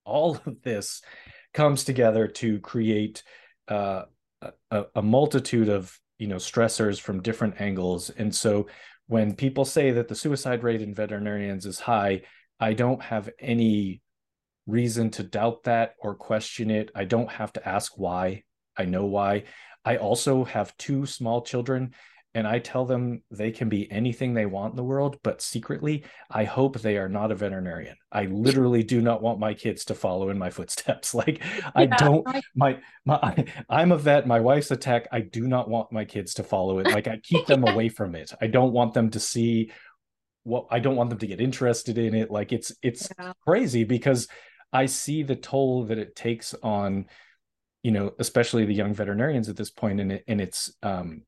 all 0.05 0.39
of 0.45 0.61
this 0.63 1.01
comes 1.53 1.83
together 1.83 2.27
to 2.27 2.59
create 2.59 3.23
uh, 3.67 4.03
a, 4.71 4.85
a 4.95 5.01
multitude 5.01 5.69
of 5.69 5.97
you 6.17 6.27
know 6.27 6.37
stressors 6.37 6.99
from 6.99 7.21
different 7.21 7.59
angles, 7.59 8.09
and 8.09 8.33
so 8.33 8.67
when 9.07 9.35
people 9.35 9.65
say 9.65 9.91
that 9.91 10.07
the 10.07 10.15
suicide 10.15 10.63
rate 10.63 10.81
in 10.81 10.93
veterinarians 10.93 11.65
is 11.65 11.79
high, 11.79 12.21
I 12.59 12.73
don't 12.73 13.01
have 13.03 13.29
any 13.39 14.01
reason 14.67 15.11
to 15.11 15.23
doubt 15.23 15.63
that 15.63 15.95
or 15.99 16.15
question 16.15 16.71
it. 16.71 16.91
I 16.95 17.05
don't 17.05 17.31
have 17.31 17.53
to 17.53 17.67
ask 17.67 17.97
why. 17.97 18.43
I 18.77 18.85
know 18.85 19.05
why. 19.05 19.43
I 19.83 19.97
also 19.97 20.43
have 20.43 20.75
two 20.77 21.05
small 21.05 21.41
children 21.41 21.93
and 22.35 22.45
I 22.45 22.59
tell 22.59 22.85
them 22.85 23.23
they 23.31 23.49
can 23.49 23.69
be 23.69 23.89
anything 23.89 24.33
they 24.33 24.45
want 24.45 24.73
in 24.73 24.75
the 24.75 24.83
world, 24.83 25.17
but 25.23 25.41
secretly, 25.41 26.03
I 26.29 26.43
hope 26.43 26.77
they 26.77 26.97
are 26.97 27.07
not 27.07 27.31
a 27.31 27.35
veterinarian. 27.35 27.95
I 28.11 28.25
literally 28.25 28.83
do 28.83 29.01
not 29.01 29.21
want 29.21 29.39
my 29.39 29.53
kids 29.53 29.85
to 29.85 29.95
follow 29.95 30.29
in 30.29 30.37
my 30.37 30.49
footsteps. 30.51 31.15
Like 31.25 31.39
yeah, 31.39 31.71
I 31.73 31.85
don't 31.85 32.27
my 32.55 32.77
my 33.05 33.45
I'm 33.69 33.93
a 33.93 33.97
vet, 33.97 34.27
my 34.27 34.41
wife's 34.41 34.69
a 34.71 34.75
tech. 34.75 35.07
I 35.13 35.21
do 35.21 35.47
not 35.47 35.69
want 35.69 35.93
my 35.93 36.03
kids 36.03 36.33
to 36.35 36.43
follow 36.43 36.79
it. 36.79 36.87
Like 36.87 37.07
I 37.07 37.19
keep 37.23 37.45
them 37.45 37.63
away 37.67 37.87
from 37.87 38.15
it. 38.15 38.33
I 38.41 38.47
don't 38.47 38.73
want 38.73 38.93
them 38.93 39.11
to 39.11 39.19
see 39.19 39.71
what 40.43 40.65
I 40.69 40.79
don't 40.79 40.97
want 40.97 41.09
them 41.11 41.19
to 41.19 41.27
get 41.27 41.39
interested 41.39 41.97
in 41.97 42.15
it. 42.15 42.29
Like 42.29 42.51
it's 42.51 42.73
it's 42.81 43.07
yeah. 43.17 43.31
crazy 43.47 43.85
because 43.85 44.27
I 44.75 44.85
see 44.85 45.23
the 45.23 45.35
toll 45.35 45.85
that 45.85 45.97
it 45.97 46.15
takes 46.15 46.53
on 46.61 47.05
you 47.85 47.91
know, 47.91 48.15
especially 48.17 48.65
the 48.65 48.73
young 48.73 48.95
veterinarians 48.95 49.47
at 49.47 49.55
this 49.55 49.69
point 49.69 49.99
and 49.99 50.11
it 50.11 50.23
and 50.27 50.41
it's 50.41 50.73
um 50.81 51.21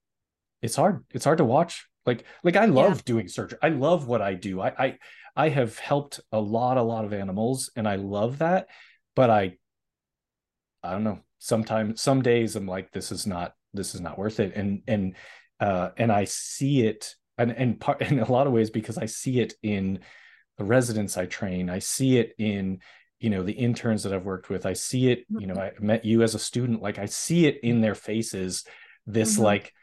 it's 0.63 0.75
hard 0.75 1.05
it's 1.11 1.23
hard 1.23 1.37
to 1.37 1.45
watch. 1.45 1.87
Like 2.07 2.25
like 2.43 2.55
i 2.55 2.65
love 2.65 2.95
yeah. 2.95 3.01
doing 3.05 3.27
surgery. 3.27 3.59
I 3.61 3.69
love 3.69 4.07
what 4.07 4.23
i 4.23 4.33
do. 4.33 4.59
I, 4.61 4.69
I 4.85 4.97
i 5.35 5.49
have 5.49 5.77
helped 5.77 6.19
a 6.31 6.39
lot 6.39 6.77
a 6.77 6.81
lot 6.81 7.05
of 7.05 7.13
animals 7.13 7.69
and 7.75 7.87
i 7.87 7.97
love 7.97 8.39
that 8.39 8.69
but 9.15 9.29
i 9.29 9.55
i 10.81 10.91
don't 10.93 11.03
know. 11.03 11.19
Sometimes 11.37 12.01
some 12.01 12.23
days 12.23 12.55
i'm 12.55 12.65
like 12.65 12.91
this 12.91 13.11
is 13.11 13.27
not 13.27 13.53
this 13.75 13.93
is 13.93 14.01
not 14.01 14.17
worth 14.17 14.39
it. 14.39 14.53
And 14.55 14.81
and 14.87 15.15
uh 15.59 15.89
and 15.95 16.11
i 16.11 16.23
see 16.23 16.87
it 16.87 17.13
and 17.37 17.51
and 17.51 17.79
part 17.79 18.01
in 18.09 18.17
a 18.17 18.31
lot 18.31 18.47
of 18.47 18.53
ways 18.53 18.71
because 18.71 18.97
i 18.97 19.05
see 19.05 19.41
it 19.41 19.53
in 19.61 19.99
the 20.57 20.63
residents 20.63 21.17
i 21.17 21.27
train. 21.27 21.69
I 21.69 21.77
see 21.77 22.17
it 22.17 22.33
in 22.39 22.79
you 23.20 23.30
know 23.30 23.43
the 23.43 23.53
interns 23.53 24.03
that 24.03 24.13
i've 24.13 24.26
worked 24.26 24.49
with 24.49 24.65
i 24.65 24.74
see 24.74 25.09
it 25.09 25.26
you 25.30 25.47
know 25.47 25.55
mm-hmm. 25.55 25.84
i 25.84 25.86
met 25.86 26.05
you 26.05 26.22
as 26.22 26.36
a 26.36 26.39
student 26.39 26.82
like 26.82 26.99
i 26.99 27.05
see 27.05 27.45
it 27.45 27.59
in 27.63 27.82
their 27.82 27.95
faces 27.95 28.63
this 29.05 29.36
mm-hmm. 29.36 29.43
like 29.43 29.74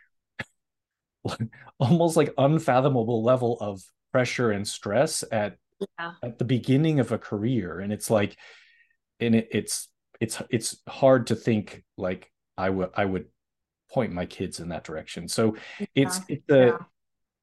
almost 1.79 2.17
like 2.17 2.33
unfathomable 2.39 3.23
level 3.23 3.59
of 3.61 3.83
pressure 4.13 4.51
and 4.51 4.67
stress 4.69 5.25
at 5.33 5.57
yeah. 5.99 6.13
at 6.23 6.39
the 6.39 6.45
beginning 6.45 7.01
of 7.01 7.13
a 7.13 7.19
career 7.19 7.81
and 7.81 7.93
it's 7.93 8.11
like 8.11 8.37
and 9.21 9.35
it, 9.35 9.49
it's 9.51 9.89
it's 10.21 10.41
it's 10.51 10.77
hard 10.89 11.27
to 11.29 11.35
think 11.35 11.83
like 11.97 12.31
i 12.57 12.71
would 12.71 12.91
i 12.95 13.05
would 13.05 13.27
point 13.91 14.13
my 14.13 14.27
kids 14.27 14.61
in 14.61 14.69
that 14.69 14.85
direction 14.85 15.29
so 15.29 15.57
yeah. 15.79 15.87
it's 15.95 16.21
it's 16.29 16.51
a 16.51 16.67
yeah. 16.67 16.79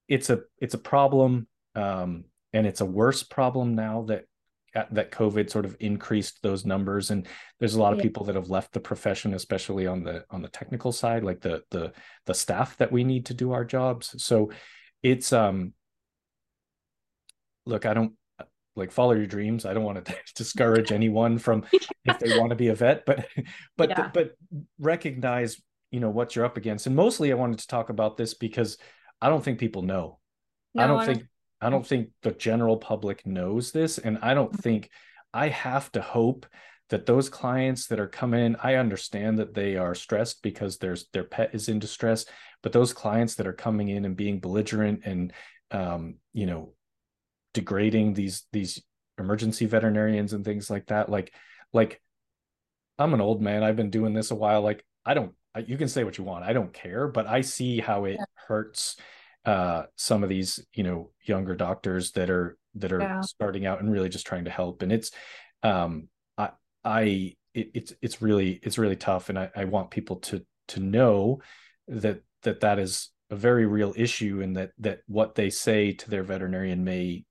it's 0.08 0.30
a 0.30 0.42
it's 0.60 0.74
a 0.74 0.80
problem 0.80 1.48
um 1.76 2.26
and 2.54 2.68
it's 2.68 2.82
a 2.82 2.86
worse 2.86 3.24
problem 3.24 3.76
now 3.76 4.04
that 4.04 4.26
that 4.74 5.12
COVID 5.12 5.50
sort 5.50 5.66
of 5.66 5.76
increased 5.80 6.42
those 6.42 6.66
numbers, 6.66 7.12
and 7.12 7.28
there's 7.60 7.76
a 7.76 7.82
lot 7.82 7.94
of 7.94 8.00
yeah. 8.00 8.04
people 8.04 8.26
that 8.26 8.36
have 8.36 8.50
left 8.50 8.74
the 8.74 8.80
profession, 8.80 9.34
especially 9.34 9.88
on 9.88 10.04
the 10.04 10.26
on 10.30 10.42
the 10.42 10.48
technical 10.48 10.92
side, 10.92 11.24
like 11.24 11.42
the 11.42 11.64
the 11.72 11.94
the 12.26 12.34
staff 12.34 12.78
that 12.78 12.92
we 12.92 13.04
need 13.04 13.26
to 13.28 13.34
do 13.34 13.52
our 13.52 13.66
jobs. 13.66 14.16
So 14.24 14.52
it's 15.04 15.34
um, 15.34 15.74
look, 17.66 17.86
I 17.86 17.94
don't 17.94 18.14
like 18.76 18.92
follow 18.92 19.14
your 19.14 19.28
dreams. 19.28 19.66
I 19.66 19.74
don't 19.74 19.84
want 19.84 20.04
to 20.06 20.16
discourage 20.36 20.92
anyone 20.92 21.38
from 21.38 21.66
if 22.06 22.20
they 22.20 22.38
want 22.40 22.52
to 22.52 22.56
be 22.56 22.70
a 22.70 22.76
vet, 22.76 23.06
but 23.06 23.28
but 23.78 23.90
yeah. 23.90 24.10
but 24.14 24.32
recognize 24.80 25.62
you 25.92 26.00
know 26.00 26.10
what 26.10 26.36
you're 26.36 26.46
up 26.46 26.58
against. 26.58 26.88
And 26.88 26.96
mostly, 26.96 27.32
I 27.32 27.36
wanted 27.36 27.60
to 27.60 27.68
talk 27.68 27.90
about 27.90 28.18
this 28.18 28.34
because 28.34 28.78
I 29.22 29.30
don't 29.30 29.44
think 29.44 29.60
people 29.60 29.82
know. 29.82 30.20
No, 30.74 30.84
I 30.84 30.88
don't 30.88 31.00
I 31.00 31.06
think 31.06 31.24
I 31.62 31.70
don't 31.70 31.86
think 31.86 32.10
the 32.24 32.32
general 32.32 32.78
public 32.78 33.26
knows 33.26 33.72
this. 33.72 33.98
And 33.98 34.18
I 34.22 34.34
don't 34.34 34.52
mm-hmm. 34.52 34.62
think 34.62 34.90
I 35.34 35.50
have 35.50 35.92
to 35.94 36.02
hope 36.02 36.46
that 36.90 37.06
those 37.06 37.30
clients 37.30 37.88
that 37.88 38.00
are 38.00 38.08
coming 38.08 38.46
in, 38.46 38.58
I 38.62 38.76
understand 38.76 39.40
that 39.40 39.54
they 39.54 39.78
are 39.78 39.96
stressed 39.96 40.44
because 40.44 40.78
there's 40.78 41.08
their 41.14 41.24
pet 41.24 41.52
is 41.54 41.70
in 41.70 41.80
distress, 41.80 42.26
but 42.62 42.74
those 42.74 42.92
clients 42.92 43.36
that 43.36 43.48
are 43.48 43.54
coming 43.54 43.88
in 43.88 44.04
and 44.04 44.18
being 44.18 44.40
belligerent 44.40 45.04
and 45.06 45.32
um, 45.72 46.16
you 46.34 46.46
know, 46.46 46.74
degrading 47.54 48.14
these 48.14 48.44
these 48.52 48.82
emergency 49.18 49.66
veterinarians 49.66 50.34
and 50.34 50.44
things 50.44 50.70
like 50.70 50.88
that, 50.88 51.10
like 51.10 51.34
like 51.72 52.02
I'm 53.00 53.14
an 53.14 53.22
old 53.22 53.42
man. 53.42 53.64
I've 53.64 53.78
been 53.78 53.90
doing 53.90 54.14
this 54.14 54.32
a 54.32 54.36
while. 54.36 54.62
Like 54.62 54.84
I 55.06 55.14
don't 55.14 55.34
you 55.66 55.78
can 55.78 55.88
say 55.88 56.04
what 56.04 56.18
you 56.18 56.26
want. 56.26 56.44
I 56.44 56.52
don't 56.52 56.74
care, 56.74 57.08
but 57.08 57.26
I 57.26 57.40
see 57.42 57.80
how 57.80 58.06
it 58.06 58.20
hurts 58.48 58.98
uh, 59.46 59.84
some 59.96 60.24
of 60.24 60.30
these 60.30 60.66
you 60.74 60.84
know 60.84 61.12
younger 61.26 61.56
doctors 61.56 62.12
that 62.12 62.30
are 62.30 62.58
that 62.76 62.92
are 62.92 63.02
yeah. 63.02 63.22
starting 63.22 63.66
out 63.66 63.80
and 63.80 63.92
really 63.92 64.10
just 64.10 64.28
trying 64.28 64.46
to 64.46 64.52
help. 64.52 64.82
And 64.82 64.92
it's 64.92 65.12
um 65.64 66.08
i 66.38 66.50
i 66.84 67.36
it, 67.54 67.72
it's 67.74 67.94
it's 68.02 68.22
really 68.22 68.60
it's 68.64 68.78
really 68.78 68.96
tough. 68.96 69.30
And 69.30 69.38
I, 69.38 69.50
I 69.56 69.66
want 69.66 69.92
people 69.92 70.18
to 70.18 70.46
to 70.70 70.80
know 70.80 71.42
that 71.88 72.22
that 72.44 72.62
that 72.62 72.80
is 72.80 73.10
a 73.30 73.36
very 73.36 73.66
real 73.66 73.94
issue 73.96 74.42
and 74.42 74.56
that 74.58 74.72
that 74.80 75.02
what 75.08 75.36
they 75.36 75.50
say 75.50 75.94
to 75.94 76.10
their 76.10 76.24
veterinarian 76.24 76.84
may 76.84 77.26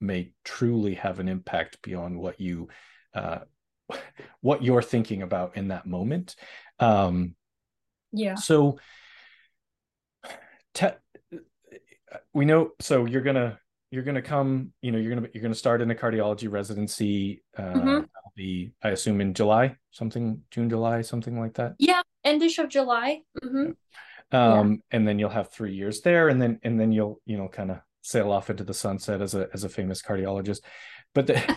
may 0.00 0.32
truly 0.44 0.94
have 0.94 1.20
an 1.20 1.28
impact 1.28 1.80
beyond 1.82 2.18
what 2.18 2.40
you 2.40 2.68
uh 3.14 3.40
what 4.40 4.62
you're 4.62 4.82
thinking 4.82 5.22
about 5.22 5.56
in 5.56 5.68
that 5.68 5.86
moment. 5.86 6.36
Um 6.78 7.34
yeah. 8.12 8.34
so 8.34 8.78
te- 10.74 10.88
we 12.32 12.44
know 12.44 12.70
so 12.80 13.04
you're 13.04 13.22
gonna 13.22 13.58
you're 13.90 14.02
gonna 14.02 14.22
come 14.22 14.72
you 14.80 14.90
know 14.90 14.98
you're 14.98 15.14
gonna 15.14 15.28
you're 15.32 15.42
gonna 15.42 15.54
start 15.54 15.80
in 15.82 15.90
a 15.90 15.94
cardiology 15.94 16.50
residency 16.50 17.42
uh 17.56 17.62
mm-hmm. 17.62 18.04
be 18.34 18.72
i 18.82 18.88
assume 18.88 19.20
in 19.20 19.34
july 19.34 19.76
something 19.90 20.40
june 20.50 20.68
july 20.68 21.02
something 21.02 21.38
like 21.38 21.54
that 21.54 21.74
yeah 21.78 22.02
endish 22.26 22.58
of 22.58 22.68
july 22.68 23.20
mm-hmm. 23.42 23.72
um 24.36 24.70
yeah. 24.70 24.96
and 24.96 25.06
then 25.06 25.18
you'll 25.18 25.30
have 25.30 25.50
three 25.50 25.74
years 25.74 26.00
there 26.00 26.28
and 26.28 26.40
then 26.40 26.58
and 26.62 26.80
then 26.80 26.90
you'll 26.90 27.20
you 27.26 27.36
know 27.36 27.48
kind 27.48 27.70
of 27.70 27.78
sail 28.00 28.32
off 28.32 28.50
into 28.50 28.64
the 28.64 28.74
sunset 28.74 29.20
as 29.20 29.34
a 29.34 29.48
as 29.52 29.62
a 29.62 29.68
famous 29.68 30.02
cardiologist 30.02 30.60
but 31.14 31.26
the, 31.26 31.34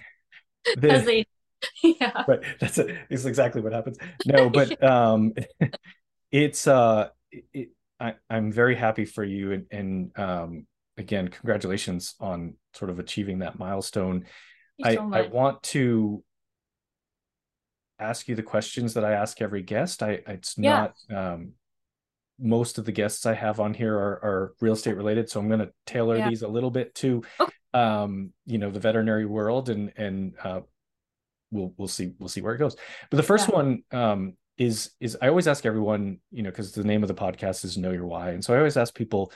the 0.78 1.26
yeah 1.84 2.24
but 2.28 2.44
that's 2.60 2.78
a, 2.78 2.98
it's 3.10 3.26
exactly 3.26 3.62
what 3.62 3.74
happens 3.74 3.98
no 4.26 4.50
but 4.50 4.84
um 4.84 5.34
it's 6.32 6.68
uh 6.68 7.08
it, 7.54 7.70
I, 8.00 8.14
I'm 8.30 8.52
very 8.52 8.76
happy 8.76 9.06
for 9.06 9.24
you, 9.24 9.54
and, 9.54 9.66
and 9.72 10.20
um, 10.20 10.68
again, 10.98 11.28
congratulations 11.28 12.16
on 12.20 12.56
sort 12.74 12.90
of 12.92 13.00
achieving 13.00 13.40
that 13.40 13.58
milestone. 13.58 14.26
I, 14.84 14.96
so 14.96 15.10
I 15.14 15.28
want 15.28 15.64
to 15.64 16.24
ask 18.00 18.28
you 18.28 18.36
the 18.36 18.44
questions 18.44 18.94
that 18.96 19.06
I 19.06 19.14
ask 19.14 19.42
every 19.42 19.62
guest. 19.62 20.04
I 20.04 20.20
it's 20.28 20.56
yeah. 20.58 20.90
not 21.10 21.18
um, 21.18 21.54
most 22.40 22.78
of 22.78 22.86
the 22.86 22.92
guests 22.92 23.26
I 23.26 23.34
have 23.34 23.60
on 23.60 23.74
here 23.74 23.96
are, 23.96 24.20
are 24.24 24.54
real 24.60 24.74
estate 24.74 24.98
related, 24.98 25.30
so 25.30 25.40
I'm 25.40 25.48
going 25.48 25.62
to 25.62 25.72
tailor 25.86 26.18
yeah. 26.18 26.30
these 26.30 26.42
a 26.42 26.48
little 26.48 26.72
bit 26.72 26.94
to 26.96 27.24
okay. 27.40 27.52
um, 27.74 28.34
you 28.46 28.58
know 28.58 28.72
the 28.72 28.80
veterinary 28.80 29.26
world, 29.26 29.70
and 29.70 29.94
and 29.96 30.34
uh, 30.44 30.62
we'll 31.52 31.74
we'll 31.78 31.88
see 31.88 32.14
we'll 32.20 32.30
see 32.30 32.42
where 32.42 32.56
it 32.56 32.60
goes. 32.60 32.76
But 33.10 33.18
the 33.18 33.24
first 33.24 33.48
yeah. 33.50 33.56
one 33.56 33.84
um, 33.92 34.34
is 34.58 34.92
is 35.00 35.18
I 35.22 35.28
always 35.28 35.48
ask 35.48 35.66
everyone, 35.66 36.20
you 36.32 36.44
know, 36.44 36.50
because 36.50 36.72
the 36.72 36.84
name 36.84 37.04
of 37.04 37.08
the 37.08 37.16
podcast 37.16 37.66
is 37.66 37.78
Know 37.78 37.92
Your 37.92 38.06
Why, 38.06 38.32
and 38.32 38.44
so 38.44 38.54
I 38.54 38.58
always 38.58 38.78
ask 38.78 38.94
people, 38.94 39.32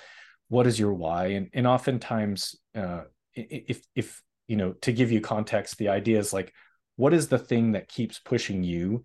what 0.48 0.68
is 0.68 0.80
your 0.80 0.94
why? 0.94 1.28
And 1.28 1.50
and 1.54 1.68
oftentimes, 1.68 2.56
uh, 2.76 3.02
if 3.34 3.82
if 3.96 4.22
you 4.48 4.56
know, 4.56 4.74
to 4.82 4.92
give 4.92 5.12
you 5.12 5.22
context, 5.22 5.78
the 5.78 5.90
idea 5.90 6.20
is 6.20 6.34
like, 6.34 6.54
what 6.96 7.14
is 7.14 7.28
the 7.28 7.38
thing 7.38 7.74
that 7.74 7.88
keeps 7.88 8.20
pushing 8.20 8.64
you 8.64 9.04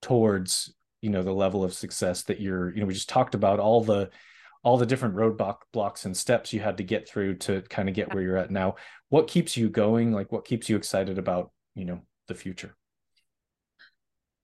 towards 0.00 0.72
you 1.00 1.10
know 1.10 1.22
the 1.22 1.32
level 1.32 1.64
of 1.64 1.74
success 1.74 2.22
that 2.24 2.40
you're 2.40 2.72
you 2.74 2.80
know 2.80 2.86
we 2.86 2.94
just 2.94 3.08
talked 3.08 3.34
about 3.34 3.60
all 3.60 3.82
the 3.82 4.10
all 4.62 4.76
the 4.76 4.86
different 4.86 5.14
roadblock 5.14 5.58
blocks 5.72 6.04
and 6.04 6.16
steps 6.16 6.52
you 6.52 6.60
had 6.60 6.76
to 6.76 6.82
get 6.82 7.08
through 7.08 7.34
to 7.34 7.62
kind 7.62 7.88
of 7.88 7.94
get 7.94 8.12
where 8.12 8.22
you're 8.22 8.36
at 8.36 8.50
now. 8.50 8.74
What 9.08 9.28
keeps 9.28 9.56
you 9.56 9.68
going? 9.68 10.12
Like 10.12 10.32
what 10.32 10.44
keeps 10.44 10.68
you 10.68 10.76
excited 10.76 11.18
about 11.18 11.52
you 11.74 11.84
know 11.84 12.00
the 12.26 12.34
future 12.34 12.74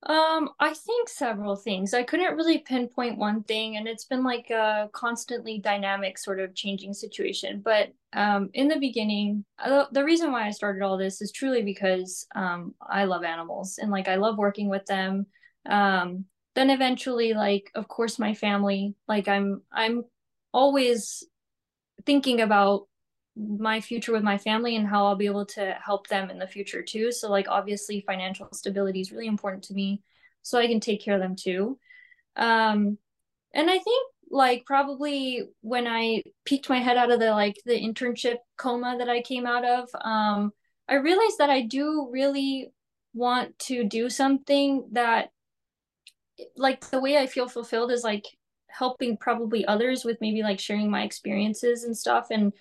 um, 0.07 0.51
I 0.61 0.75
think 0.75 1.09
several 1.09 1.57
things. 1.57 1.95
I 1.95 2.03
couldn't 2.03 2.37
really 2.37 2.59
pinpoint 2.59 3.17
one 3.17 3.43
thing, 3.43 3.77
and 3.77 3.89
it's 3.89 4.05
been 4.05 4.23
like 4.23 4.51
a 4.51 4.91
constantly 4.93 5.59
dynamic 5.59 6.19
sort 6.19 6.41
of 6.41 6.55
changing 6.55 6.93
situation. 6.93 7.63
But 7.65 7.93
um, 8.13 8.51
in 8.53 8.69
the 8.69 8.79
beginning, 8.79 9.45
the 9.59 10.05
reason 10.05 10.31
why 10.31 10.47
I 10.47 10.51
started 10.51 10.83
all 10.83 10.99
this 10.99 11.23
is 11.23 11.33
truly 11.33 11.63
because 11.63 12.27
um, 12.35 12.75
I 12.83 13.05
love 13.05 13.25
animals 13.25 13.79
and 13.79 13.91
like 13.91 14.09
I 14.09 14.17
love 14.17 14.37
working 14.37 14.69
with 14.69 14.85
them. 14.87 15.27
Um, 15.67 16.27
then 16.55 16.69
eventually, 16.69 17.33
like 17.33 17.71
of 17.75 17.89
course, 17.89 18.19
my 18.19 18.35
family. 18.35 18.95
Like 19.09 19.27
I'm, 19.27 19.63
I'm 19.73 20.05
always 20.53 21.25
thinking 22.05 22.43
about 22.43 22.89
my 23.37 23.81
future 23.81 24.13
with 24.13 24.23
my 24.23 24.39
family 24.39 24.77
and 24.77 24.87
how 24.87 25.07
I'll 25.07 25.17
be 25.17 25.27
able 25.27 25.47
to 25.47 25.77
help 25.85 26.07
them 26.07 26.31
in 26.31 26.39
the 26.39 26.47
future 26.47 26.83
too. 26.83 27.11
So 27.11 27.31
like 27.31 27.49
obviously 27.49 28.05
financial 28.07 28.49
stability 28.53 29.01
is 29.01 29.11
really 29.13 29.27
important 29.27 29.65
to 29.65 29.75
me 29.75 30.03
so 30.43 30.59
I 30.59 30.67
can 30.67 30.81
take 30.81 31.03
care 31.03 31.15
of 31.15 31.21
them 31.21 31.37
too. 31.37 31.79
Um 32.37 32.99
and 33.53 33.71
I 33.71 33.79
think 33.79 34.09
like 34.31 34.65
probably 34.67 35.49
when 35.61 35.87
I 35.87 36.23
peeked 36.45 36.69
my 36.69 36.79
head 36.79 36.97
out 36.97 37.11
of 37.11 37.21
the 37.21 37.31
like 37.31 37.57
the 37.65 37.81
internship 37.81 38.37
coma 38.57 38.97
that 38.99 39.09
I 39.09 39.23
came 39.23 39.47
out 39.47 39.65
of, 39.65 39.89
um 40.01 40.53
I 40.89 40.95
realized 40.95 41.39
that 41.39 41.51
I 41.51 41.63
do 41.63 42.09
really 42.13 42.73
want 43.15 43.59
to 43.61 43.85
do 43.85 44.11
something 44.11 44.89
that 44.93 45.31
like 46.57 46.89
the 46.91 47.01
way 47.01 47.17
I 47.17 47.27
feel 47.27 47.49
fulfilled 47.49 47.91
is 47.93 48.05
like 48.05 48.25
helping 48.69 49.17
probably 49.17 49.65
others 49.67 50.05
with 50.05 50.19
maybe 50.21 50.43
like 50.43 50.59
sharing 50.59 50.91
my 50.91 51.03
experiences 51.03 51.85
and 51.85 51.97
stuff 51.97 52.27
and 52.31 52.53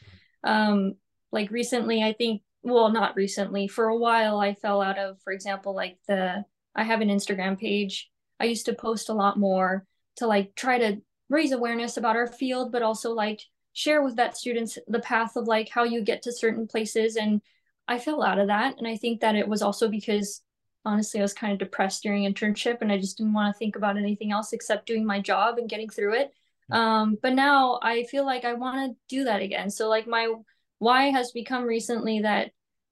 um 0.44 0.96
like 1.32 1.52
recently 1.52 2.04
i 2.04 2.14
think 2.14 2.42
well 2.64 2.90
not 2.90 3.16
recently 3.16 3.68
for 3.68 3.88
a 3.88 3.98
while 3.98 4.40
i 4.40 4.54
fell 4.54 4.82
out 4.82 4.98
of 4.98 5.20
for 5.22 5.34
example 5.34 5.76
like 5.76 5.98
the 6.08 6.44
i 6.76 6.84
have 6.84 7.02
an 7.02 7.10
instagram 7.10 7.60
page. 7.60 8.10
I 8.40 8.46
used 8.46 8.66
to 8.66 8.74
post 8.74 9.10
a 9.10 9.14
lot 9.14 9.40
more 9.40 9.86
to 10.18 10.28
like 10.28 10.56
try 10.56 10.78
to 10.78 11.02
raise 11.30 11.52
awareness 11.52 11.98
about 11.98 12.16
our 12.16 12.28
field 12.28 12.72
but 12.72 12.82
also 12.82 13.14
like 13.14 13.42
share 13.74 14.04
with 14.04 14.16
that 14.18 14.38
students 14.38 14.78
the 14.88 15.00
path 15.00 15.36
of 15.36 15.48
like 15.48 15.70
how 15.70 15.84
you 15.84 16.02
get 16.02 16.22
to 16.24 16.32
certain 16.32 16.68
places. 16.68 17.16
And 17.16 17.42
i 17.88 18.00
fell 18.00 18.24
out 18.24 18.40
of 18.40 18.48
that. 18.48 18.78
And 18.78 18.88
i 18.88 18.98
think 18.98 19.22
that 19.22 19.36
it 19.36 19.48
was 19.48 19.62
also 19.62 19.88
because 19.88 20.42
honestly 20.86 21.20
i 21.20 21.24
was 21.24 21.34
kind 21.34 21.54
of 21.54 21.60
depressed 21.60 22.04
during 22.04 22.32
internship 22.32 22.82
and 22.82 22.92
i 22.92 22.98
just 22.98 23.18
didn't 23.18 23.34
want 23.34 23.54
to 23.54 23.58
think 23.58 23.76
about 23.76 23.98
anything 23.98 24.32
else 24.32 24.54
except 24.54 24.86
doing 24.86 25.06
my 25.06 25.20
job 25.20 25.58
and 25.58 25.70
getting 25.70 25.90
through 25.90 26.14
it 26.14 26.34
um, 26.74 27.18
but 27.22 27.34
now 27.34 27.80
i 27.82 28.04
feel 28.04 28.26
like 28.26 28.46
i 28.46 28.54
want 28.54 28.92
to 28.92 29.16
do 29.16 29.24
that 29.24 29.42
again 29.42 29.70
so 29.70 29.88
like 29.88 30.08
my 30.08 30.34
why 30.80 31.06
has 31.06 31.32
become 31.32 31.64
recently 31.64 32.22
that 32.22 32.52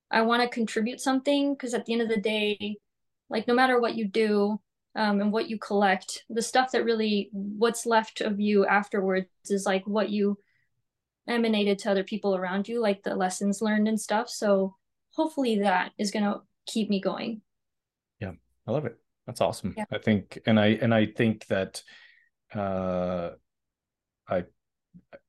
i 0.09 0.21
want 0.21 0.41
to 0.41 0.47
contribute 0.47 0.99
something 0.99 1.53
because 1.53 1.73
at 1.73 1.85
the 1.85 1.93
end 1.93 2.01
of 2.01 2.09
the 2.09 2.21
day 2.21 2.77
like 3.29 3.47
no 3.47 3.53
matter 3.53 3.79
what 3.79 3.95
you 3.95 4.07
do 4.07 4.59
um, 4.93 5.21
and 5.21 5.31
what 5.31 5.49
you 5.49 5.57
collect 5.57 6.23
the 6.29 6.41
stuff 6.41 6.71
that 6.71 6.83
really 6.83 7.29
what's 7.31 7.85
left 7.85 8.21
of 8.21 8.39
you 8.39 8.65
afterwards 8.65 9.27
is 9.49 9.65
like 9.65 9.87
what 9.87 10.09
you 10.09 10.37
emanated 11.27 11.79
to 11.79 11.91
other 11.91 12.03
people 12.03 12.35
around 12.35 12.67
you, 12.67 12.81
like 12.81 13.03
the 13.03 13.15
lessons 13.15 13.61
learned 13.61 13.87
and 13.87 13.99
stuff. 13.99 14.29
So 14.29 14.75
hopefully 15.13 15.59
that 15.59 15.91
is 15.97 16.11
going 16.11 16.25
to 16.25 16.41
keep 16.67 16.89
me 16.89 17.01
going. 17.01 17.41
Yeah, 18.19 18.33
I 18.67 18.71
love 18.71 18.85
it. 18.85 18.97
That's 19.25 19.41
awesome. 19.41 19.73
Yeah. 19.77 19.85
I 19.91 19.97
think, 19.97 20.39
and 20.45 20.59
I 20.59 20.67
and 20.81 20.93
I 20.93 21.05
think 21.05 21.45
that, 21.47 21.83
uh, 22.53 23.31
I 24.31 24.43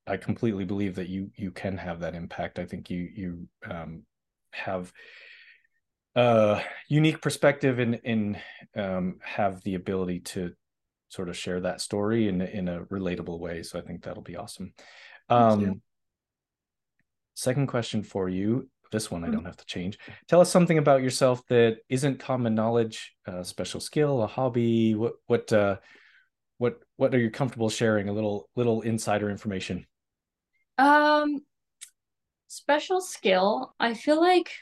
I 0.06 0.16
completely 0.16 0.64
believe 0.64 0.94
that 0.96 1.08
you 1.08 1.30
you 1.36 1.50
can 1.50 1.76
have 1.76 2.00
that 2.00 2.14
impact. 2.14 2.58
I 2.58 2.64
think 2.64 2.90
you 2.90 3.08
you 3.14 3.48
um, 3.68 4.02
have 4.52 4.92
a 6.14 6.62
unique 6.88 7.20
perspective 7.20 7.78
and 7.78 7.96
in, 8.04 8.38
in 8.74 8.82
um, 8.82 9.18
have 9.22 9.62
the 9.62 9.74
ability 9.74 10.20
to 10.20 10.52
sort 11.08 11.28
of 11.28 11.36
share 11.36 11.60
that 11.60 11.80
story 11.80 12.28
in 12.28 12.40
in 12.40 12.68
a 12.68 12.84
relatable 12.84 13.38
way. 13.38 13.62
So 13.62 13.78
I 13.78 13.82
think 13.82 14.02
that'll 14.02 14.22
be 14.22 14.36
awesome. 14.36 14.72
Um, 15.28 15.82
second 17.34 17.66
question 17.66 18.02
for 18.02 18.28
you. 18.28 18.68
This 18.90 19.10
one 19.10 19.24
I 19.24 19.26
mm-hmm. 19.26 19.36
don't 19.36 19.44
have 19.46 19.56
to 19.56 19.64
change. 19.64 19.98
Tell 20.28 20.40
us 20.40 20.50
something 20.50 20.76
about 20.76 21.02
yourself 21.02 21.42
that 21.48 21.78
isn't 21.88 22.20
common 22.20 22.54
knowledge, 22.54 23.14
a 23.26 23.44
special 23.44 23.80
skill, 23.80 24.22
a 24.22 24.26
hobby. 24.26 24.94
What 24.94 25.14
what 25.26 25.52
uh, 25.52 25.76
what 26.62 26.78
what 26.96 27.12
are 27.12 27.18
you 27.18 27.28
comfortable 27.28 27.68
sharing? 27.68 28.08
A 28.08 28.12
little 28.12 28.48
little 28.54 28.82
insider 28.82 29.28
information. 29.30 29.84
Um, 30.78 31.40
special 32.46 33.00
skill. 33.00 33.74
I 33.80 33.94
feel 33.94 34.20
like 34.20 34.52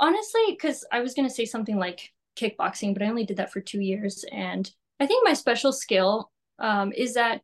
honestly, 0.00 0.42
because 0.48 0.84
I 0.90 0.98
was 0.98 1.14
gonna 1.14 1.30
say 1.30 1.44
something 1.44 1.76
like 1.76 2.12
kickboxing, 2.36 2.92
but 2.92 3.04
I 3.04 3.08
only 3.08 3.24
did 3.24 3.36
that 3.36 3.52
for 3.52 3.60
two 3.60 3.80
years, 3.80 4.24
and 4.32 4.68
I 4.98 5.06
think 5.06 5.24
my 5.24 5.32
special 5.32 5.72
skill 5.72 6.32
um, 6.58 6.92
is 6.92 7.14
that 7.14 7.42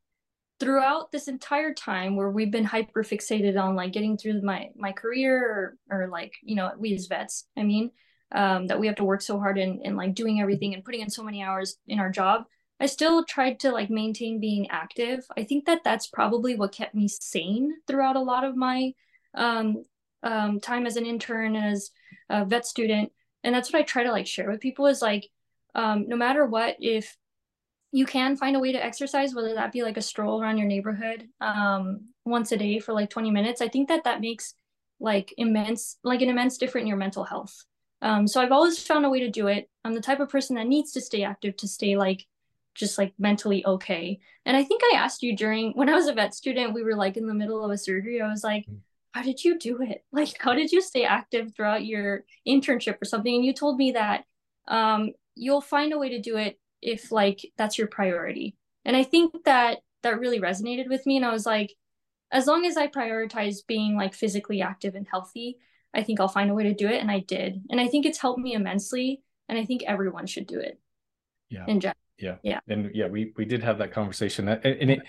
throughout 0.58 1.12
this 1.12 1.28
entire 1.28 1.72
time 1.72 2.16
where 2.16 2.30
we've 2.30 2.50
been 2.50 2.64
hyper 2.64 3.04
fixated 3.04 3.60
on 3.60 3.76
like 3.76 3.92
getting 3.92 4.16
through 4.16 4.42
my 4.42 4.70
my 4.76 4.90
career 4.90 5.76
or, 5.88 5.98
or 5.98 6.08
like 6.08 6.32
you 6.42 6.54
know 6.54 6.70
we 6.78 6.94
as 6.94 7.06
vets 7.06 7.48
i 7.56 7.62
mean 7.64 7.90
um, 8.32 8.68
that 8.68 8.78
we 8.78 8.86
have 8.86 8.96
to 8.96 9.04
work 9.04 9.20
so 9.20 9.38
hard 9.38 9.58
in, 9.58 9.80
in 9.82 9.96
like 9.96 10.14
doing 10.14 10.40
everything 10.40 10.72
and 10.72 10.84
putting 10.84 11.00
in 11.00 11.10
so 11.10 11.24
many 11.24 11.42
hours 11.42 11.76
in 11.88 11.98
our 11.98 12.08
job 12.08 12.44
i 12.80 12.86
still 12.86 13.24
tried 13.24 13.60
to 13.60 13.70
like 13.70 13.90
maintain 13.90 14.40
being 14.40 14.68
active. 14.70 15.24
I 15.36 15.44
think 15.44 15.66
that 15.66 15.82
that's 15.84 16.06
probably 16.06 16.56
what 16.56 16.72
kept 16.72 16.94
me 16.94 17.08
sane 17.08 17.72
throughout 17.86 18.16
a 18.16 18.20
lot 18.20 18.44
of 18.44 18.56
my 18.56 18.92
um, 19.34 19.84
um, 20.22 20.60
time 20.60 20.86
as 20.86 20.96
an 20.96 21.06
intern 21.06 21.56
as 21.56 21.90
a 22.28 22.44
vet 22.44 22.66
student. 22.66 23.12
And 23.42 23.54
that's 23.54 23.72
what 23.72 23.80
i 23.80 23.82
try 23.82 24.04
to 24.04 24.12
like 24.12 24.26
share 24.26 24.50
with 24.50 24.60
people 24.60 24.86
is 24.86 25.02
like 25.02 25.28
um, 25.74 26.06
no 26.08 26.16
matter 26.16 26.46
what 26.46 26.76
if 26.80 27.16
you 27.92 28.06
can 28.06 28.36
find 28.36 28.56
a 28.56 28.60
way 28.60 28.72
to 28.72 28.84
exercise 28.84 29.34
whether 29.34 29.54
that 29.54 29.72
be 29.72 29.82
like 29.82 29.96
a 29.96 30.02
stroll 30.02 30.40
around 30.40 30.58
your 30.58 30.66
neighborhood 30.66 31.28
um, 31.40 32.08
once 32.24 32.52
a 32.52 32.56
day 32.56 32.78
for 32.78 32.92
like 32.92 33.10
20 33.10 33.30
minutes 33.30 33.60
i 33.60 33.68
think 33.68 33.88
that 33.88 34.04
that 34.04 34.20
makes 34.20 34.54
like 35.00 35.34
immense 35.36 35.98
like 36.02 36.22
an 36.22 36.30
immense 36.30 36.58
difference 36.58 36.82
in 36.82 36.88
your 36.88 36.96
mental 36.96 37.24
health. 37.24 37.64
Um, 38.02 38.26
so 38.26 38.40
i've 38.40 38.52
always 38.52 38.82
found 38.82 39.04
a 39.04 39.10
way 39.10 39.20
to 39.20 39.30
do 39.30 39.46
it. 39.46 39.68
I'm 39.84 39.94
the 39.94 40.00
type 40.00 40.20
of 40.20 40.28
person 40.28 40.56
that 40.56 40.66
needs 40.66 40.92
to 40.92 41.00
stay 41.00 41.22
active 41.22 41.56
to 41.58 41.68
stay 41.68 41.96
like 41.96 42.26
just 42.74 42.98
like 42.98 43.12
mentally 43.18 43.64
okay 43.64 44.18
and 44.44 44.56
i 44.56 44.64
think 44.64 44.82
i 44.84 44.96
asked 44.96 45.22
you 45.22 45.36
during 45.36 45.72
when 45.72 45.88
i 45.88 45.94
was 45.94 46.06
a 46.06 46.12
vet 46.12 46.34
student 46.34 46.74
we 46.74 46.82
were 46.82 46.96
like 46.96 47.16
in 47.16 47.26
the 47.26 47.34
middle 47.34 47.64
of 47.64 47.70
a 47.70 47.78
surgery 47.78 48.20
i 48.20 48.28
was 48.28 48.44
like 48.44 48.66
mm. 48.66 48.78
how 49.12 49.22
did 49.22 49.42
you 49.44 49.58
do 49.58 49.80
it 49.80 50.04
like 50.12 50.36
how 50.38 50.54
did 50.54 50.72
you 50.72 50.80
stay 50.80 51.04
active 51.04 51.54
throughout 51.54 51.84
your 51.84 52.24
internship 52.46 53.00
or 53.00 53.04
something 53.04 53.34
and 53.34 53.44
you 53.44 53.52
told 53.52 53.76
me 53.76 53.92
that 53.92 54.24
um, 54.68 55.10
you'll 55.34 55.60
find 55.60 55.92
a 55.92 55.98
way 55.98 56.10
to 56.10 56.20
do 56.20 56.36
it 56.36 56.58
if 56.82 57.10
like 57.10 57.40
that's 57.56 57.78
your 57.78 57.86
priority. 57.86 58.56
And 58.84 58.96
I 58.96 59.02
think 59.02 59.44
that 59.44 59.78
that 60.02 60.20
really 60.20 60.40
resonated 60.40 60.88
with 60.88 61.04
me. 61.06 61.16
And 61.16 61.24
I 61.24 61.32
was 61.32 61.46
like, 61.46 61.74
as 62.30 62.46
long 62.46 62.64
as 62.66 62.76
I 62.76 62.88
prioritize 62.88 63.66
being 63.66 63.96
like 63.96 64.14
physically 64.14 64.60
active 64.60 64.94
and 64.94 65.06
healthy, 65.10 65.56
I 65.94 66.02
think 66.02 66.20
I'll 66.20 66.28
find 66.28 66.50
a 66.50 66.54
way 66.54 66.64
to 66.64 66.74
do 66.74 66.88
it. 66.88 67.00
And 67.00 67.10
I 67.10 67.20
did. 67.20 67.62
And 67.70 67.80
I 67.80 67.88
think 67.88 68.04
it's 68.04 68.18
helped 68.18 68.40
me 68.40 68.54
immensely. 68.54 69.22
And 69.48 69.58
I 69.58 69.64
think 69.64 69.84
everyone 69.84 70.26
should 70.26 70.46
do 70.46 70.58
it. 70.58 70.78
Yeah. 71.48 71.64
In 71.66 71.80
general. 71.80 71.96
Yeah. 72.18 72.36
Yeah. 72.42 72.60
And 72.68 72.90
yeah, 72.94 73.08
we 73.08 73.32
we 73.36 73.44
did 73.44 73.62
have 73.62 73.78
that 73.78 73.92
conversation. 73.92 74.48
And 74.48 74.90
it 74.90 75.00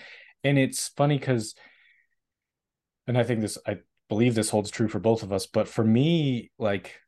and 0.44 0.58
it's 0.58 0.90
funny 0.90 1.18
because 1.18 1.56
and 3.08 3.18
I 3.18 3.24
think 3.24 3.42
this 3.42 3.58
I 3.68 3.78
believe 4.10 4.36
this 4.36 4.50
holds 4.50 4.72
true 4.72 4.88
for 4.88 5.00
both 5.00 5.24
of 5.24 5.32
us, 5.32 5.48
but 5.48 5.68
for 5.68 5.84
me, 5.84 6.52
like 6.58 7.00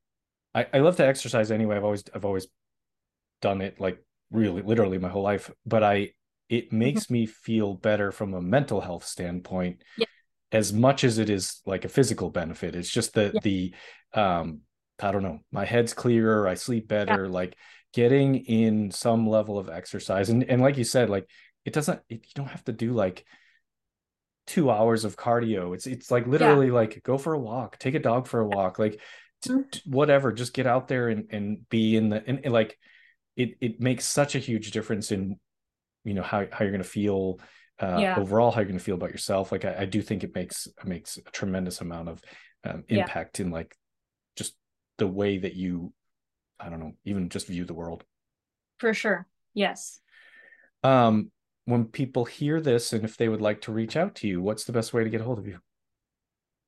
I, 0.53 0.67
I 0.73 0.79
love 0.79 0.97
to 0.97 1.05
exercise 1.05 1.51
anyway. 1.51 1.75
I've 1.75 1.83
always 1.83 2.03
I've 2.13 2.25
always 2.25 2.47
done 3.41 3.61
it 3.61 3.79
like 3.79 4.03
really 4.31 4.61
literally 4.61 4.97
my 4.97 5.09
whole 5.09 5.23
life 5.23 5.51
but 5.65 5.83
i 5.83 6.09
it 6.49 6.67
mm-hmm. 6.67 6.79
makes 6.79 7.05
mm-hmm. 7.05 7.13
me 7.13 7.25
feel 7.25 7.73
better 7.73 8.11
from 8.11 8.33
a 8.33 8.41
mental 8.41 8.81
health 8.81 9.05
standpoint 9.05 9.81
yeah. 9.97 10.05
as 10.51 10.73
much 10.73 11.03
as 11.03 11.17
it 11.17 11.29
is 11.29 11.61
like 11.65 11.85
a 11.85 11.89
physical 11.89 12.29
benefit 12.29 12.75
it's 12.75 12.89
just 12.89 13.13
that 13.13 13.33
yeah. 13.33 13.39
the 13.43 13.73
um 14.13 14.59
i 15.01 15.11
don't 15.11 15.23
know 15.23 15.39
my 15.51 15.65
head's 15.65 15.93
clearer 15.93 16.47
i 16.47 16.55
sleep 16.55 16.87
better 16.87 17.25
yeah. 17.25 17.31
like 17.31 17.55
getting 17.97 18.35
in 18.45 18.91
some 18.91 19.27
level 19.27 19.57
of 19.57 19.69
exercise 19.69 20.29
and 20.29 20.43
and 20.43 20.61
like 20.61 20.77
you 20.77 20.83
said 20.83 21.09
like 21.09 21.27
it 21.65 21.73
doesn't 21.73 21.99
it, 22.09 22.23
you 22.23 22.31
don't 22.35 22.45
have 22.45 22.63
to 22.63 22.71
do 22.71 22.93
like 22.93 23.25
two 24.45 24.69
hours 24.69 25.03
of 25.03 25.17
cardio 25.17 25.73
it's 25.73 25.87
it's 25.87 26.11
like 26.11 26.27
literally 26.27 26.69
like 26.69 27.01
go 27.01 27.17
for 27.17 27.33
a 27.33 27.39
walk 27.39 27.79
take 27.79 27.95
a 27.95 27.99
dog 27.99 28.27
for 28.27 28.39
a 28.39 28.47
walk 28.47 28.77
like 28.77 29.01
mm-hmm. 29.47 29.63
t- 29.71 29.81
whatever 29.87 30.31
just 30.31 30.53
get 30.53 30.67
out 30.67 30.87
there 30.87 31.09
and 31.09 31.25
and 31.31 31.67
be 31.69 31.95
in 31.95 32.09
the 32.09 32.23
and, 32.27 32.41
and 32.43 32.53
like 32.53 32.77
it 33.35 33.55
it 33.61 33.81
makes 33.81 34.05
such 34.05 34.35
a 34.35 34.39
huge 34.39 34.69
difference 34.69 35.11
in 35.11 35.35
you 36.03 36.13
know 36.13 36.21
how, 36.21 36.45
how 36.51 36.63
you're 36.63 36.71
going 36.71 36.83
to 36.83 36.87
feel 36.87 37.39
uh, 37.79 37.97
yeah. 37.99 38.15
overall 38.19 38.51
how 38.51 38.59
you're 38.59 38.67
going 38.67 38.77
to 38.77 38.83
feel 38.83 38.93
about 38.93 39.09
yourself 39.09 39.51
like 39.51 39.65
I, 39.65 39.77
I, 39.79 39.85
do 39.85 40.03
think 40.03 40.23
it 40.23 40.35
makes 40.35 40.67
makes 40.85 41.17
a 41.17 41.31
tremendous 41.31 41.81
amount 41.81 42.09
of 42.09 42.21
um, 42.63 42.83
impact 42.89 43.39
yeah. 43.39 43.47
in 43.47 43.51
like 43.51 43.75
just 44.35 44.53
the 44.99 45.07
way 45.07 45.39
that 45.39 45.55
you 45.55 45.93
i 46.59 46.69
don't 46.69 46.79
know 46.79 46.93
even 47.05 47.29
just 47.29 47.47
view 47.47 47.65
the 47.65 47.73
world 47.73 48.03
for 48.77 48.93
sure 48.93 49.27
yes 49.53 49.99
um 50.83 51.31
when 51.65 51.85
people 51.85 52.25
hear 52.25 52.61
this 52.61 52.93
and 52.93 53.03
if 53.03 53.17
they 53.17 53.29
would 53.29 53.41
like 53.41 53.61
to 53.61 53.71
reach 53.71 53.95
out 53.95 54.15
to 54.15 54.27
you 54.27 54.41
what's 54.41 54.63
the 54.63 54.71
best 54.71 54.93
way 54.93 55.03
to 55.03 55.09
get 55.09 55.21
a 55.21 55.23
hold 55.23 55.39
of 55.39 55.47
you 55.47 55.59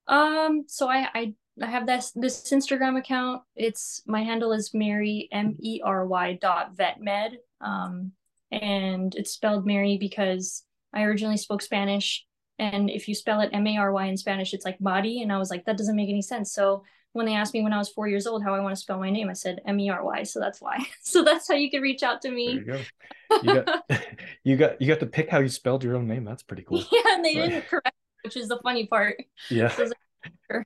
um 0.07 0.63
so 0.67 0.89
i 0.89 1.07
i 1.13 1.33
I 1.61 1.67
have 1.67 1.85
this 1.85 2.11
this 2.11 2.51
Instagram 2.51 2.97
account. 2.97 3.43
It's 3.55 4.01
my 4.05 4.23
handle 4.23 4.51
is 4.53 4.73
Mery 4.73 5.27
M 5.31 5.55
E 5.59 5.81
R 5.83 6.05
Y 6.05 6.33
dot 6.41 6.75
vetmed. 6.75 7.35
Um, 7.61 8.13
and 8.51 9.13
it's 9.15 9.31
spelled 9.31 9.65
Mery 9.65 9.97
because 9.97 10.63
I 10.93 11.03
originally 11.03 11.37
spoke 11.37 11.61
Spanish, 11.61 12.25
and 12.57 12.89
if 12.89 13.07
you 13.07 13.15
spell 13.15 13.41
it 13.41 13.51
M 13.53 13.67
A 13.67 13.77
R 13.77 13.91
Y 13.91 14.05
in 14.05 14.17
Spanish, 14.17 14.53
it's 14.53 14.65
like 14.65 14.79
body, 14.79 15.21
and 15.21 15.31
I 15.31 15.37
was 15.37 15.49
like 15.49 15.65
that 15.65 15.77
doesn't 15.77 15.95
make 15.95 16.09
any 16.09 16.21
sense. 16.21 16.53
So 16.53 16.83
when 17.13 17.25
they 17.25 17.33
asked 17.33 17.53
me 17.53 17.63
when 17.63 17.73
I 17.73 17.77
was 17.77 17.89
four 17.89 18.07
years 18.07 18.27
old 18.27 18.43
how 18.43 18.53
I 18.53 18.59
want 18.59 18.75
to 18.75 18.81
spell 18.81 18.99
my 18.99 19.09
name, 19.09 19.29
I 19.29 19.33
said 19.33 19.61
M 19.65 19.79
E 19.79 19.89
R 19.89 20.03
Y. 20.03 20.23
So 20.23 20.39
that's 20.39 20.61
why. 20.61 20.77
So 21.01 21.23
that's 21.23 21.47
how 21.47 21.55
you 21.55 21.71
can 21.71 21.81
reach 21.81 22.03
out 22.03 22.21
to 22.21 22.31
me. 22.31 22.59
There 22.65 22.77
you 22.77 22.83
go. 23.31 23.41
You 23.43 23.63
got 23.63 23.85
you 24.43 24.57
got 24.57 24.81
you 24.81 24.87
got 24.87 24.99
to 24.99 25.05
pick 25.05 25.29
how 25.29 25.39
you 25.39 25.49
spelled 25.49 25.83
your 25.83 25.95
own 25.95 26.07
name. 26.07 26.23
That's 26.23 26.43
pretty 26.43 26.63
cool. 26.63 26.83
Yeah, 26.91 27.01
and 27.15 27.25
they 27.25 27.33
didn't 27.33 27.67
correct, 27.67 27.95
which 28.23 28.37
is 28.37 28.47
the 28.47 28.59
funny 28.61 28.85
part. 28.85 29.17
Yeah. 29.49 29.69
So 29.69 29.89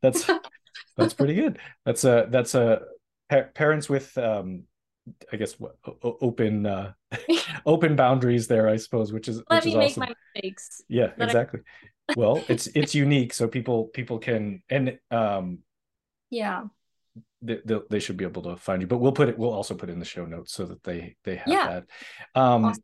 that's 0.01 0.29
that's 0.97 1.13
pretty 1.13 1.35
good. 1.35 1.59
That's 1.85 2.03
a 2.03 2.27
that's 2.29 2.55
a 2.55 2.81
pa- 3.29 3.49
parents 3.53 3.89
with 3.89 4.17
um 4.17 4.63
I 5.31 5.37
guess 5.37 5.55
open 6.03 6.65
uh 6.65 6.93
open 7.65 7.95
boundaries 7.95 8.47
there, 8.47 8.67
I 8.67 8.77
suppose, 8.77 9.13
which 9.13 9.27
is 9.27 9.41
let 9.49 9.63
which 9.63 9.65
me 9.65 9.71
is 9.71 9.77
make 9.77 9.91
awesome. 9.91 10.01
my 10.01 10.13
mistakes. 10.35 10.81
Yeah, 10.89 11.11
exactly. 11.17 11.61
I... 12.09 12.13
well, 12.17 12.43
it's 12.49 12.67
it's 12.67 12.93
unique, 12.93 13.33
so 13.33 13.47
people 13.47 13.85
people 13.85 14.19
can 14.19 14.61
and 14.69 14.99
um 15.09 15.59
yeah 16.33 16.63
they, 17.41 17.59
they 17.89 17.99
should 17.99 18.17
be 18.17 18.25
able 18.25 18.41
to 18.41 18.55
find 18.55 18.81
you 18.81 18.87
but 18.87 18.97
we'll 18.97 19.11
put 19.11 19.29
it 19.29 19.37
we'll 19.37 19.53
also 19.53 19.75
put 19.75 19.89
in 19.89 19.99
the 19.99 20.05
show 20.05 20.25
notes 20.25 20.53
so 20.53 20.65
that 20.65 20.83
they 20.83 21.15
they 21.23 21.35
have 21.35 21.47
yeah. 21.47 21.67
that 21.67 22.39
um 22.39 22.65
awesome. 22.65 22.83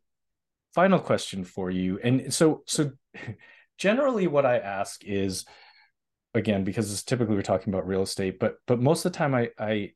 final 0.74 0.98
question 0.98 1.44
for 1.44 1.70
you 1.70 1.98
and 2.02 2.32
so 2.32 2.62
so 2.66 2.92
generally 3.78 4.26
what 4.26 4.46
i 4.46 4.58
ask 4.58 5.04
is 5.04 5.44
again 6.34 6.62
because 6.62 6.92
it's 6.92 7.02
typically 7.02 7.34
we're 7.34 7.42
talking 7.42 7.72
about 7.72 7.86
real 7.86 8.02
estate 8.02 8.38
but 8.38 8.56
but 8.66 8.80
most 8.80 9.04
of 9.04 9.12
the 9.12 9.18
time 9.18 9.34
i 9.34 9.48
i 9.58 9.90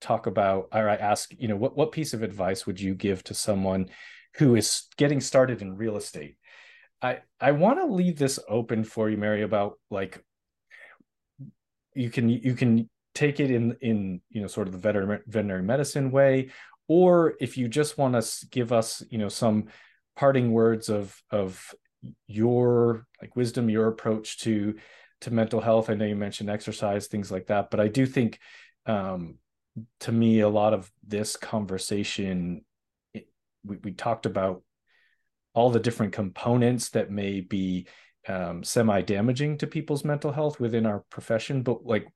talk 0.00 0.26
about 0.26 0.68
or 0.72 0.88
i 0.88 0.94
ask 0.94 1.30
you 1.38 1.48
know 1.48 1.56
what 1.56 1.76
what 1.76 1.90
piece 1.90 2.14
of 2.14 2.22
advice 2.22 2.66
would 2.66 2.80
you 2.80 2.94
give 2.94 3.24
to 3.24 3.34
someone 3.34 3.88
who 4.34 4.54
is 4.54 4.84
getting 4.96 5.20
started 5.20 5.62
in 5.62 5.76
real 5.76 5.96
estate 5.96 6.36
i 7.00 7.18
i 7.40 7.50
want 7.50 7.78
to 7.78 7.86
leave 7.86 8.18
this 8.18 8.38
open 8.48 8.84
for 8.84 9.08
you 9.08 9.16
Mery 9.16 9.42
about 9.42 9.78
like 9.90 10.22
you 11.96 12.10
can 12.10 12.28
you 12.28 12.54
can 12.54 12.88
take 13.14 13.40
it 13.40 13.50
in 13.50 13.76
in 13.80 14.20
you 14.30 14.40
know 14.40 14.46
sort 14.46 14.66
of 14.68 14.72
the 14.72 14.78
veterinary 14.78 15.20
veterinary 15.26 15.62
medicine 15.62 16.10
way 16.10 16.50
or 16.88 17.34
if 17.40 17.56
you 17.56 17.66
just 17.66 17.98
want 17.98 18.20
to 18.20 18.46
give 18.50 18.72
us 18.72 19.02
you 19.10 19.18
know 19.18 19.28
some 19.28 19.64
parting 20.14 20.52
words 20.52 20.88
of 20.88 21.20
of 21.30 21.74
your 22.26 23.06
like 23.20 23.34
wisdom 23.34 23.70
your 23.70 23.88
approach 23.88 24.38
to 24.38 24.74
to 25.22 25.30
mental 25.30 25.62
health. 25.62 25.88
I 25.88 25.94
know 25.94 26.04
you 26.04 26.14
mentioned 26.14 26.50
exercise 26.50 27.06
things 27.06 27.32
like 27.32 27.46
that 27.46 27.70
but 27.70 27.80
i 27.80 27.88
do 27.88 28.04
think 28.06 28.38
um 28.84 29.38
to 30.00 30.12
me 30.12 30.40
a 30.40 30.48
lot 30.48 30.74
of 30.74 30.90
this 31.06 31.36
conversation 31.36 32.64
it, 33.14 33.28
we, 33.64 33.76
we 33.82 33.92
talked 33.92 34.26
about 34.26 34.62
all 35.54 35.70
the 35.70 35.80
different 35.80 36.12
components 36.12 36.90
that 36.90 37.10
may 37.10 37.40
be 37.40 37.86
um, 38.28 38.64
semi 38.64 39.02
damaging 39.02 39.58
to 39.58 39.66
people's 39.66 40.04
mental 40.04 40.32
health 40.32 40.58
within 40.60 40.86
our 40.86 41.04
profession 41.10 41.62
but 41.62 41.84
like 41.84 42.06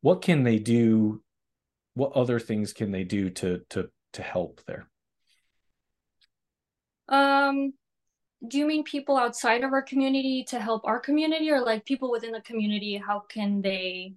what 0.00 0.22
can 0.22 0.44
they 0.44 0.58
do? 0.58 1.22
What 1.94 2.12
other 2.12 2.38
things 2.38 2.72
can 2.72 2.92
they 2.92 3.04
do 3.04 3.30
to 3.30 3.62
to 3.70 3.90
to 4.14 4.22
help 4.22 4.60
there? 4.66 4.88
Um 7.08 7.72
do 8.46 8.56
you 8.56 8.66
mean 8.66 8.84
people 8.84 9.16
outside 9.16 9.64
of 9.64 9.72
our 9.72 9.82
community 9.82 10.44
to 10.48 10.60
help 10.60 10.82
our 10.84 11.00
community 11.00 11.50
or 11.50 11.60
like 11.60 11.84
people 11.84 12.10
within 12.10 12.30
the 12.30 12.40
community? 12.42 12.96
How 12.96 13.20
can 13.20 13.62
they 13.62 14.14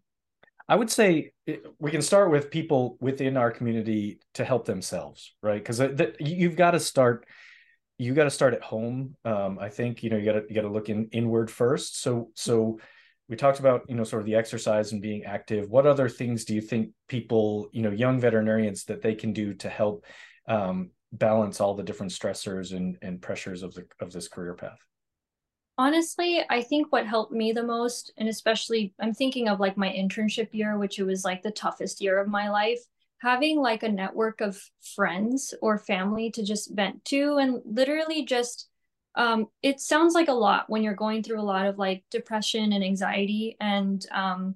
i 0.70 0.76
would 0.76 0.92
say 0.92 1.32
we 1.80 1.90
can 1.90 2.04
start 2.04 2.30
with 2.30 2.52
people 2.52 2.96
within 3.02 3.36
our 3.36 3.50
community 3.50 4.20
to 4.36 4.46
help 4.46 4.64
themselves 4.66 5.34
right? 5.42 5.58
Because 5.58 5.82
you've 6.20 6.56
got 6.56 6.72
to 6.72 6.80
start 6.80 7.26
you 8.02 8.16
got 8.16 8.24
to 8.24 8.32
start 8.32 8.56
at 8.56 8.64
home 8.64 9.16
um, 9.26 9.60
i 9.60 9.70
think 9.70 10.02
you 10.02 10.10
know 10.10 10.18
you 10.18 10.26
got 10.26 10.40
to 10.40 10.44
you 10.50 10.56
got 10.56 10.62
to 10.62 10.70
look 10.70 10.90
in 10.90 11.08
inward 11.12 11.52
first. 11.52 12.02
So 12.02 12.32
so 12.34 12.80
we 13.30 13.36
talked 13.36 13.60
about 13.60 13.84
you 13.88 13.96
know 13.96 14.04
sort 14.04 14.22
of 14.22 14.26
the 14.26 14.36
exercise 14.36 14.92
and 14.92 15.02
being 15.02 15.24
active. 15.24 15.70
What 15.70 15.86
other 15.86 16.10
things 16.10 16.44
do 16.44 16.56
you 16.56 16.62
think 16.62 16.90
people 17.08 17.70
you 17.72 17.84
know 17.84 17.92
young 17.92 18.20
veterinarians 18.20 18.86
that 18.86 19.02
they 19.02 19.14
can 19.14 19.34
do 19.34 19.54
to 19.56 19.70
help 19.70 20.06
um, 20.48 20.90
balance 21.12 21.62
all 21.62 21.76
the 21.76 21.84
different 21.84 22.12
stressors 22.12 22.76
and, 22.76 22.98
and 23.04 23.22
pressures 23.22 23.62
of 23.62 23.74
the 23.76 23.86
of 24.00 24.12
this 24.12 24.28
career 24.28 24.56
path? 24.56 24.80
Honestly 25.78 26.44
i 26.50 26.62
think 26.62 26.92
what 26.92 27.08
helped 27.08 27.32
me 27.32 27.54
the 27.54 27.64
most 27.64 28.14
and 28.18 28.28
especially 28.28 28.94
i'm 29.00 29.14
thinking 29.14 29.48
of 29.48 29.60
like 29.60 29.78
my 29.78 29.90
internship 29.90 30.50
year 30.52 30.78
which 30.78 31.00
it 31.00 31.04
was 31.04 31.24
like 31.24 31.42
the 31.42 31.50
toughest 31.50 32.02
year 32.02 32.20
of 32.20 32.28
my 32.28 32.50
life 32.50 32.82
having 33.22 33.60
like 33.60 33.84
a 33.84 33.90
network 33.90 34.42
of 34.42 34.60
friends 34.96 35.54
or 35.62 35.78
family 35.78 36.32
to 36.32 36.44
just 36.44 36.74
vent 36.76 37.06
to 37.06 37.38
and 37.38 37.62
literally 37.66 38.26
just 38.26 38.68
um, 39.16 39.48
it 39.62 39.80
sounds 39.80 40.14
like 40.14 40.30
a 40.30 40.34
lot 40.34 40.70
when 40.70 40.84
you're 40.84 40.94
going 40.96 41.22
through 41.22 41.40
a 41.40 41.44
lot 41.44 41.66
of 41.66 41.78
like 41.78 42.04
depression 42.10 42.72
and 42.74 42.84
anxiety 42.84 43.58
and 43.60 44.06
um, 44.12 44.56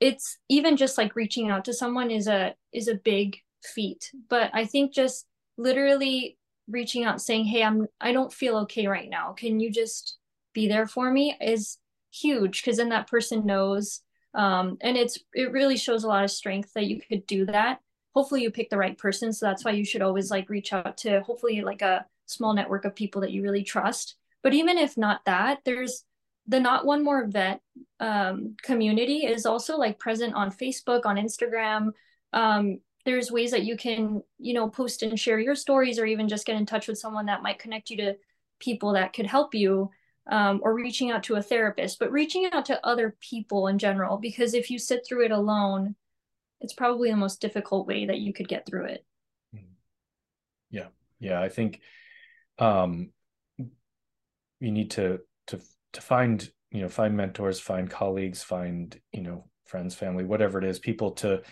it's 0.00 0.36
even 0.48 0.76
just 0.76 0.98
like 0.98 1.16
reaching 1.16 1.48
out 1.48 1.64
to 1.64 1.72
someone 1.72 2.10
is 2.10 2.26
a 2.26 2.54
is 2.72 2.88
a 2.88 2.96
big 2.96 3.38
feat. 3.62 4.10
But 4.28 4.50
i 4.52 4.66
think 4.66 4.92
just 4.92 5.26
literally 5.56 6.36
reaching 6.68 7.04
out 7.04 7.22
saying 7.22 7.44
hey 7.44 7.62
i'm 7.62 7.86
i 8.00 8.12
don't 8.12 8.32
feel 8.32 8.58
okay 8.58 8.86
right 8.86 9.08
now. 9.08 9.32
Can 9.32 9.60
you 9.60 9.70
just 9.70 10.18
be 10.52 10.68
there 10.68 10.86
for 10.86 11.10
me? 11.10 11.36
is 11.40 11.78
huge 12.12 12.62
because 12.62 12.76
then 12.76 12.90
that 12.90 13.08
person 13.08 13.46
knows 13.46 14.00
um, 14.34 14.76
and 14.80 14.96
it's 14.96 15.18
it 15.32 15.52
really 15.52 15.76
shows 15.76 16.04
a 16.04 16.08
lot 16.08 16.24
of 16.24 16.30
strength 16.30 16.72
that 16.74 16.86
you 16.86 17.00
could 17.08 17.26
do 17.26 17.46
that 17.46 17.80
hopefully 18.14 18.42
you 18.42 18.50
pick 18.50 18.70
the 18.70 18.78
right 18.78 18.96
person 18.96 19.32
so 19.32 19.46
that's 19.46 19.64
why 19.64 19.72
you 19.72 19.84
should 19.84 20.02
always 20.02 20.30
like 20.30 20.48
reach 20.48 20.72
out 20.72 20.96
to 20.96 21.20
hopefully 21.22 21.60
like 21.62 21.82
a 21.82 22.06
small 22.26 22.54
network 22.54 22.84
of 22.84 22.94
people 22.94 23.20
that 23.20 23.32
you 23.32 23.42
really 23.42 23.62
trust. 23.62 24.16
But 24.42 24.54
even 24.54 24.78
if 24.78 24.96
not 24.96 25.24
that, 25.26 25.60
there's 25.64 26.04
the 26.46 26.60
Not 26.60 26.84
One 26.84 27.02
More 27.02 27.26
Vet 27.26 27.60
um, 28.00 28.56
community 28.62 29.26
is 29.26 29.46
also 29.46 29.76
like 29.76 29.98
present 29.98 30.34
on 30.34 30.50
Facebook, 30.50 31.06
on 31.06 31.16
Instagram. 31.16 31.92
Um, 32.32 32.80
there's 33.06 33.30
ways 33.30 33.50
that 33.50 33.64
you 33.64 33.76
can, 33.76 34.22
you 34.38 34.54
know, 34.54 34.68
post 34.68 35.02
and 35.02 35.18
share 35.18 35.38
your 35.38 35.54
stories 35.54 35.98
or 35.98 36.06
even 36.06 36.28
just 36.28 36.46
get 36.46 36.56
in 36.56 36.66
touch 36.66 36.88
with 36.88 36.98
someone 36.98 37.26
that 37.26 37.42
might 37.42 37.58
connect 37.58 37.90
you 37.90 37.96
to 37.98 38.14
people 38.58 38.92
that 38.92 39.12
could 39.12 39.26
help 39.26 39.54
you 39.54 39.90
um, 40.30 40.60
or 40.62 40.74
reaching 40.74 41.10
out 41.10 41.22
to 41.24 41.34
a 41.34 41.42
therapist, 41.42 41.98
but 41.98 42.12
reaching 42.12 42.48
out 42.52 42.64
to 42.66 42.86
other 42.86 43.16
people 43.20 43.66
in 43.68 43.78
general, 43.78 44.16
because 44.16 44.54
if 44.54 44.70
you 44.70 44.78
sit 44.78 45.04
through 45.06 45.24
it 45.26 45.30
alone, 45.32 45.94
it's 46.64 46.72
probably 46.72 47.10
the 47.10 47.16
most 47.16 47.40
difficult 47.42 47.86
way 47.86 48.06
that 48.06 48.18
you 48.18 48.32
could 48.32 48.48
get 48.48 48.66
through 48.66 48.86
it. 48.86 49.04
Yeah. 50.70 50.86
Yeah. 51.20 51.40
I 51.40 51.50
think 51.50 51.80
um, 52.58 53.10
you 53.58 54.72
need 54.72 54.92
to 54.92 55.20
to 55.48 55.60
to 55.92 56.00
find 56.00 56.48
you 56.70 56.80
know 56.80 56.88
find 56.88 57.16
mentors 57.16 57.60
find 57.60 57.90
colleagues 57.90 58.42
find 58.42 58.98
you 59.12 59.20
know 59.20 59.44
friends 59.66 59.94
family 59.94 60.24
whatever 60.24 60.58
it 60.58 60.64
is 60.64 60.78
people 60.78 61.12
to 61.12 61.42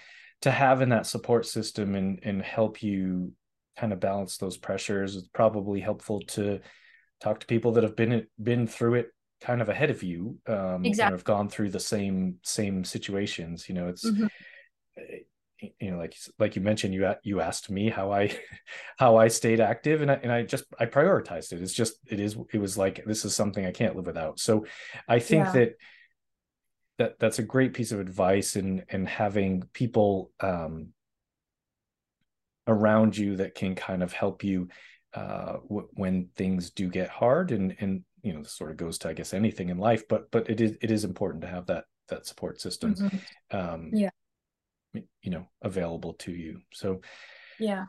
to 0.40 0.50
have 0.50 0.82
in 0.82 0.88
that 0.88 1.06
support 1.06 1.46
system 1.46 1.94
and 1.94 2.20
and 2.22 2.42
help 2.42 2.82
you 2.82 3.32
kind 3.76 3.92
of 3.92 4.00
balance 4.00 4.36
those 4.38 4.56
pressures 4.56 5.16
it's 5.16 5.28
probably 5.28 5.80
helpful 5.80 6.20
to 6.20 6.60
talk 7.20 7.40
to 7.40 7.46
people 7.46 7.72
that 7.72 7.84
have 7.84 7.96
been 7.96 8.26
been 8.42 8.66
through 8.66 8.94
it 8.94 9.08
kind 9.40 9.60
of 9.60 9.68
ahead 9.68 9.90
of 9.90 10.02
you 10.02 10.38
um 10.46 10.84
exactly. 10.84 11.14
have 11.16 11.24
gone 11.24 11.48
through 11.48 11.70
the 11.70 11.80
same 11.80 12.36
same 12.42 12.84
situations 12.84 13.68
you 13.68 13.74
know 13.74 13.88
it's 13.88 14.08
mm-hmm 14.08 14.26
you 15.80 15.90
know 15.90 15.99
like 15.99 16.16
like 16.38 16.57
you 16.57 16.62
mentioned 16.62 16.95
you 16.95 17.12
you 17.22 17.40
asked 17.40 17.70
me 17.70 17.88
how 17.88 18.11
i 18.12 18.34
how 18.99 19.16
i 19.16 19.28
stayed 19.28 19.61
active 19.61 20.03
and 20.03 20.11
I, 20.11 20.14
and 20.14 20.32
I 20.32 20.43
just 20.43 20.64
i 20.78 20.86
prioritized 20.86 21.53
it 21.53 21.62
it's 21.62 21.72
just 21.72 21.95
it 22.07 22.20
is 22.20 22.36
it 22.53 22.59
was 22.59 22.76
like 22.76 23.05
this 23.05 23.24
is 23.24 23.34
something 23.34 23.64
i 23.64 23.70
can't 23.70 23.97
live 23.97 24.07
without 24.07 24.38
so 24.38 24.66
i 25.09 25.18
think 25.18 25.47
yeah. 25.47 25.53
that 25.53 25.72
that 26.99 27.18
that's 27.18 27.38
a 27.38 27.45
great 27.45 27.74
piece 27.74 27.93
of 27.93 28.01
advice 28.01 28.57
and 28.57 28.84
and 28.88 29.09
having 29.09 29.62
people 29.72 30.30
um 30.40 30.88
around 32.66 33.16
you 33.16 33.36
that 33.36 33.55
can 33.55 33.74
kind 33.74 34.03
of 34.03 34.12
help 34.12 34.45
you 34.45 34.68
uh 35.14 35.55
w- 35.68 35.88
when 35.93 36.28
things 36.36 36.70
do 36.70 36.88
get 36.88 37.09
hard 37.09 37.51
and 37.51 37.76
and 37.80 38.05
you 38.22 38.32
know 38.32 38.43
this 38.43 38.53
sort 38.53 38.70
of 38.70 38.76
goes 38.76 38.99
to 38.99 39.09
i 39.09 39.12
guess 39.12 39.34
anything 39.34 39.68
in 39.68 39.78
life 39.78 40.07
but 40.09 40.30
but 40.30 40.49
it 40.49 40.61
is 40.61 40.76
it 40.80 40.90
is 40.90 41.05
important 41.05 41.43
to 41.43 41.49
have 41.49 41.66
that 41.66 41.84
that 42.09 42.26
support 42.26 42.61
system 42.61 42.95
mm-hmm. 42.95 43.57
um 43.57 43.90
yeah 43.93 44.11
you 44.95 45.30
know 45.30 45.47
available 45.62 46.14
to 46.14 46.32
you. 46.32 46.61
So 46.72 47.01
yeah. 47.59 47.86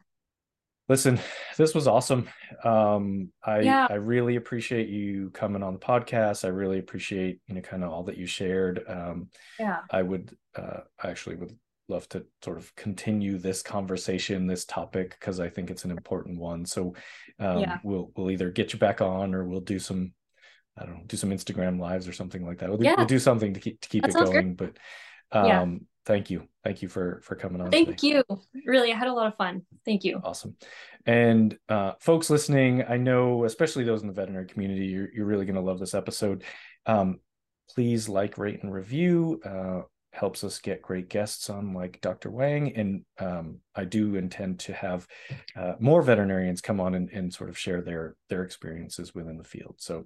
listen 0.89 1.19
this 1.57 1.73
was 1.73 1.87
awesome. 1.87 2.29
Um 2.63 3.31
i 3.43 3.61
yeah. 3.61 3.87
i 3.89 3.95
really 3.95 4.35
appreciate 4.35 4.89
you 4.89 5.29
coming 5.31 5.63
on 5.63 5.73
the 5.73 5.79
podcast. 5.79 6.45
I 6.45 6.49
really 6.49 6.79
appreciate 6.79 7.39
you 7.47 7.55
know 7.55 7.61
kind 7.61 7.83
of 7.83 7.91
all 7.91 8.03
that 8.03 8.17
you 8.17 8.25
shared. 8.25 8.83
Um 8.87 9.29
yeah. 9.59 9.81
I 9.89 10.01
would 10.01 10.35
uh 10.55 10.81
i 11.01 11.09
actually 11.09 11.35
would 11.37 11.57
love 11.89 12.07
to 12.09 12.25
sort 12.41 12.57
of 12.57 12.73
continue 12.75 13.37
this 13.37 13.61
conversation 13.61 14.47
this 14.47 14.63
topic 14.63 15.17
because 15.19 15.41
i 15.41 15.49
think 15.49 15.69
it's 15.69 15.85
an 15.85 15.91
important 15.91 16.39
one. 16.39 16.65
So 16.65 16.95
um 17.39 17.59
yeah. 17.59 17.77
we'll 17.83 18.11
we'll 18.15 18.31
either 18.31 18.51
get 18.51 18.73
you 18.73 18.79
back 18.79 19.01
on 19.01 19.35
or 19.35 19.45
we'll 19.45 19.61
do 19.61 19.79
some 19.79 20.13
i 20.77 20.85
don't 20.85 20.95
know 20.95 21.03
do 21.05 21.17
some 21.17 21.29
instagram 21.29 21.79
lives 21.79 22.07
or 22.07 22.13
something 22.13 22.45
like 22.45 22.59
that. 22.59 22.69
We'll, 22.69 22.83
yeah. 22.83 22.95
we'll 22.97 23.05
do 23.05 23.19
something 23.19 23.53
to 23.53 23.59
keep 23.59 23.81
to 23.81 23.89
keep 23.89 24.03
that 24.03 24.11
it 24.11 24.25
going 24.25 24.55
great. 24.55 24.73
but 25.31 25.37
um 25.37 25.47
yeah 25.47 25.65
thank 26.05 26.29
you. 26.29 26.47
Thank 26.63 26.81
you 26.81 26.87
for 26.87 27.21
for 27.23 27.35
coming 27.35 27.61
on 27.61 27.71
thank 27.71 27.97
today. 27.97 28.23
you. 28.29 28.39
Really 28.65 28.91
i 28.91 28.95
had 28.95 29.07
a 29.07 29.13
lot 29.13 29.27
of 29.27 29.35
fun. 29.35 29.63
Thank 29.85 30.03
you. 30.03 30.21
Awesome. 30.23 30.55
And 31.05 31.57
uh, 31.67 31.93
folks 31.99 32.29
listening 32.29 32.83
i 32.87 32.97
know 32.97 33.43
especially 33.45 33.83
those 33.83 34.01
in 34.01 34.07
the 34.07 34.13
veterinary 34.13 34.45
community 34.45 34.85
you're, 34.85 35.09
you're 35.13 35.25
really 35.25 35.45
going 35.45 35.55
to 35.55 35.61
love 35.61 35.79
this 35.79 35.93
episode. 35.93 36.43
Um, 36.85 37.19
please 37.69 38.09
like 38.09 38.37
rate 38.37 38.63
and 38.63 38.73
review. 38.73 39.41
Uh, 39.43 39.81
helps 40.11 40.43
us 40.43 40.59
get 40.59 40.83
great 40.83 41.09
guests 41.09 41.49
on 41.49 41.73
like 41.73 41.99
dr 42.01 42.29
wang. 42.29 42.73
And 42.75 43.03
um, 43.19 43.59
i 43.75 43.83
do 43.83 44.15
intend 44.15 44.59
to 44.59 44.73
have 44.73 45.07
uh, 45.55 45.73
more 45.79 46.01
veterinarians 46.01 46.61
come 46.61 46.79
on 46.79 46.95
and, 46.95 47.09
and 47.09 47.33
sort 47.33 47.49
of 47.49 47.57
share 47.57 47.81
their 47.81 48.15
their 48.29 48.43
experiences 48.43 49.13
within 49.15 49.37
the 49.37 49.43
field. 49.43 49.75
So 49.79 50.05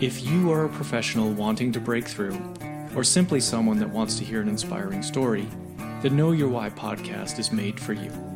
If 0.00 0.24
you 0.24 0.50
are 0.50 0.64
a 0.64 0.68
professional 0.70 1.30
wanting 1.30 1.72
to 1.72 1.78
break 1.78 2.08
through, 2.08 2.40
or 2.96 3.04
simply 3.04 3.38
someone 3.38 3.78
that 3.80 3.90
wants 3.90 4.16
to 4.16 4.24
hear 4.24 4.40
an 4.40 4.48
inspiring 4.48 5.02
story, 5.02 5.46
the 6.00 6.08
Know 6.08 6.32
Your 6.32 6.48
Why 6.48 6.70
podcast 6.70 7.38
is 7.38 7.52
made 7.52 7.78
for 7.78 7.92
you. 7.92 8.29